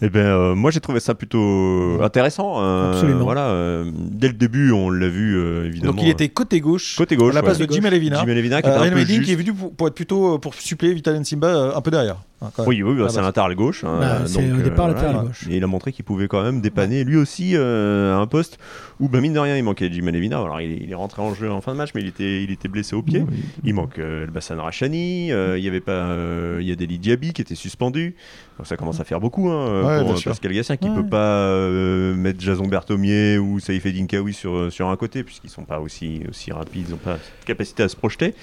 Eh 0.04 0.08
ben, 0.08 0.18
euh, 0.18 0.54
moi 0.56 0.72
j'ai 0.72 0.80
trouvé 0.80 0.98
ça 0.98 1.14
plutôt 1.14 2.02
intéressant. 2.02 2.60
euh, 2.60 2.92
Absolument. 2.92 3.22
Voilà, 3.22 3.46
euh, 3.50 3.88
dès 3.94 4.26
le 4.26 4.34
début, 4.34 4.72
on 4.72 4.90
l'a 4.90 5.06
vu 5.08 5.36
euh, 5.36 5.66
évidemment. 5.66 5.92
Donc 5.92 6.02
il 6.02 6.08
était 6.08 6.28
côté 6.28 6.58
gauche, 6.60 6.96
côté 6.96 7.14
gauche. 7.14 7.30
à 7.30 7.34
la 7.36 7.42
place 7.44 7.58
ouais. 7.60 7.68
de 7.68 7.72
Jim 7.72 7.84
Alevina. 7.84 8.16
Jim 8.18 8.24
qui 8.26 8.68
Euh, 8.68 8.80
un 8.80 8.90
peu 8.90 8.98
juste. 9.04 9.22
qui 9.22 9.32
est 9.32 9.36
venu 9.36 9.52
pour, 9.52 9.72
pour 9.72 9.86
être 9.86 9.94
plutôt 9.94 10.34
euh, 10.34 10.38
pour 10.38 10.54
suppléer 10.54 10.92
Vital 10.92 11.16
Nsimba 11.20 11.46
euh, 11.46 11.76
un 11.76 11.80
peu 11.82 11.92
derrière. 11.92 12.16
Hein, 12.42 12.50
quand. 12.56 12.66
Oui, 12.66 12.82
oui, 12.82 12.96
bah, 12.96 13.04
Ah, 13.06 13.08
c'est 13.08 13.16
bah, 13.16 13.22
un 13.22 13.26
latéral 13.26 13.54
gauche. 13.54 13.84
hein, 13.84 13.98
Bah, 14.00 14.18
c'est 14.26 14.42
donc, 14.48 14.60
au 14.60 14.62
départ 14.62 14.86
euh, 14.86 14.88
latéral 14.88 15.12
voilà. 15.14 15.28
gauche. 15.28 15.46
Et 15.50 15.56
il 15.56 15.64
a 15.64 15.66
montré 15.66 15.92
qu'il 15.92 16.04
pouvait 16.04 16.28
quand 16.28 16.42
même 16.42 16.60
dépanner 16.60 17.04
lui 17.04 17.16
aussi 17.16 17.52
euh, 17.54 18.14
à 18.14 18.18
un 18.18 18.26
poste 18.26 18.58
où, 19.00 19.08
bah, 19.08 19.20
mine 19.20 19.32
de 19.32 19.38
rien, 19.38 19.56
il 19.56 19.62
manquait 19.64 19.90
Jim 19.92 20.06
Alevina. 20.06 20.38
Alors 20.40 20.60
il 20.60 20.72
est, 20.72 20.78
il 20.82 20.90
est 20.90 20.94
rentré 20.94 21.22
en 21.22 21.34
jeu 21.34 21.50
en 21.50 21.60
fin 21.60 21.72
de 21.72 21.78
match, 21.78 21.90
mais 21.94 22.00
il 22.02 22.08
était, 22.08 22.42
il 22.42 22.50
était 22.50 22.68
blessé 22.68 22.94
au 22.96 23.02
pied. 23.02 23.20
Oui. 23.28 23.36
Il 23.64 23.74
manque 23.74 23.98
euh, 23.98 24.26
le 24.26 24.30
Bassan 24.32 24.58
Rachani, 24.60 25.32
euh, 25.32 25.56
il 25.58 25.64
y 25.64 25.68
avait 25.68 25.80
pas, 25.80 25.92
euh, 25.92 26.58
il 26.60 26.68
y 26.68 26.72
a 26.72 26.76
Deli 26.76 26.98
Diaby 26.98 27.32
qui 27.32 27.42
était 27.42 27.54
suspendu. 27.54 28.14
Donc 28.58 28.66
ça 28.66 28.76
commence 28.76 29.00
à 29.00 29.04
faire 29.04 29.18
beaucoup 29.18 29.48
hein, 29.48 29.82
Ouais, 29.82 30.00
pour 30.04 30.12
euh. 30.12 30.20
Pascal 30.24 30.52
Gassien 30.52 30.76
qui 30.76 30.88
Ouais. 30.88 30.94
peut 30.94 31.06
pas 31.08 31.38
euh, 31.46 32.14
mettre 32.14 32.38
Jason 32.40 32.66
Berthomier 32.66 33.38
ou 33.38 33.60
Saïf 33.60 33.86
Dinkaoui 33.86 34.34
sur, 34.34 34.70
sur 34.70 34.88
un 34.88 34.96
côté 34.96 35.22
puisqu'ils 35.24 35.48
sont 35.50 35.64
pas 35.64 35.80
aussi, 35.80 36.20
aussi 36.28 36.52
rapides, 36.52 36.84
ils 36.88 36.94
ont 36.94 36.98
pas 36.98 37.16
cette 37.16 37.46
capacité 37.46 37.82
à 37.82 37.88
se 37.88 37.96
projeter. 37.96 38.34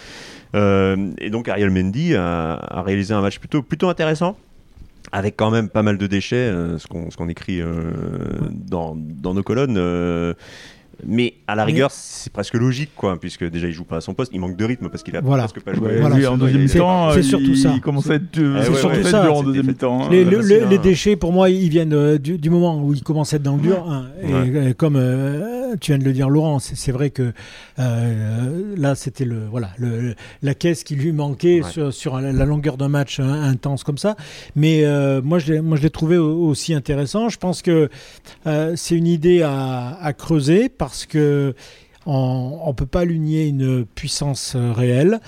Euh, 0.55 1.11
et 1.19 1.29
donc 1.29 1.47
Ariel 1.47 1.69
Mendy 1.69 2.15
a, 2.15 2.53
a 2.53 2.81
réalisé 2.81 3.13
un 3.13 3.21
match 3.21 3.39
plutôt, 3.39 3.61
plutôt 3.61 3.89
intéressant. 3.89 4.35
Avec 5.11 5.35
quand 5.37 5.49
même 5.49 5.69
pas 5.69 5.81
mal 5.81 5.97
de 5.97 6.05
déchets, 6.07 6.35
euh, 6.35 6.77
ce 6.77 6.85
qu'on 6.87 7.29
écrit 7.29 7.61
euh, 7.61 7.91
dans, 8.51 8.95
dans 8.97 9.33
nos 9.33 9.43
colonnes. 9.43 9.77
euh, 9.77 10.33
mais 11.07 11.35
à 11.47 11.55
la 11.55 11.63
rigueur, 11.63 11.91
c'est 11.91 12.31
presque 12.33 12.55
logique, 12.55 12.89
quoi, 12.93 13.17
puisque 13.17 13.49
déjà 13.49 13.67
il 13.67 13.73
joue 13.73 13.85
pas 13.85 13.97
à 13.97 14.01
son 14.01 14.13
poste, 14.13 14.31
il 14.33 14.41
manque 14.41 14.57
de 14.57 14.65
rythme 14.65 14.89
parce 14.89 15.01
qu'il 15.01 15.15
a 15.15 15.21
Voilà. 15.21 15.43
presque 15.43 15.61
pas 15.63 15.73
joué. 15.73 15.87
Ouais, 15.87 15.99
Voilà, 16.01 16.17
lui, 16.17 16.27
en 16.27 16.37
deuxième 16.37 16.61
mi-temps, 16.63 17.11
c'est 17.13 17.19
il- 17.19 17.23
surtout 17.23 17.55
ça. 17.55 17.71
Il 17.73 17.79
commençait 17.79 18.11
à 18.11 18.15
être, 18.15 18.25
C'est 18.35 18.41
ouais, 18.41 18.63
surtout 18.75 18.97
ouais, 18.97 19.03
ça. 19.03 19.21
dur 19.23 19.33
en 19.37 19.43
deuxième 19.43 19.67
mi-temps. 19.67 20.03
hein. 20.03 20.07
Les, 20.11 20.25
le- 20.25 20.77
déchets, 20.77 21.15
pour 21.15 21.31
moi, 21.31 21.49
ils 21.49 21.69
viennent 21.69 21.93
euh, 21.93 22.17
du, 22.17 22.37
du 22.37 22.49
moment 22.49 22.83
où 22.83 22.93
ils 22.93 23.01
commencent 23.01 23.31
à 23.31 23.37
être 23.37 23.43
dans 23.43 23.55
le 23.55 23.61
dur. 23.61 23.85
hein. 23.89 24.07
Et 24.21 24.25
Ouais. 24.25 24.51
euh, 24.55 24.73
comme 24.77 24.97
euh, 24.97 25.58
tu 25.79 25.91
viens 25.91 25.97
de 25.99 26.03
le 26.03 26.13
dire, 26.13 26.29
Laurent, 26.29 26.59
c'est 26.59 26.91
vrai 26.91 27.09
que 27.09 27.33
euh, 27.79 28.75
là, 28.77 28.95
c'était 28.95 29.25
le 29.25 29.45
voilà 29.47 29.69
le, 29.77 30.15
la 30.41 30.53
caisse 30.53 30.83
qui 30.83 30.95
lui 30.95 31.11
manquait 31.11 31.61
Ouais. 31.63 31.69
sur, 31.71 31.93
sur 31.93 32.19
la, 32.19 32.31
longueur 32.45 32.77
d'un 32.77 32.89
match 32.89 33.19
hein, 33.19 33.41
intense 33.43 33.83
comme 33.83 33.97
ça. 33.97 34.15
Mais 34.55 34.85
euh, 34.85 35.21
moi, 35.21 35.39
je 35.39 35.53
l'ai 35.53 35.61
moi, 35.61 35.77
je 35.77 35.83
l'ai 35.83 35.89
trouvé 35.89 36.17
au- 36.17 36.47
aussi 36.47 36.73
intéressant. 36.73 37.29
Je 37.29 37.37
pense 37.37 37.61
que 37.61 37.89
euh, 38.47 38.73
c'est 38.75 38.95
une 38.95 39.07
idée 39.07 39.41
à, 39.41 39.97
à 40.01 40.13
creuser 40.13 40.69
parce 40.69 41.05
que 41.05 41.53
on 42.05 42.65
ne 42.67 42.73
peut 42.73 42.85
pas 42.87 43.05
lui 43.05 43.19
nier 43.19 43.45
une 43.47 43.85
puissance 43.85 44.55
réelle. 44.55 45.19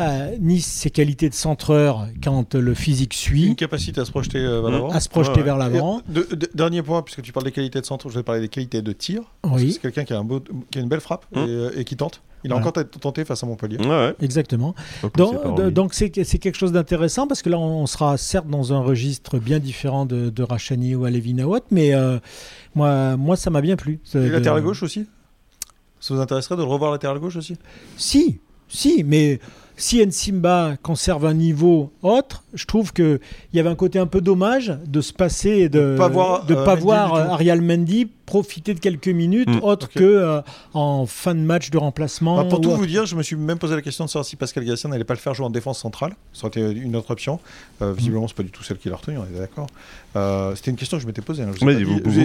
Euh, 0.00 0.36
ni 0.40 0.60
ses 0.60 0.90
qualités 0.90 1.28
de 1.28 1.34
centreur 1.34 2.06
quand 2.22 2.54
le 2.54 2.74
physique 2.74 3.14
suit, 3.14 3.46
Une 3.46 3.56
capacité 3.56 4.00
à 4.00 4.04
se 4.04 4.10
projeter 4.10 4.38
euh, 4.38 4.60
vers 4.60 4.70
Mmh. 4.70 4.72
l'avant. 4.72 4.90
à 4.90 5.00
se 5.00 5.08
projeter 5.08 5.32
Ouais, 5.32 5.38
ouais. 5.38 5.44
vers 5.44 5.56
l'avant. 5.58 6.00
De- 6.08 6.26
de- 6.34 6.50
dernier 6.54 6.82
point, 6.82 7.02
puisque 7.02 7.22
tu 7.22 7.32
parles 7.32 7.44
des 7.46 7.52
qualités 7.52 7.80
de 7.80 7.86
centre, 7.86 8.08
je 8.08 8.14
vais 8.14 8.22
parler 8.22 8.40
des 8.40 8.48
qualités 8.48 8.82
de 8.82 8.92
tir. 8.92 9.22
Oui. 9.44 9.72
C'est 9.72 9.80
quelqu'un 9.80 10.04
qui, 10.04 10.12
a 10.12 10.18
un 10.18 10.24
beau- 10.24 10.40
qui 10.70 10.78
a 10.78 10.80
une 10.80 10.88
belle 10.88 11.00
frappe 11.00 11.26
Mmh. 11.32 11.38
et, 11.38 11.42
euh, 11.48 11.70
et 11.78 11.84
qui 11.84 11.96
tente. 11.96 12.22
Il 12.42 12.50
a 12.52 12.54
Ouais. 12.56 12.62
encore 12.66 12.72
tenté 12.72 13.26
face 13.26 13.42
à 13.42 13.46
Montpellier. 13.46 13.76
Ouais, 13.76 13.86
ouais. 13.86 14.14
Exactement. 14.22 14.74
Donc, 15.18 15.70
Donc, 15.74 15.92
c'est 15.92 16.08
quelque 16.10 16.56
chose 16.56 16.72
d'intéressant 16.72 17.26
parce 17.26 17.42
que 17.42 17.50
là 17.50 17.58
on 17.58 17.84
sera 17.86 18.16
certes 18.16 18.48
dans 18.48 18.72
un 18.72 18.80
registre 18.80 19.38
bien 19.38 19.58
différent 19.58 20.06
de, 20.06 20.30
de 20.30 20.42
Rachani 20.42 20.94
ou 20.94 21.04
Alevina 21.04 21.46
Watt, 21.46 21.64
mais 21.70 21.92
euh, 21.94 22.18
moi, 22.74 23.18
moi 23.18 23.36
ça 23.36 23.50
m'a 23.50 23.60
bien 23.60 23.76
plu. 23.76 24.00
Et 24.14 24.18
De- 24.18 24.28
latéral 24.30 24.62
gauche 24.62 24.82
aussi? 24.82 25.06
Ça 26.00 26.14
vous 26.14 26.20
intéresserait 26.20 26.56
de 26.56 26.62
le 26.62 26.66
revoir 26.66 26.90
latéral 26.92 27.18
gauche 27.18 27.36
aussi? 27.36 27.56
Si, 27.98 28.40
si, 28.68 29.04
mais 29.04 29.38
si 29.80 30.04
Nsimba 30.04 30.76
conserve 30.82 31.24
un 31.26 31.34
niveau 31.34 31.90
autre, 32.02 32.44
je 32.54 32.64
trouve 32.66 32.92
que 32.92 33.20
il 33.52 33.56
y 33.56 33.60
avait 33.60 33.68
un 33.68 33.74
côté 33.74 33.98
un 33.98 34.06
peu 34.06 34.20
dommage 34.20 34.76
de 34.86 35.00
se 35.00 35.12
passer 35.12 35.68
de 35.68 35.92
De 35.92 35.96
pas 35.98 36.08
voir, 36.08 36.44
de 36.44 36.54
euh, 36.54 36.64
pas 36.64 36.72
Mendy 36.74 36.82
voir. 36.82 37.14
Ariel 37.32 37.60
Mendy 37.62 38.08
profiter 38.26 38.74
de 38.74 38.78
quelques 38.78 39.08
minutes 39.08 39.48
Mm. 39.48 39.58
autre 39.64 39.86
Ok. 39.86 39.94
que 39.98 40.04
euh, 40.04 40.40
en 40.72 41.04
fin 41.04 41.34
de 41.34 41.40
match 41.40 41.70
de 41.70 41.78
remplacement. 41.78 42.36
Bah, 42.36 42.44
Pour 42.44 42.60
ou 42.60 42.62
tout 42.62 42.68
autre. 42.68 42.78
vous 42.78 42.86
dire, 42.86 43.04
je 43.04 43.16
me 43.16 43.22
suis 43.24 43.34
même 43.34 43.58
posé 43.58 43.74
la 43.74 43.82
question 43.82 44.04
de 44.04 44.10
savoir 44.10 44.24
si 44.24 44.36
Pascal 44.36 44.64
Gassien 44.64 44.88
n'allait 44.90 45.02
pas 45.02 45.14
le 45.14 45.18
faire 45.18 45.34
jouer 45.34 45.46
en 45.46 45.50
défense 45.50 45.80
centrale. 45.80 46.12
Ça 46.32 46.46
aurait 46.46 46.60
été 46.60 46.78
une 46.80 46.94
autre 46.94 47.10
option. 47.10 47.40
Euh, 47.82 47.92
visiblement, 47.92 48.28
c'est 48.28 48.36
pas 48.36 48.44
du 48.44 48.50
tout 48.50 48.62
celle 48.62 48.78
qu'il 48.78 48.92
a 48.92 48.96
retenue, 48.96 49.18
on 49.18 49.24
est 49.36 49.40
d'accord. 49.40 49.66
Euh, 50.14 50.54
C'était 50.54 50.70
une 50.70 50.76
question 50.76 50.96
que 50.96 51.02
je 51.02 51.08
m'étais 51.08 51.22
posée. 51.22 51.42
hein. 51.42 51.50
Je 51.54 51.58
vous 51.60 51.66
Mais 51.66 51.72
pas 51.74 51.78
vous- 51.80 51.84
dit- 51.86 51.92
vous 51.94 52.00
pouvez 52.00 52.24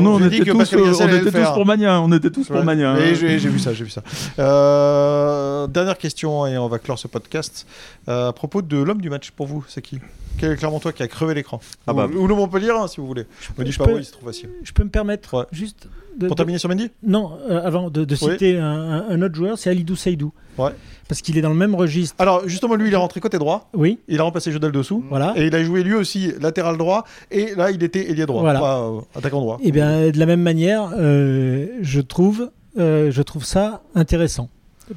moment 0.00 0.14
on 0.16 0.26
était 0.26 0.44
tous, 0.44 0.72
euh, 0.74 0.92
on 1.00 1.08
était 1.08 1.42
pour 1.54 1.66
Magnin. 1.66 2.00
On 2.00 2.12
était 2.12 2.30
tous 2.30 2.46
pour. 2.48 2.56
Et 2.56 2.60
hein. 2.84 3.14
j'ai 3.14 3.38
vu 3.38 3.58
ça, 3.58 3.72
j'ai 3.72 3.84
vu 3.84 3.90
ça. 3.90 4.02
Euh, 4.38 5.66
dernière 5.66 5.98
question 5.98 6.46
et 6.46 6.56
on 6.58 6.68
va 6.68 6.78
clore 6.78 6.98
ce 6.98 7.08
podcast. 7.08 7.66
Euh, 8.08 8.28
à 8.28 8.32
propos 8.32 8.62
de 8.62 8.76
l'homme 8.78 9.00
du 9.00 9.09
match 9.10 9.30
pour 9.32 9.46
vous, 9.46 9.64
c'est 9.68 9.82
qui 9.82 9.98
Quel 10.38 10.52
est 10.52 10.56
clairement 10.56 10.80
toi 10.80 10.92
qui 10.92 11.02
a 11.02 11.08
crevé 11.08 11.34
l'écran 11.34 11.60
Ah 11.86 11.92
bah. 11.92 12.08
ou, 12.12 12.18
ou 12.20 12.26
le 12.26 12.34
Montpellier, 12.34 12.70
hein, 12.70 12.86
si 12.88 13.00
vous 13.00 13.06
voulez. 13.06 13.26
Me 13.58 13.64
dis 13.64 13.72
je 13.72 13.78
pas 13.78 13.84
peux- 13.84 13.94
oui, 13.96 14.04
c'est 14.04 14.12
trop 14.12 14.24
facile. 14.26 14.48
Je 14.62 14.72
peux 14.72 14.84
me 14.84 14.88
permettre 14.90 15.34
Ouais. 15.40 15.44
juste 15.52 15.88
de, 16.16 16.26
Pour 16.26 16.34
de- 16.34 16.38
terminer 16.38 16.58
sur 16.58 16.68
Mendy 16.68 16.90
Non, 17.02 17.32
euh, 17.48 17.60
avant 17.64 17.90
de, 17.90 18.14
citer 18.14 18.58
un, 18.58 18.64
un- 18.66 19.08
un 19.10 19.22
autre 19.22 19.34
joueur, 19.34 19.58
c'est 19.58 19.70
Alidou 19.70 19.96
Saïdou. 19.96 20.32
Ouais. 20.58 20.70
Parce 21.08 21.22
qu'il 21.22 21.36
est 21.38 21.40
dans 21.42 21.48
le 21.50 21.54
même 21.56 21.74
registre. 21.74 22.14
Alors 22.18 22.48
justement, 22.48 22.74
lui, 22.74 22.88
il 22.88 22.92
est 22.92 22.96
rentré 22.96 23.20
côté 23.20 23.38
droit. 23.38 23.68
Oui, 23.74 23.98
Il 24.08 24.20
a 24.20 24.22
remplacé 24.22 24.52
Jodel 24.52 24.72
dessous. 24.72 25.04
voilà. 25.08 25.32
Et 25.36 25.46
il 25.46 25.54
a 25.54 25.62
joué 25.64 25.82
lui 25.82 25.94
aussi 25.94 26.32
latéral 26.40 26.76
droit. 26.76 27.04
Et 27.30 27.54
là, 27.56 27.70
il 27.70 27.82
était 27.82 28.10
ailier 28.10 28.26
droit. 28.26 28.42
Voilà. 28.42 28.60
Pas, 28.60 28.80
euh, 28.80 29.00
attaquant 29.14 29.40
droit. 29.40 29.58
Et 29.62 29.72
bien, 29.72 30.10
de 30.10 30.18
la 30.18 30.26
même 30.26 30.42
manière, 30.42 30.90
euh, 30.96 31.66
je 31.80 32.00
trouve, 32.00 32.50
je 32.76 33.22
trouve 33.22 33.44
ça 33.44 33.82
intéressant. 33.94 34.48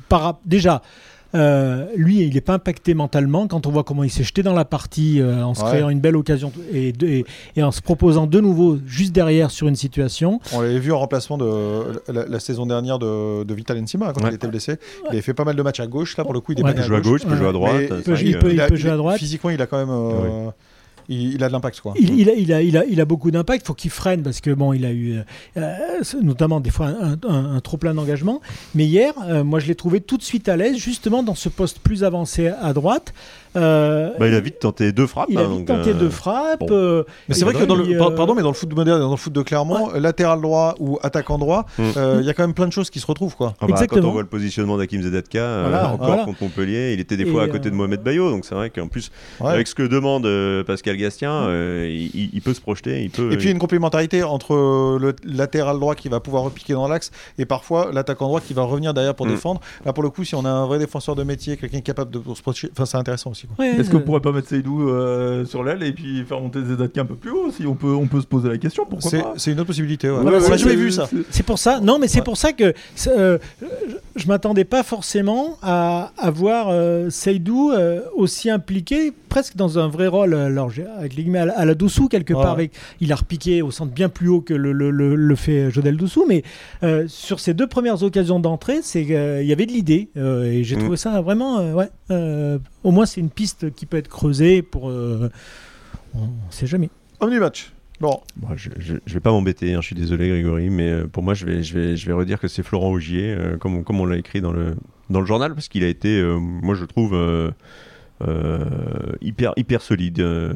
Par, 0.10 0.40
déjà, 0.46 0.82
euh, 1.36 1.86
lui, 1.96 2.22
il 2.22 2.34
n'est 2.34 2.42
pas 2.42 2.54
impacté 2.54 2.94
mentalement 2.94 3.48
quand 3.48 3.66
on 3.68 3.72
voit 3.72 3.84
comment 3.84 4.04
il 4.04 4.10
s'est 4.10 4.24
jeté 4.24 4.44
dans 4.44 4.54
la 4.54 4.66
partie 4.66 5.20
euh, 5.22 5.44
en 5.44 5.54
se 5.54 5.64
Ouais. 5.64 5.70
créant 5.72 5.90
une 5.90 6.00
belle 6.00 6.16
occasion 6.16 6.52
et, 6.74 6.92
de- 6.92 7.08
et, 7.08 7.26
et 7.56 7.64
en 7.64 7.72
se 7.72 7.82
proposant 7.82 8.28
de 8.28 8.40
nouveau 8.40 8.78
juste 8.86 9.14
derrière 9.14 9.50
sur 9.52 9.68
une 9.68 9.76
situation. 9.76 10.40
On 10.54 10.62
l'avait 10.62 10.80
vu 10.80 10.92
en 10.92 11.00
remplacement 11.00 11.38
de 11.38 12.02
la, 12.12 12.26
la 12.28 12.40
saison 12.40 12.66
dernière 12.66 13.00
de, 13.00 13.44
de 13.44 13.54
Vital 13.54 13.82
Nsima 13.82 14.14
quand 14.14 14.24
Ouais. 14.24 14.30
il 14.32 14.36
était 14.36 14.48
blessé. 14.48 14.76
Il 15.06 15.10
avait 15.14 15.22
fait 15.22 15.34
pas 15.34 15.44
mal 15.46 15.56
de 15.56 15.62
matchs 15.62 15.80
à 15.80 15.88
gauche. 15.88 16.18
Là, 16.18 16.24
pour 16.24 16.34
le 16.34 16.40
coup, 16.40 16.52
il 16.54 16.60
est 16.60 16.64
Ouais. 16.64 16.72
Il 16.72 16.76
peut 16.76 16.84
jouer 16.84 16.98
à 16.98 17.02
gauche, 17.02 17.22
il 17.24 17.30
peut 17.30 17.36
jouer 17.38 17.48
à 17.48 17.52
droite. 17.52 17.76
Il 17.82 17.88
peut- 18.38 18.52
il 18.72 18.78
jouer 18.78 18.92
à 18.92 18.98
droite. 18.98 19.18
Physiquement, 19.18 19.50
il 19.50 19.62
a 19.62 19.66
quand 19.66 19.78
même. 19.78 20.52
Euh, 21.10 21.14
il, 21.14 21.34
il 21.36 21.44
a 21.44 21.48
de 21.48 21.54
l'impact, 21.54 21.80
quoi. 21.82 21.94
Il, 22.00 22.20
il 22.20 22.30
a, 22.30 22.34
il, 22.34 22.54
a, 22.54 22.62
il, 22.62 22.78
a, 22.78 22.86
il 22.86 23.02
a 23.02 23.06
beaucoup 23.06 23.32
d'impact, 23.32 23.64
il 23.64 23.68
faut 23.68 23.74
qu'il 23.74 23.92
freine 23.92 24.24
parce 24.24 24.42
que 24.42 24.52
bon, 24.52 24.74
il 24.74 24.86
a 24.86 24.92
eu 24.92 25.20
euh, 25.58 25.76
notamment 26.22 26.60
des 26.60 26.70
fois 26.72 26.88
un, 26.88 27.14
un- 27.28 27.56
un 27.56 27.60
trop 27.60 27.78
plein 27.78 27.94
d'engagement. 27.94 28.42
Mais 28.76 28.86
hier, 28.86 29.14
euh, 29.28 29.44
moi 29.44 29.60
je 29.60 29.68
l'ai 29.68 29.76
trouvé 29.76 30.02
tout 30.02 30.18
de 30.18 30.24
suite 30.24 30.50
à 30.50 30.58
l'aise, 30.58 30.78
justement 30.78 31.24
dans 31.24 31.36
ce 31.36 31.50
poste 31.50 31.80
plus 31.80 32.04
avancé 32.04 32.48
à 32.48 32.74
droite, 32.74 33.14
Euh, 33.56 34.12
Bah, 34.20 34.28
il 34.28 34.34
a 34.34 34.40
vite 34.40 34.60
tenté 34.60 34.92
deux 34.92 35.08
frappes. 35.08 35.28
il 35.30 35.38
a 35.38 35.42
hein, 35.42 35.48
vite 35.58 35.68
tenté 35.68 35.92
euh, 35.92 35.94
deux 35.94 36.10
frappes. 36.10 36.60
bon. 36.62 36.68
euh, 36.72 37.04
Mais 37.30 37.36
c'est 37.36 37.46
vrai 37.46 37.54
que 37.54 37.64
dans 37.66 37.76
le, 37.76 37.84
euh, 37.84 38.10
pardon, 38.16 38.34
mais 38.36 38.42
dans 38.42 38.50
le 38.50 38.54
foot 38.56 38.74
moderne, 38.76 39.00
dans 39.00 39.12
le 39.12 39.18
foot 39.18 39.34
de 39.34 39.42
Clermont, 39.42 39.92
latéral 39.94 40.42
droit 40.42 40.76
ou 40.80 40.98
attaquant 41.04 41.38
droit, 41.38 41.66
Mm. 41.78 41.82
euh, 41.98 42.18
il 42.22 42.26
y 42.26 42.30
a 42.30 42.34
quand 42.34 42.44
même 42.44 42.54
plein 42.54 42.68
de 42.68 42.72
choses 42.72 42.90
qui 42.90 43.00
se 43.00 43.06
retrouvent, 43.08 43.36
quoi. 43.36 43.54
Ah 43.56 43.62
bah, 43.62 43.68
quand 43.68 43.74
Exactement. 43.76 44.10
on 44.10 44.12
voit 44.12 44.22
le 44.22 44.28
positionnement 44.28 44.78
d'Hakim 44.78 45.02
Zedatka, 45.02 45.40
euh, 45.40 45.68
Voilà, 45.70 45.88
encore 45.94 46.08
voilà. 46.08 46.24
contre 46.26 46.44
Montpellier, 46.44 46.94
il 46.94 47.00
était 47.00 47.18
des 47.18 47.24
Et, 47.24 47.32
fois 47.32 47.44
à 47.44 47.48
côté 47.48 47.68
euh, 47.68 47.72
de 47.72 47.76
Mohamed 47.76 48.02
Bayo, 48.02 48.30
donc 48.32 48.46
c'est 48.46 48.56
vrai 48.56 48.70
qu'en 48.70 48.88
plus, 48.88 49.12
Ouais. 49.40 49.52
avec 49.52 49.68
ce 49.68 49.76
que 49.76 49.84
demande 49.84 50.26
euh, 50.26 50.64
Pascal 50.64 50.98
Gastien, 50.98 51.32
euh, 51.32 51.88
il, 51.90 52.30
il 52.34 52.42
peut 52.42 52.54
se 52.54 52.62
projeter, 52.62 53.04
il 53.04 53.10
peut. 53.10 53.32
Et 53.32 53.38
puis 53.38 53.46
il 53.46 53.48
y 53.48 53.50
a 53.50 53.52
une 53.54 53.60
complémentarité 53.60 54.24
entre 54.24 54.54
le 55.00 55.16
latéral 55.26 55.80
droit 55.80 55.96
qui 55.96 56.10
va 56.10 56.20
pouvoir 56.20 56.44
repiquer 56.44 56.74
dans 56.74 56.88
l'axe 56.88 57.12
et 57.38 57.46
parfois 57.46 57.90
l'attaquant 57.94 58.26
droit 58.28 58.42
qui 58.42 58.54
va 58.54 58.64
revenir 58.64 58.94
derrière 58.94 59.16
pour 59.16 59.26
Mm. 59.26 59.30
défendre. 59.30 59.62
Là, 59.86 59.94
pour 59.94 60.04
le 60.04 60.10
coup, 60.10 60.24
si 60.24 60.36
on 60.36 60.46
a 60.46 60.50
un 60.50 60.66
vrai 60.66 60.80
défenseur 60.80 61.16
de 61.16 61.24
métier, 61.24 61.58
quelqu'un 61.58 61.82
capable 61.82 62.12
de 62.12 62.22
se 62.34 62.42
projeter, 62.42 62.70
enfin, 62.74 62.86
c'est 62.86 62.98
intéressant 62.98 63.32
aussi. 63.32 63.43
Quoi. 63.48 63.66
ouais, 63.66 63.72
Est-ce 63.80 63.90
qu'on 63.90 63.98
euh, 63.98 64.02
pourrait 64.02 64.20
pas 64.22 64.32
mettre 64.32 64.48
Seydou 64.48 64.88
euh, 64.90 65.46
sur 65.46 65.64
l'aile 65.64 65.84
et 65.84 65.92
puis 65.92 66.24
faire 66.26 66.40
monter 66.42 66.64
Zedatka 66.64 67.02
un 67.02 67.06
peu 67.06 67.16
plus 67.16 67.32
haut 67.32 67.52
si 67.52 67.66
on 67.66 67.76
peut, 67.76 67.94
on 67.94 68.08
peut 68.08 68.22
se 68.22 68.28
poser 68.28 68.50
la 68.50 68.58
question, 68.58 68.86
pourquoi 68.90 69.10
C'est 69.10 69.22
pas? 69.22 69.34
c'est 69.38 69.52
une 69.52 69.60
autre 69.60 69.68
possibilité. 69.68 70.10
ouais. 70.10 70.22
Voilà, 70.22 70.38
on 70.38 70.42
c'est- 70.42 70.50
n'a 70.50 70.58
jamais 70.58 70.72
c'est- 70.72 70.78
vu 70.78 70.92
ça. 70.92 71.10
c'est- 71.30 71.44
pour 71.44 71.60
ça. 71.60 71.80
Non, 71.80 72.00
mais 72.00 72.08
c'est 72.08 72.20
Ouais. 72.20 72.24
pour 72.24 72.38
ça 72.38 72.54
que 72.54 72.74
euh, 73.08 73.38
je, 73.62 73.66
je 74.16 74.28
m'attendais 74.28 74.64
pas 74.66 74.84
forcément 74.84 75.58
à, 75.62 76.12
à 76.18 76.30
voir 76.32 76.68
euh, 76.70 77.10
Seydou 77.10 77.72
euh, 77.72 78.02
aussi 78.16 78.50
impliqué, 78.50 79.12
presque 79.30 79.56
dans 79.56 79.80
un 79.80 79.88
vrai 79.88 80.08
rôle. 80.08 80.34
Alors, 80.36 80.70
j'ai- 80.70 80.86
avec 80.98 81.16
les 81.16 81.24
guillemets, 81.24 81.40
à, 81.40 81.46
la- 81.48 81.58
à 81.60 81.66
la 81.66 81.74
Doussou 81.76 82.08
quelque 82.08 82.34
Ouais. 82.34 82.42
part. 82.42 82.54
Avec, 82.54 82.72
il 83.02 83.12
a 83.12 83.16
repiqué 83.16 83.62
au 83.62 83.72
centre 83.72 83.92
bien 83.92 84.10
plus 84.10 84.30
haut 84.30 84.42
que 84.42 84.54
le, 84.54 84.72
le- 84.72 84.92
le- 84.92 85.16
le 85.16 85.36
fait 85.36 85.72
Jodel 85.72 85.98
Doussou, 85.98 86.26
mais 86.28 86.44
euh, 86.84 87.06
sur 87.08 87.40
ces 87.40 87.54
deux 87.54 87.68
premières 87.68 88.04
occasions 88.04 88.40
d'entrée, 88.40 88.80
c'est 88.84 89.06
euh, 89.10 89.42
il 89.42 89.48
y 89.48 89.52
avait 89.52 89.66
de 89.66 89.72
l'idée 89.72 90.10
euh, 90.18 90.44
et 90.46 90.64
j'ai 90.64 90.76
Mm. 90.76 90.80
trouvé 90.80 90.98
ça 90.98 91.20
vraiment, 91.22 91.58
euh, 91.60 91.74
ouais. 91.74 91.90
Au 92.84 92.92
moins, 92.92 93.06
c'est 93.06 93.22
une 93.22 93.30
piste 93.30 93.74
qui 93.74 93.86
peut 93.86 93.98
être 93.98 94.08
creusée 94.10 94.62
pour. 94.62 94.90
euh, 94.90 95.30
on 96.16 96.22
ne 96.28 96.52
sait 96.52 96.68
jamais. 96.68 96.90
Homme 97.20 97.32
du 97.32 97.40
match. 97.40 97.72
Bon, 98.00 98.20
Bon, 98.36 98.50
je, 98.56 98.70
je, 98.80 98.96
je 99.06 99.14
vais 99.14 99.20
pas 99.20 99.32
m'embêter, 99.32 99.74
hein, 99.74 99.80
je 99.82 99.86
suis 99.88 99.96
désolé 99.96 100.28
Grégory, 100.28 100.70
mais 100.70 100.90
euh, 100.90 101.08
pour 101.08 101.24
moi 101.24 101.34
je 101.36 101.46
vais, 101.46 101.64
je 101.64 101.78
vais, 101.78 101.96
je 101.96 102.06
vais 102.06 102.12
redire 102.12 102.40
que 102.40 102.48
c'est 102.50 102.64
Florent 102.64 102.92
Augier, 102.92 103.34
euh, 103.34 103.56
comme, 103.58 103.76
on- 103.78 103.84
comme 103.84 104.00
on 104.02 104.06
l'a 104.06 104.18
écrit 104.18 104.42
dans 104.42 104.52
le, 104.52 104.76
dans 105.10 105.22
le 105.22 105.26
journal, 105.26 105.54
parce 105.54 105.70
qu'il 105.70 105.84
a 105.84 105.88
été, 105.88 106.20
euh, 106.20 106.38
moi 106.38 106.76
je 106.76 106.84
trouve, 106.86 107.14
hyper, 109.22 109.54
hyper 109.58 109.82
solide, 109.82 110.20
euh, 110.20 110.54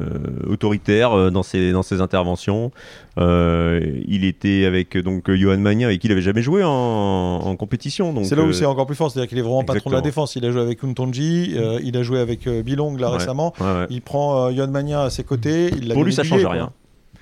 autoritaire 0.48 1.12
euh, 1.12 1.30
dans, 1.30 1.42
ses, 1.42 1.72
dans 1.72 1.82
ses 1.82 2.00
interventions. 2.00 2.70
Euh, 3.18 3.80
il 4.06 4.24
était 4.24 4.64
avec 4.64 4.96
donc 4.96 5.30
Johan 5.30 5.58
Magnin, 5.58 5.86
avec 5.86 6.00
qui 6.00 6.06
il 6.06 6.12
avait 6.12 6.22
jamais 6.22 6.42
joué 6.42 6.62
en, 6.64 6.70
en 6.70 7.56
compétition. 7.56 8.14
c'est 8.24 8.36
là 8.36 8.42
où 8.42 8.48
euh, 8.48 8.52
c'est 8.52 8.64
encore 8.66 8.86
plus 8.86 8.96
fort, 8.96 9.10
c'est-à-dire 9.10 9.28
qu'il 9.28 9.38
est 9.38 9.42
vraiment 9.42 9.64
patron 9.64 9.90
de 9.90 9.94
la 9.96 10.00
défense. 10.00 10.36
Il 10.36 10.44
a 10.44 10.52
joué 10.52 10.60
avec 10.62 10.82
Untonji, 10.84 11.54
euh, 11.56 11.80
il 11.82 11.96
a 11.96 12.02
joué 12.02 12.20
avec 12.20 12.46
euh, 12.46 12.62
Bilong 12.62 12.96
là 12.96 13.08
Ouais. 13.10 13.16
récemment. 13.18 13.52
ouais, 13.60 13.66
ouais. 13.66 13.86
Il 13.90 14.02
prend 14.02 14.46
euh, 14.46 14.52
Yon 14.52 14.68
Mania 14.68 15.02
à 15.02 15.10
ses 15.10 15.24
côtés. 15.24 15.70
Il 15.80 15.92
Pour 15.92 16.04
lui, 16.04 16.12
ça 16.12 16.22
aiguillé, 16.22 16.42
change 16.42 16.52
rien. 16.52 16.70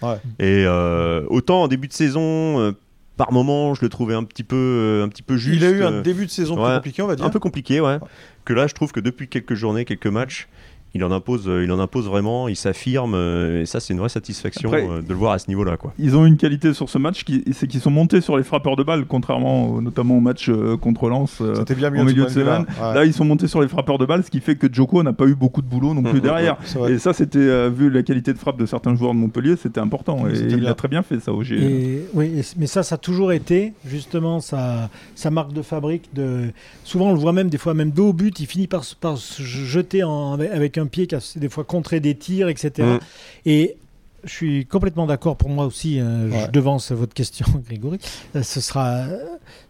Ouais. 0.03 0.17
Et 0.39 0.65
euh, 0.67 1.23
autant 1.31 1.63
en 1.63 1.69
début 1.69 1.89
de 1.89 1.93
saison, 1.95 2.61
euh, 2.61 2.73
par 3.17 3.33
moment, 3.33 3.75
je 3.75 3.83
le 3.83 3.89
trouvais 3.89 4.15
un 4.15 4.25
petit 4.25 4.45
peu, 4.45 4.57
euh, 4.57 5.05
un 5.05 5.09
petit 5.09 5.23
peu 5.23 5.37
juste. 5.37 5.63
Il 5.63 5.65
a 5.65 5.71
eu 5.71 5.83
un 5.83 5.95
euh, 5.95 6.03
début 6.03 6.27
de 6.27 6.31
saison 6.31 6.55
plus 6.55 6.75
compliqué, 6.75 7.03
on 7.03 7.07
va 7.07 7.17
dire. 7.17 7.25
un 7.25 7.31
peu 7.31 7.41
compliqué, 7.41 7.81
ouais. 7.81 7.99
Que 8.45 8.53
là, 8.53 8.67
je 8.67 8.75
trouve 8.75 8.93
que 8.93 9.01
depuis 9.01 9.29
quelques 9.29 9.55
journées, 9.55 9.85
quelques 9.85 10.07
matchs, 10.07 10.49
il 10.97 11.05
en 11.05 11.13
impose, 11.13 11.49
euh, 11.49 11.63
il 11.65 11.71
en 11.73 11.79
impose 11.79 12.07
vraiment, 12.07 12.49
il 12.49 12.57
s'affirme, 12.57 13.15
euh, 13.15 13.63
et 13.63 13.67
ça, 13.67 13.79
c'est 13.81 13.93
une 13.95 14.01
vraie 14.01 14.09
satisfaction 14.09 14.69
Après- 14.71 14.87
euh, 14.89 15.01
de 15.03 15.09
le 15.09 15.15
voir 15.15 15.33
à 15.33 15.39
ce 15.39 15.47
niveau-là, 15.49 15.77
quoi. 15.77 15.93
Ils 15.99 16.17
ont 16.17 16.27
une 16.27 16.37
qualité 16.37 16.75
sur 16.75 16.89
ce 16.91 16.99
match, 16.99 17.25
qui, 17.25 17.45
c'est 17.53 17.67
qu'ils 17.69 17.81
sont 17.81 17.91
montés 17.91 18.21
sur 18.21 18.37
les 18.37 18.43
frappeurs 18.43 18.77
de 18.77 18.83
balles, 18.83 19.05
contrairement 19.07 19.69
au- 19.75 19.81
notamment 19.81 20.17
au 20.17 20.21
match 20.21 20.49
euh, 20.49 20.77
contre 20.77 21.09
Lens. 21.09 21.39
euh, 21.41 21.55
C'était 21.55 21.75
bien 21.75 21.91
mieux 21.91 22.01
au 22.01 22.05
milieu 22.05 22.25
de 22.25 22.31
semaine. 22.31 22.67
Ouais. 22.81 22.95
Là, 22.95 23.05
ils 23.05 23.13
sont 23.13 23.25
montés 23.25 23.47
sur 23.47 23.61
les 23.63 23.69
frappeurs 23.69 23.99
de 23.99 24.07
balles, 24.07 24.25
ce 24.25 24.31
qui 24.31 24.41
fait 24.41 24.57
que 24.57 24.67
Joko 24.73 25.03
n'a 25.03 25.13
pas 25.13 25.27
eu 25.27 25.35
beaucoup 25.35 25.63
de 25.63 25.69
boulot 25.69 25.95
non 25.95 26.03
plus 26.03 26.15
Mhm, 26.15 26.21
derrière. 26.21 26.57
Vrai. 26.75 26.93
Et 26.95 26.99
ça, 26.99 27.13
c'était, 27.13 27.39
euh, 27.39 27.71
vu 27.73 27.91
la 27.91 28.03
qualité 28.03 28.33
de 28.33 28.39
frappe 28.39 28.59
de 28.59 28.67
certains 28.67 28.95
joueurs 28.97 29.13
de 29.15 29.19
Montpellier, 29.19 29.55
c'était 29.57 29.81
important. 29.81 30.27
Et 30.27 30.35
C'était 30.35 30.53
il 30.55 30.61
bien. 30.61 30.71
a 30.71 30.75
très 30.75 30.89
bien 30.89 31.03
fait 31.03 31.21
ça. 31.21 31.33
Et, 31.51 32.03
oui, 32.15 32.33
et 32.39 32.43
c- 32.43 32.55
mais 32.59 32.67
ça, 32.67 32.83
ça 32.83 32.95
a 32.95 32.99
toujours 32.99 33.33
été 33.33 33.73
justement 33.87 34.41
sa, 34.41 34.89
sa 35.15 35.31
marque 35.31 35.53
de 35.53 35.63
fabrique. 35.63 36.09
De... 36.15 36.47
Souvent, 36.85 37.09
on 37.11 37.13
le 37.13 37.19
voit 37.19 37.33
même 37.33 37.49
des 37.49 37.59
fois, 37.59 37.75
même 37.75 37.91
dos 37.91 38.09
au 38.09 38.13
but, 38.13 38.41
il 38.41 38.47
finit 38.47 38.67
par, 38.67 38.85
se- 38.85 38.95
par 38.95 39.19
se 39.19 39.43
jeter 39.43 40.03
en- 40.05 40.33
avec, 40.33 40.51
avec 40.53 40.79
un 40.87 40.89
pied 40.89 41.07
qui 41.07 41.15
a 41.15 41.21
des 41.37 41.49
fois 41.49 41.65
contré 41.65 42.01
des 42.01 42.15
tirs, 42.15 42.49
etc. 42.49 42.71
Mm. 42.87 42.99
Et 43.45 43.77
je 44.25 44.31
suis 44.33 44.67
complètement 44.67 45.07
d'accord 45.07 45.37
pour 45.37 45.49
moi 45.51 45.67
aussi. 45.67 46.01
euh, 46.01 46.31
Ouais. 46.31 46.45
Je 46.47 46.51
devance 46.51 46.91
votre 46.93 47.15
question, 47.15 47.47
Grégory. 47.67 47.99
Euh, 48.35 48.43
Ce 48.43 48.61
sera. 48.61 49.05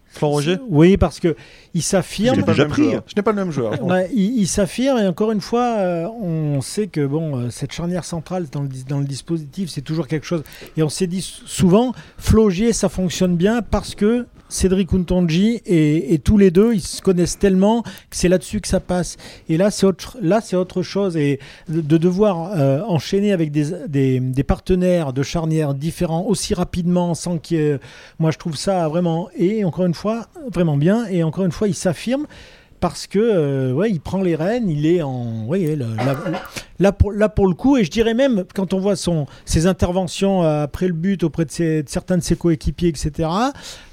Florent 0.09 0.33
Roger 0.35 0.57
Oui, 0.69 0.95
parce 0.97 1.19
que 1.19 1.35
il 1.73 1.81
Je 1.81 1.85
s'affirme. 1.85 2.35
joueur. 2.39 3.03
Je 3.05 3.13
n'ai 3.15 3.21
pas 3.21 3.31
le 3.31 3.35
même 3.35 3.51
joueur. 3.51 3.83
Ouais, 3.83 4.09
il, 4.15 4.39
il 4.39 4.47
s'affirme 4.47 4.97
et 4.99 5.05
encore 5.05 5.31
une 5.31 5.41
fois, 5.41 5.75
euh, 5.79 6.07
on 6.07 6.61
sait 6.61 6.87
que 6.87 7.05
bon, 7.05 7.37
euh, 7.37 7.49
cette 7.51 7.73
charnière 7.73 8.05
centrale 8.05 8.47
dans 8.49 8.61
le, 8.61 8.69
dans 8.87 8.99
le 8.99 9.05
dispositif, 9.05 9.69
c'est 9.69 9.81
toujours 9.81 10.07
quelque 10.07 10.25
chose. 10.25 10.43
Et 10.77 10.81
on 10.81 10.89
s'est 10.89 11.07
dit 11.07 11.21
sou- 11.21 11.45
souvent, 11.45 11.91
Flogier, 12.17 12.71
ça 12.73 12.87
fonctionne 12.89 13.35
bien 13.35 13.61
parce 13.61 13.93
que 13.95 14.25
Cédric 14.49 14.93
Untonji 14.93 15.61
et, 15.65 16.19
tous 16.23 16.37
les 16.37 16.51
deux, 16.51 16.73
ils 16.73 16.81
se 16.81 17.01
connaissent 17.01 17.37
tellement 17.39 17.83
que 17.83 17.89
c'est 18.11 18.29
là-dessus 18.29 18.61
que 18.61 18.67
ça 18.67 18.79
passe. 18.79 19.17
Et 19.49 19.57
là, 19.57 19.71
c'est 19.71 19.85
autre, 19.85 20.17
là, 20.21 20.41
c'est 20.41 20.55
autre 20.55 20.81
chose. 20.81 21.17
Et 21.17 21.39
de, 21.69 21.81
de 21.81 21.97
devoir 21.97 22.51
euh, 22.57 22.81
enchaîner 22.87 23.31
avec 23.31 23.51
des, 23.51 24.19
des, 24.19 24.43
partenaires 24.43 25.13
de 25.13 25.23
charnière 25.23 25.73
différents 25.73 26.23
aussi 26.23 26.53
rapidement, 26.53 27.13
sans 27.13 27.37
ait- 27.51 27.79
Moi, 28.19 28.31
je 28.31 28.37
trouve 28.37 28.55
ça 28.55 28.87
vraiment. 28.87 29.29
Et 29.37 29.63
encore 29.63 29.85
une 29.85 29.93
fois, 29.93 30.27
vraiment 30.51 30.77
bien. 30.77 31.05
Et 31.07 31.23
encore 31.23 31.45
une 31.45 31.51
fois, 31.51 31.67
il 31.67 31.75
s'affirme 31.75 32.27
parce 32.79 33.07
que 33.07 33.19
euh, 33.19 33.71
ouais, 33.73 33.89
il 33.89 33.99
prend 33.99 34.21
les 34.21 34.35
rênes, 34.35 34.69
il 34.69 34.85
est 34.85 35.01
en 35.01 35.45
ouais, 35.45 35.75
là, 35.75 35.85
là- 36.79 36.91
pour, 36.91 37.11
là 37.11 37.27
pour 37.29 37.47
le 37.47 37.55
coup, 37.55 37.77
et 37.77 37.83
je 37.83 37.89
dirais 37.89 38.13
même 38.13 38.43
quand 38.53 38.73
on 38.73 38.79
voit 38.79 38.95
son, 38.95 39.25
ses 39.45 39.65
interventions 39.65 40.43
euh, 40.43 40.63
après 40.63 40.87
le 40.87 40.93
but 40.93 41.23
auprès 41.23 41.45
de, 41.45 41.83
certains 41.87 42.17
de 42.17 42.23
ses 42.23 42.35
coéquipiers, 42.35 42.89
etc. 42.89 43.29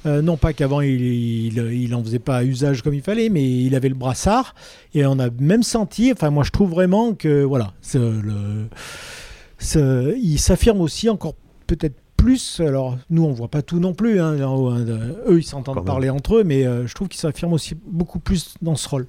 euh, 0.06 0.20
non 0.22 0.36
pas 0.36 0.52
qu'avant 0.52 0.80
il, 0.82 1.00
il, 1.58 1.94
en 1.94 2.02
faisait 2.04 2.18
pas 2.18 2.44
usage 2.44 2.82
comme 2.82 2.94
il 2.94 3.02
fallait, 3.02 3.30
mais 3.30 3.42
il 3.62 3.74
avait 3.74 3.88
le 3.88 3.94
brassard 3.94 4.54
et 4.94 5.06
on 5.06 5.18
a 5.18 5.30
même 5.38 5.62
senti. 5.62 6.12
Enfin, 6.12 6.30
moi 6.30 6.44
je 6.44 6.50
trouve 6.50 6.70
vraiment 6.70 7.14
que 7.14 7.42
voilà, 7.42 7.72
il 9.74 10.38
s'affirme 10.38 10.80
aussi 10.80 11.08
encore 11.08 11.34
peut-être 11.66 11.96
plus. 12.24 12.60
Alors 12.60 12.96
nous 13.10 13.24
on 13.24 13.32
voit 13.32 13.48
pas 13.48 13.62
tout 13.62 13.78
non 13.80 13.94
plus. 13.94 14.20
hein, 14.20 14.40
en 14.42 14.54
haut, 14.56 14.68
hein, 14.68 14.80
de- 14.84 15.16
eux 15.28 15.38
ils 15.38 15.44
s'entendent 15.44 15.76
parler 15.84 16.10
entre 16.10 16.36
eux, 16.36 16.44
mais 16.44 16.66
euh, 16.66 16.86
je 16.86 16.94
trouve 16.94 17.08
qu'il 17.08 17.20
s'affirme 17.20 17.52
aussi 17.52 17.74
beaucoup 17.86 18.18
plus 18.18 18.54
dans 18.62 18.74
ce 18.76 18.88
rôle. 18.88 19.06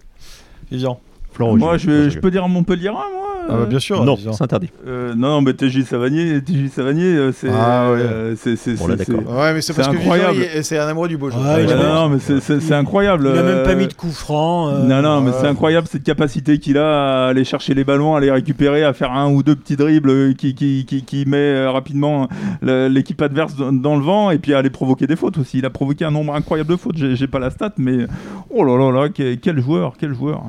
Vivian. 0.71 0.99
Florent 1.35 1.57
Moi, 1.57 1.77
je, 1.77 2.17
peux 2.19 2.31
dire 2.31 2.45
à 2.45 2.47
Montpellier, 2.47 2.89
moi 2.89 3.05
Ah 3.49 3.55
bah, 3.57 3.65
bien 3.65 3.79
sûr. 3.79 4.03
Non, 4.05 4.15
c'est 4.17 4.41
interdit. 4.41 4.69
Euh, 4.87 5.13
non, 5.15 5.29
non, 5.31 5.41
mais 5.41 5.53
TJ 5.53 5.83
Savanier, 5.83 6.41
TJ 6.41 6.69
Savanier, 6.73 7.03
euh, 7.03 7.31
c'est. 7.33 7.49
Ah 7.51 7.91
ouais. 7.91 7.97
euh, 7.99 8.35
c'est, 8.37 8.55
c'est, 8.55 8.75
Bon. 8.75 8.85
Ouais, 8.87 9.53
mais 9.53 9.61
c'est 9.61 9.73
C'est 9.73 9.81
parce 9.81 9.89
que 9.89 9.97
incroyable. 9.97 10.37
Il- 10.55 10.63
c'est 10.63 10.77
un 10.79 10.87
amoureux 10.87 11.09
du 11.09 11.17
beau 11.17 11.29
jeu. 11.29 11.37
Ouais, 11.37 11.43
c'est- 11.57 11.63
il 11.65 11.71
a 11.73 11.75
non, 11.75 12.07
mais 12.09 12.19
c'est, 12.19 12.39
c'est, 12.39 12.61
c'est 12.61 12.73
incroyable. 12.73 13.29
Il 13.33 13.37
a 13.37 13.43
même 13.43 13.63
pas 13.63 13.71
euh, 13.71 13.75
mis 13.75 13.87
de 13.87 13.93
coup 13.93 14.11
franc. 14.11 14.69
euh, 14.69 14.83
Non, 14.83 15.01
non, 15.01 15.19
mais 15.21 15.31
ouais. 15.31 15.37
c'est 15.41 15.47
incroyable 15.47 15.87
cette 15.91 16.03
capacité 16.03 16.57
qu'il 16.57 16.77
a 16.77 17.25
à 17.25 17.27
aller 17.27 17.43
chercher 17.43 17.73
les 17.73 17.83
ballons, 17.83 18.15
à 18.15 18.21
les 18.21 18.31
récupérer, 18.31 18.83
à 18.85 18.93
faire 18.93 19.11
un 19.11 19.29
ou 19.29 19.43
deux 19.43 19.55
petits 19.55 19.75
dribbles 19.75 20.35
qui, 20.35 20.55
qui, 20.55 20.85
qui, 20.87 21.03
qui 21.03 21.25
met 21.27 21.67
rapidement 21.67 22.29
l'équipe 22.61 23.21
adverse 23.21 23.55
dans 23.57 23.95
le 23.97 24.01
vent 24.03 24.31
et 24.31 24.37
puis 24.37 24.53
à 24.53 24.59
aller 24.59 24.69
provoquer 24.69 25.05
des 25.05 25.17
fautes 25.17 25.37
aussi. 25.37 25.57
Il 25.57 25.65
a 25.65 25.69
provoqué 25.69 26.05
un 26.05 26.11
nombre 26.11 26.33
incroyable 26.33 26.69
de 26.71 26.77
fautes. 26.77 26.95
J'ai, 26.97 27.15
j'ai 27.17 27.27
pas 27.27 27.39
la 27.39 27.49
stat, 27.49 27.73
mais 27.77 28.05
oh 28.49 28.63
là 28.63 28.77
là 28.77 28.91
là, 29.03 29.09
quel 29.09 29.59
joueur, 29.59 29.93
quel 29.99 30.13
joueur. 30.13 30.43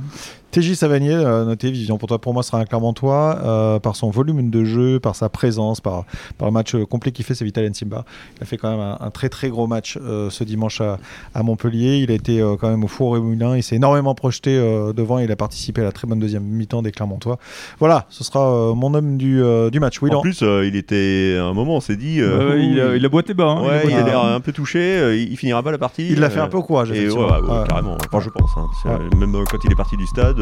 TJ 0.61 0.73
Savanier, 0.75 1.13
euh, 1.13 1.45
notez, 1.45 1.71
Vivian, 1.71 1.99
pour 1.99 2.09
toi, 2.09 2.19
pour 2.19 2.33
moi, 2.33 2.43
sera 2.43 2.59
un 2.59 2.65
Clermontois 2.65 3.39
euh, 3.45 3.79
par 3.79 3.95
son 3.95 4.09
volume 4.09 4.49
de 4.49 4.65
jeu, 4.65 4.99
par 5.01 5.15
sa 5.15 5.29
présence, 5.29 5.83
par, 5.83 6.05
par 6.39 6.49
le 6.49 6.53
match 6.53 6.75
euh, 6.75 6.87
complet 6.87 7.13
qu'il 7.13 7.27
fait, 7.27 7.35
c'est 7.35 7.45
Vital 7.45 7.69
Simba. 7.75 8.05
Il 8.39 8.43
a 8.43 8.47
fait 8.47 8.57
quand 8.57 8.71
même 8.71 8.81
un, 8.81 8.97
un 9.01 9.11
très 9.11 9.29
très 9.29 9.51
gros 9.51 9.67
match 9.67 9.99
euh, 10.03 10.31
ce 10.31 10.45
dimanche 10.45 10.81
à, 10.81 10.99
à 11.35 11.43
Montpellier. 11.43 11.99
Il 11.99 12.11
a 12.11 12.15
été 12.15 12.41
euh, 12.41 12.57
quand 12.59 12.71
même 12.71 12.85
au 12.85 12.89
four 12.89 13.17
et 13.17 13.19
au 13.19 13.23
moulin. 13.23 13.55
Il 13.57 13.63
s'est 13.63 13.77
énormément 13.77 14.15
projeté 14.15 14.57
euh, 14.57 14.95
devant. 14.95 15.19
Il 15.19 15.31
a 15.31 15.37
participé 15.37 15.83
à 15.83 15.85
la 15.85 15.93
très 15.93 16.07
bonne 16.09 16.21
deuxième 16.21 16.45
mi-temps 16.45 16.81
des 16.81 16.91
Clermontois. 16.93 17.39
Voilà, 17.79 18.07
ce 18.09 18.25
sera 18.25 18.51
euh, 18.51 18.73
mon 18.75 18.95
homme 18.95 19.19
du, 19.19 19.43
euh, 19.43 19.69
du 19.69 19.79
match. 19.79 20.01
Oui, 20.01 20.11
En 20.15 20.23
plus, 20.23 20.41
euh, 20.43 20.67
il 20.67 20.75
était 20.77 21.37
à 21.39 21.45
un 21.45 21.53
moment, 21.53 21.77
on 21.77 21.81
s'est 21.81 21.97
dit. 21.97 22.21
euh, 22.23 22.59
il, 22.59 22.81
a, 22.81 22.97
il 22.97 23.05
a 23.05 23.09
boité 23.11 23.35
bas. 23.35 23.45
hein, 23.59 23.63
ouais, 23.67 23.83
il 23.89 23.95
a 23.95 24.03
l'air 24.05 24.21
un 24.25 24.41
peu 24.41 24.53
touché. 24.53 24.79
euh, 24.99 25.17
il 25.17 25.37
finira 25.37 25.63
pas 25.63 25.71
la 25.71 25.79
partie. 25.79 26.09
il 26.09 26.19
l'a 26.19 26.31
fait 26.31 26.41
un 26.41 26.49
peu 26.49 26.57
au 26.57 26.63
courage, 26.63 26.93
Et 26.93 27.11
ouais, 27.11 27.15
ouais, 27.15 27.23
ouais, 27.25 27.59
Ouais. 27.59 27.65
carrément. 27.69 27.99
Enfin, 28.11 28.21
je 28.25 28.31
pense. 28.31 28.51
hein. 28.57 28.99
Même 29.19 29.35
euh, 29.35 29.45
quand 29.51 29.59
il 29.65 29.71
est 29.73 29.77
parti 29.77 29.97
du 29.99 30.07
stade, 30.07 30.39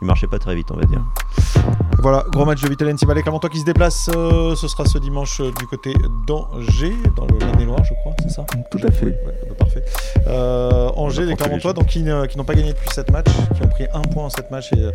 il 0.00 0.06
marchait 0.06 0.26
pas 0.26 0.38
très 0.38 0.54
vite, 0.54 0.70
on 0.70 0.76
va 0.76 0.84
dire. 0.84 1.02
Voilà, 2.04 2.22
gros 2.30 2.44
match 2.44 2.60
de 2.60 2.68
Vitalen 2.68 2.96
Tibalé 2.96 3.22
Clermontois 3.22 3.48
qui 3.48 3.60
se 3.60 3.64
déplace. 3.64 4.10
euh, 4.14 4.54
ce 4.56 4.68
sera 4.68 4.84
ce 4.84 4.98
dimanche 4.98 5.40
euh, 5.40 5.50
du 5.58 5.66
côté 5.66 5.94
d'Angers, 6.26 6.98
dans 7.16 7.24
le 7.24 7.38
Maine-et-Loire, 7.38 7.82
je 7.82 7.94
crois, 7.94 8.12
c'est 8.22 8.28
ça 8.28 8.44
Tout 8.70 8.78
à 8.86 8.90
fait. 8.90 9.06
Ouais, 9.06 9.40
bah, 9.48 9.54
parfait. 9.60 9.82
Euh, 10.26 10.90
Angers, 10.96 11.24
les 11.24 11.34
Clermontois, 11.34 11.72
donc 11.72 11.86
qui, 11.86 12.02
n'ont 12.02 12.44
pas 12.44 12.54
gagné 12.54 12.74
depuis 12.74 12.90
7 12.92 13.10
matchs, 13.10 13.30
qui 13.54 13.62
ont 13.62 13.68
pris 13.68 13.86
un 13.94 14.02
point 14.02 14.24
en 14.24 14.28
7 14.28 14.50
matchs 14.50 14.72
et 14.74 14.90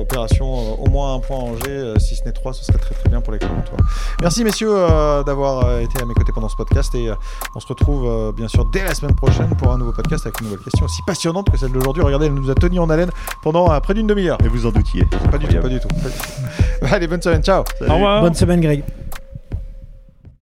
opération 0.00 0.80
au 0.80 0.88
moins 0.88 1.14
un 1.14 1.20
point 1.20 1.36
à 1.36 1.40
Angers, 1.40 1.94
si 1.98 2.16
ce 2.16 2.24
n'est 2.24 2.32
3, 2.32 2.52
ce 2.52 2.64
serait 2.64 2.78
très 2.78 2.96
très 2.96 3.08
bien 3.08 3.20
pour 3.20 3.32
les 3.32 3.38
Clermontois. 3.38 3.76
Merci 4.20 4.42
messieurs 4.42 4.74
d'avoir 5.24 5.78
été 5.78 6.02
à 6.02 6.04
mes 6.04 6.14
côtés 6.14 6.32
pendant 6.32 6.48
ce 6.48 6.56
podcast 6.56 6.94
et 6.96 7.10
on 7.54 7.60
se 7.60 7.66
retrouve 7.66 8.32
bien 8.36 8.48
sûr 8.48 8.64
dès 8.64 8.82
la 8.84 8.94
semaine 8.94 9.14
prochaine 9.14 9.48
pour 9.56 9.72
un 9.72 9.78
nouveau 9.78 9.92
podcast 9.92 10.26
avec 10.26 10.40
une 10.40 10.46
nouvelle 10.46 10.64
question 10.64 10.84
aussi 10.84 11.02
passionnante 11.02 11.50
que 11.50 11.58
celle 11.58 11.72
d'aujourd'hui. 11.72 12.02
Regardez, 12.02 12.26
elle 12.26 12.34
nous 12.34 12.50
a 12.50 12.54
tenu 12.54 12.78
en 12.78 12.90
haleine 12.90 13.10
pendant 13.42 13.80
près 13.80 13.94
d'une 13.94 14.06
demi-heure. 14.06 14.38
Et 14.44 14.48
vous 14.48 14.66
en 14.66 14.70
doutiez. 14.70 15.04
Pas 15.30 15.38
du 15.38 15.46
tout, 15.46 15.60
pas 15.60 15.68
du 15.68 15.80
tout. 15.80 15.88
pas 15.88 16.08
du 16.08 16.16
tout. 16.16 16.23
Allez, 16.92 17.06
bonne 17.06 17.22
semaine, 17.22 17.42
ciao 17.42 17.64
Salut. 17.78 17.90
Au 17.90 17.94
revoir. 17.94 18.22
Bonne 18.22 18.34
semaine, 18.34 18.60
Greg. 18.60 18.82